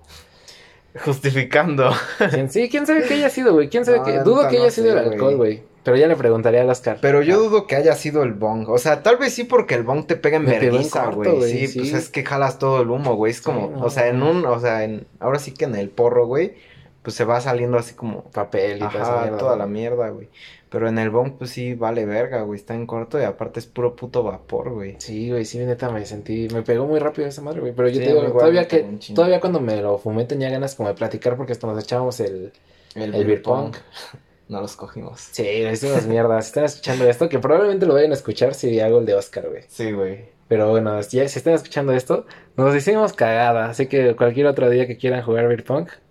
[1.04, 1.90] Justificando.
[2.30, 4.70] ¿Quién- Sí, quién sabe qué haya sido, güey, quién sabe No, Dudo que no haya
[4.70, 5.62] sido sé, el alcohol, güey.
[5.82, 6.98] Pero ya le preguntaría al Oscar.
[7.00, 8.68] Pero yo Ah, dudo que haya sido el bong.
[8.68, 11.42] O sea, tal vez sí porque el bong te pega en vergüenza, güey.
[11.44, 11.78] Sí, sí.
[11.78, 13.30] pues es que jalas todo el humo, güey.
[13.30, 13.84] Es como, no.
[13.84, 16.54] o sea, en un, o sea, en, ahora sí que en el porro, güey,
[17.02, 20.08] pues se va saliendo así como, papel y toda esa ajá, mierda, toda la mierda,
[20.08, 20.28] güey.
[20.68, 22.58] Pero en el bong, pues sí, vale verga, güey.
[22.58, 24.96] Está en corto y aparte es puro puto vapor, güey.
[24.98, 27.72] Sí, güey, sí, neta, me sentí, me pegó muy rápido esa madre, güey.
[27.72, 30.88] Pero yo Sí, te digo, todavía que, todavía cuando me lo fumé tenía ganas como
[30.88, 32.52] de platicar porque hasta nos echábamos el,
[32.94, 33.74] el beer pong.
[34.48, 35.20] no los cogimos.
[35.32, 36.40] Sí, le hicimos mierda.
[36.42, 39.48] Si están escuchando esto, que probablemente lo vayan a escuchar si hago el de Oscar,
[39.48, 39.62] güey.
[39.68, 40.36] Sí, güey.
[40.48, 42.26] Pero bueno, ya si están escuchando esto,
[42.56, 43.68] nos hicimos cagada.
[43.68, 45.64] Así que cualquier otro día que quieran jugar Beer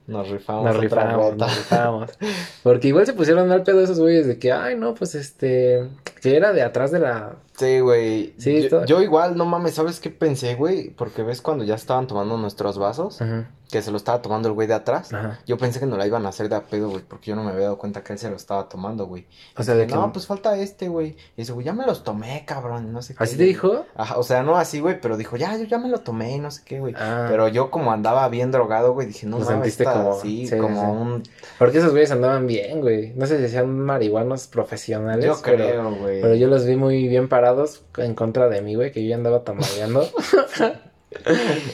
[0.08, 0.66] Nos rifamos.
[0.66, 2.12] nos rifamos, nos rifamos.
[2.64, 5.88] Porque igual se pusieron mal pedo esos güeyes de que, ay, no, pues este,
[6.22, 7.36] que era de atrás de la...
[7.58, 8.34] Sí, güey.
[8.38, 10.90] Sí, yo, todo- yo igual, no mames, ¿sabes qué pensé, güey?
[10.90, 14.54] Porque ves cuando ya estaban tomando nuestros vasos, Ajá, que se lo estaba tomando el
[14.54, 15.12] güey de atrás.
[15.12, 15.40] ajá.
[15.48, 17.44] Yo pensé que no la iban a hacer de a pedo, güey, porque yo no
[17.44, 19.26] me había dado cuenta que él se lo estaba tomando, güey.
[19.58, 19.96] O sea, de que...
[19.96, 21.16] No, pues falta este, güey.
[21.36, 23.24] Y dice, güey, ya me los tomé, cabrón, no sé qué.
[23.24, 23.86] ¿Así te dijo?
[23.96, 26.52] Ajá, o sea, no así, güey, pero dijo, ya, yo ya me lo tomé, no
[26.52, 26.94] sé qué, güey.
[26.98, 30.12] Ah, Pero yo como andaba bien drogado, güey, dije, no Lo mames, sentiste está como-
[30.18, 30.88] así, sí, como sí.
[30.88, 31.24] un...
[31.58, 33.14] porque esos güeyes andaban bien, güey.
[33.16, 36.22] No sé si sean marihuanos profesionales, Yo creo, güey.
[36.22, 37.45] Pero yo los vi muy bien parados
[37.98, 40.08] en contra de mí, güey, que yo ya andaba tambaleando.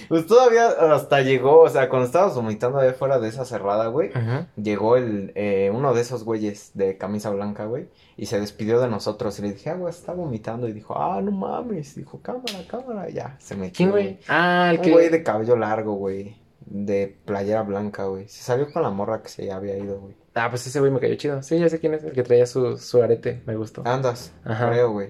[0.08, 4.12] Pues todavía hasta llegó, o sea, cuando estábamos vomitando ahí fuera de esa cerrada, güey,
[4.56, 7.88] llegó el, eh, uno de esos güeyes de camisa blanca, güey,
[8.18, 9.38] y se despidió de nosotros.
[9.40, 10.68] Y le dije, ah, güey, está vomitando.
[10.68, 11.96] Y dijo, ah, no mames.
[11.96, 13.10] Dijo, cámara, cámara.
[13.10, 13.76] Y ya, se metió.
[13.78, 14.20] ¿Quién, güey?
[14.28, 14.92] Ah, el Un que...
[14.92, 16.36] güey de cabello largo, güey.
[16.60, 18.28] De playera blanca, güey.
[18.28, 20.16] Se salió con la morra que se había ido, güey.
[20.36, 21.42] Ah, pues ese güey me cayó chido.
[21.42, 23.82] Sí, ya sé quién es, el que traía su, su arete, me gustó.
[23.86, 24.70] Andas, Ajá.
[24.70, 25.10] creo, güey.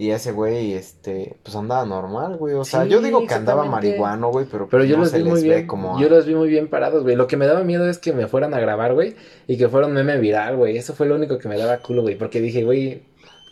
[0.00, 2.54] Y ese güey, este, pues andaba normal, güey.
[2.54, 5.10] O sea, Sí, yo digo que andaba marihuano, güey, pero, Pero pues yo no los
[5.10, 6.00] se vi les muy ve bien, como...
[6.00, 7.16] yo los vi muy bien parados, güey.
[7.16, 9.16] Lo que me daba miedo es que me fueran a grabar, güey,
[9.48, 10.76] y que fuera un meme viral, güey.
[10.78, 13.02] Eso fue lo único que me daba culo, güey, porque dije, güey,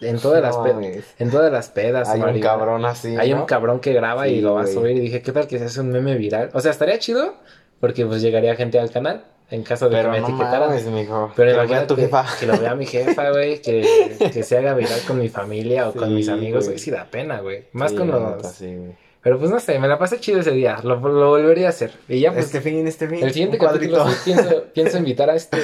[0.01, 1.05] en todas las No pe- mames.
[1.18, 3.40] en todas las pedas, Hay un cabrón así, hay ¿no?
[3.40, 5.64] un cabrón que graba y lo va a subir y dije, ¿qué tal que se
[5.64, 6.51] hace un meme viral?
[6.55, 7.35] O sea, estaría chido
[7.81, 10.68] porque pues llegaría gente al canal en caso de Pero que me no etiquetaran.
[10.68, 11.32] mames, mijo.
[11.36, 12.24] Pero Que lo vea imagínate tu jefa.
[12.40, 15.93] que lo vea mi jefa, güey, que, que se haga viral con mi familia o
[15.93, 16.78] con Sí, mis amigos, güey.
[16.78, 17.64] sí da pena, güey.
[17.73, 18.20] Más Sí, con los...
[18.20, 18.77] neta, sí.
[19.23, 21.90] Pero pues no sé, me la pasé chido ese día, lo, lo volvería a hacer.
[22.09, 22.44] Y ya pues...
[22.44, 23.24] Este fin, este fin.
[23.24, 25.56] El siguiente capítulo pienso, pienso invitar a este,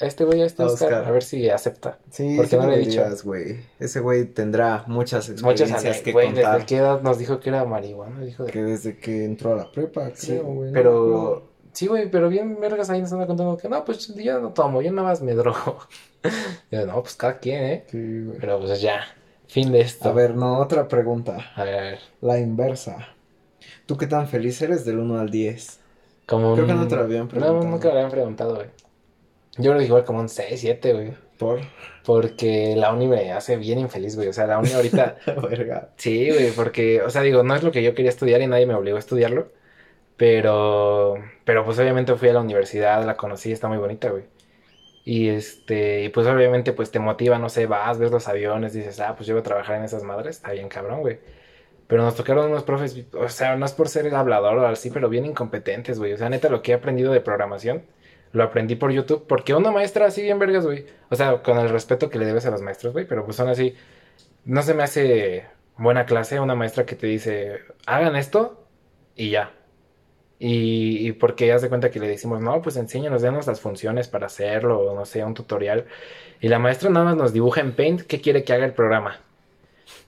[0.00, 1.04] a este güey, a este A Oscar, Oscar.
[1.08, 1.98] a ver si acepta.
[2.10, 3.04] Sí, Porque sí no le he dicho.
[3.24, 3.60] güey.
[3.78, 6.54] Ese güey tendrá muchas Muchas experiencias que güey, contar.
[6.54, 8.18] ¿desde qué edad nos dijo que era marihuana?
[8.24, 8.50] Dijo de...
[8.52, 10.72] Que desde que entró a la prepa, Sí, creo, güey.
[10.72, 11.51] ¿no?
[11.72, 14.82] Sí, güey, pero bien vergas ahí nos anda contando que no, pues yo no tomo,
[14.82, 15.78] yo nada más me drogo.
[16.70, 17.84] Yo, no, pues cada quien, ¿eh?
[17.88, 18.38] Sí, güey.
[18.38, 19.04] Pero pues ya,
[19.48, 20.08] fin de esto.
[20.08, 21.50] A ver, no, otra pregunta.
[21.56, 21.98] A ver, a ver.
[22.20, 23.08] La inversa.
[23.86, 25.80] ¿Tú qué tan feliz eres del 1 al 10?
[26.26, 27.60] Como Creo que no te lo habían preguntado.
[27.60, 28.68] No, nunca lo habían preguntado, güey.
[29.58, 31.14] Yo creo que igual como un 6, 7, güey.
[31.38, 31.60] Por.
[32.04, 34.28] Porque la uni me hace bien infeliz, güey.
[34.28, 35.16] O sea, la uni ahorita...
[35.42, 35.90] Verga.
[35.96, 38.66] Sí, güey, porque, o sea, digo, no es lo que yo quería estudiar y nadie
[38.66, 39.50] me obligó a estudiarlo.
[40.16, 44.24] Pero, pero pues obviamente fui a la universidad, la conocí, está muy bonita, güey.
[45.04, 49.16] Y este, pues obviamente pues te motiva, no sé, vas, ves los aviones, dices, ah,
[49.16, 51.18] pues yo voy a trabajar en esas madres, está bien cabrón, güey.
[51.88, 55.08] Pero nos tocaron unos profes, o sea, no es por ser hablador o así, pero
[55.08, 56.12] bien incompetentes, güey.
[56.12, 57.84] O sea, neta, lo que he aprendido de programación,
[58.32, 60.86] lo aprendí por YouTube, porque una maestra así bien vergas, güey.
[61.10, 63.48] O sea, con el respeto que le debes a los maestros, güey, pero pues son
[63.48, 63.76] así,
[64.44, 68.66] no se me hace buena clase una maestra que te dice, hagan esto
[69.16, 69.52] y ya.
[70.44, 74.08] Y, y porque ya se cuenta que le decimos, no, pues enséñanos, denos las funciones
[74.08, 75.86] para hacerlo, o no sé, un tutorial.
[76.40, 79.20] Y la maestra nada más nos dibuja en Paint qué quiere que haga el programa.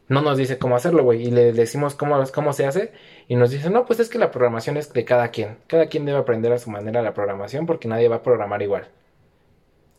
[0.08, 1.22] No nos dice cómo hacerlo, güey.
[1.26, 2.92] Y le decimos cómo, cómo se hace.
[3.28, 5.58] Y nos dice, no, pues es que la programación es de cada quien.
[5.68, 8.88] Cada quien debe aprender a su manera la programación porque nadie va a programar igual.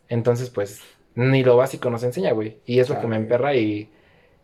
[0.10, 0.82] Entonces, pues,
[1.16, 2.58] ni lo básico nos enseña, güey.
[2.66, 3.56] Y es lo que me emperra.
[3.56, 3.90] Y,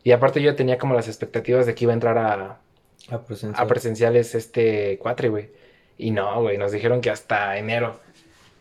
[0.03, 2.61] y aparte yo tenía como las expectativas de que iba a entrar a,
[3.09, 3.65] A presencial.
[3.65, 5.49] a presenciales este cuatri, güey.
[6.01, 7.99] Y no, güey, nos dijeron que hasta enero.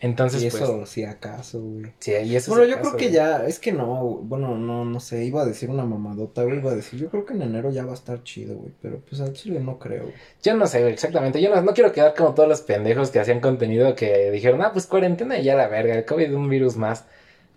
[0.01, 1.93] Entonces, y eso pues, sí acaso, güey.
[1.99, 3.15] sí, y eso Bueno, yo acaso, creo que güey.
[3.15, 6.71] ya, es que no, bueno, no, no sé, iba a decir una mamadota, güey, iba
[6.73, 9.21] a decir, yo creo que en enero ya va a estar chido, güey, pero pues
[9.21, 10.15] al chile no creo, güey.
[10.43, 11.41] Yo no sé, güey, exactamente.
[11.43, 14.73] Yo no, no quiero quedar como todos los pendejos que hacían contenido que dijeron, ah,
[14.73, 17.07] pues cuarentena y ya la verga, el COVID es un virus más.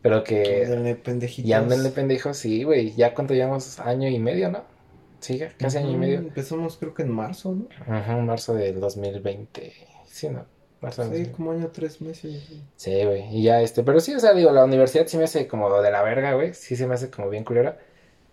[0.01, 1.47] Pero que Ándale, pendejitos.
[1.49, 2.93] ya anden de pendejos, sí, güey.
[2.95, 4.65] Ya cuánto llevamos, año y medio, ¿no?
[5.23, 6.19] Sí, casi año y medio.
[6.19, 7.67] Empezamos creo que en marzo, ¿no?
[7.93, 9.73] Ajá, marzo del 2020.
[10.05, 10.45] Sí, ¿no?
[10.81, 11.31] Marzo Sí, 2020.
[11.37, 12.43] como año tres meses.
[12.75, 13.23] Sí, güey.
[13.35, 15.91] Y ya este, pero sí, o sea, digo, la universidad sí me hace como de
[15.91, 16.53] la verga, güey.
[16.53, 17.77] Sí se me hace como bien culera.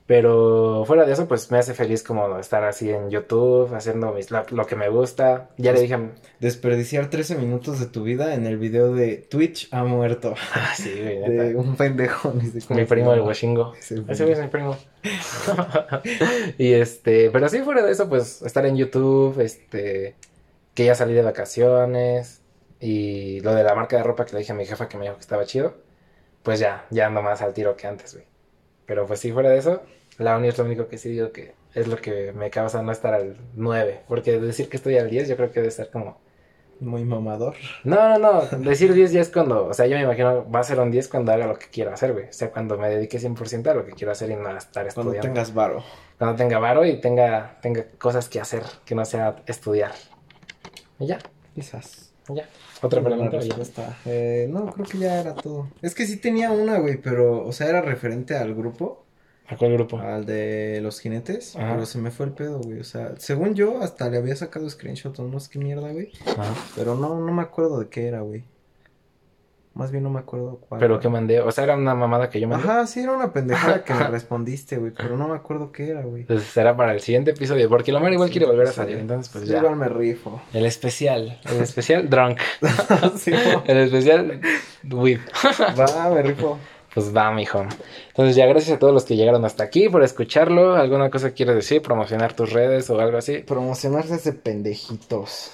[0.06, 4.32] Pero fuera de eso, pues me hace feliz como estar así en YouTube, haciendo mis,
[4.32, 5.50] lo, lo que me gusta.
[5.56, 6.10] Ya le dije a...
[6.40, 10.34] Desperdiciar 13 minutos de tu vida en el video de Twitch ha muerto.
[10.52, 11.58] Ah, sí, güey, De neta.
[11.60, 12.32] un pendejo.
[12.60, 13.20] sé Mi primo el.
[13.20, 13.74] Washingo.
[13.78, 14.76] Ese güey es mi primo.
[16.59, 20.16] y este, pero sí, fuera de eso, pues estar en YouTube, este,
[20.74, 22.43] que ya salí de vacaciones
[22.81, 25.05] y lo de la marca de ropa que le dije a mi jefa que me
[25.05, 25.77] dijo que estaba chido,
[26.43, 28.27] pues ya, ya ando más al tiro que antes, güey.
[28.86, 29.82] Pero pues sí, fuera de eso,
[30.18, 32.93] la uni es lo único que sí digo que es lo que me causa no
[32.93, 36.20] estar al 9, porque decir que estoy al 10 yo creo que debe estar como
[36.81, 37.55] Muy mamador.
[37.85, 38.59] No, no, no.
[38.59, 39.66] Decir 10 ya es cuando.
[39.66, 41.93] O sea, yo me imagino va a ser un 10 cuando haga lo que quiero
[41.93, 42.24] hacer, güey.
[42.27, 44.85] O sea, cuando me dedique 100% a lo que quiero hacer y no a estar
[44.94, 45.28] Cuando estudiando.
[45.28, 45.85] tengas varo.
[46.19, 49.93] Cuando tenga varo y tenga, tenga cosas que hacer, que no sea estudiar.
[50.98, 51.19] Y ya,
[51.55, 52.12] Quizás.
[52.28, 52.48] y ya.
[52.82, 53.36] Otra pregunta.
[53.36, 53.98] respuesta.
[54.07, 55.69] Eh, no, creo que ya era todo.
[55.82, 59.05] Es que sí tenía una, güey, pero, o sea, era referente al grupo,
[59.51, 59.98] ¿A cuál grupo?
[59.98, 61.72] al de los jinetes, Ajá.
[61.74, 62.78] pero se me fue el pedo, güey.
[62.81, 66.12] O sea, según yo, hasta le había sacado screenshot o no sé qué mierda, güey.
[66.27, 66.55] Ajá.
[66.77, 68.44] Pero no, no me acuerdo de qué era, güey.
[69.72, 70.81] Más bien no me acuerdo cuál.
[70.81, 71.01] Pero era.
[71.01, 71.40] que mandé.
[71.40, 72.68] O sea, era una mamada que yo mandé.
[72.68, 76.02] Ajá, sí, era una pendejada que me respondiste, güey, pero no me acuerdo qué era,
[76.02, 76.24] güey.
[76.24, 77.68] Pues será para el siguiente episodio.
[77.68, 78.98] Porque Lomar igual quiere volver a salir.
[78.98, 79.59] Entonces, pues Sí, ya.
[79.59, 80.43] Igual me rifo.
[80.52, 81.39] El especial.
[81.48, 82.39] El especial drunk.
[83.66, 84.40] El especial
[84.90, 85.20] weed.
[85.78, 86.59] Va, me rifo.
[86.94, 87.64] Pues va, mijo.
[88.08, 90.74] Entonces ya gracias a todos los que llegaron hasta aquí por escucharlo.
[90.74, 91.82] ¿Alguna cosa quieres decir?
[91.82, 93.38] ¿Promocionar tus redes o algo así?
[93.38, 95.52] Promocionarse de pendejitos.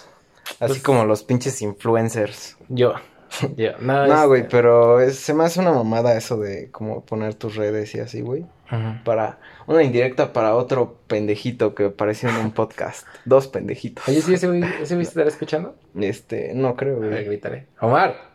[0.49, 2.57] Así Pues- como los pinches influencers.
[2.69, 2.95] Yo.
[3.57, 3.73] Yo.
[3.81, 7.35] No, No, este- güey, pero es- se me hace una mamada eso de como poner
[7.35, 8.43] tus redes y así, güey.
[8.73, 9.05] Ujú.
[9.05, 13.07] Para una indirecta para otro pendejito que apareció en un podcast.
[13.25, 14.09] Dos pendejitos.
[14.09, 15.77] Oye, ¿sí ese güey, ese güey estará escuchando?
[16.01, 17.25] Este, no creo, A ver, güey.
[17.27, 17.67] gritaré.
[17.81, 18.26] ¡Omar!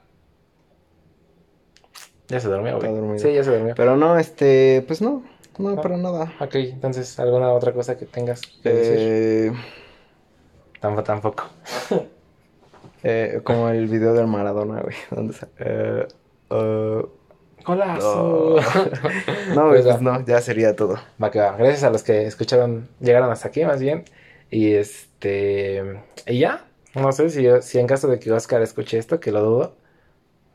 [2.31, 3.15] Ya se durmió, güey.
[3.15, 3.27] Está.
[3.27, 3.75] Sí, ya se durmió.
[3.75, 5.23] Pero no, este, pues no,
[5.57, 6.33] no, para nada.
[6.39, 8.97] Ok, entonces, ¿alguna otra cosa que tengas que decir?
[8.97, 9.51] Eh,
[10.79, 11.43] Tampoco, tampoco.
[13.03, 14.95] eh, como el video del Maradona, güey.
[15.11, 15.51] ¿Dónde sale?
[15.59, 16.07] Eh,
[16.49, 17.05] eh,
[17.63, 18.55] ¡Golazo!
[19.53, 20.95] no, Pues pues no, ya sería todo.
[21.21, 21.55] Va que va.
[21.57, 24.05] Gracias a los que escucharon, llegaron hasta aquí más bien.
[24.49, 26.01] Y este.
[26.25, 26.65] Y ya.
[26.95, 29.75] No sé si, si en caso de que Oscar escuche esto, que lo dudo,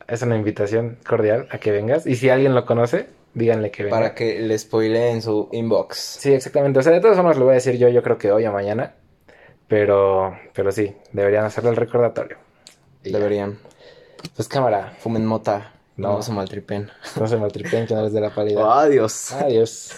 [0.09, 2.07] es una invitación cordial a que vengas.
[2.07, 3.97] Y si alguien lo conoce, díganle que venga.
[3.97, 5.97] Para que le spoileen su inbox.
[5.97, 6.79] Sí, exactamente.
[6.79, 8.53] O sea, de todas formas lo voy a decir yo, yo creo que hoy o
[8.53, 8.95] mañana.
[9.69, 12.39] Pero, pero sí, deberían hacerle el recordatorio.
[13.03, 13.19] Y ya.
[13.19, 13.59] Deberían.
[14.35, 15.73] Pues cámara, Fumen mota.
[15.97, 16.13] No.
[16.13, 16.91] No, se maltripen.
[17.19, 18.61] no se maltripen que no les dé la pálida.
[18.83, 19.33] Adiós.
[19.33, 19.93] Adiós.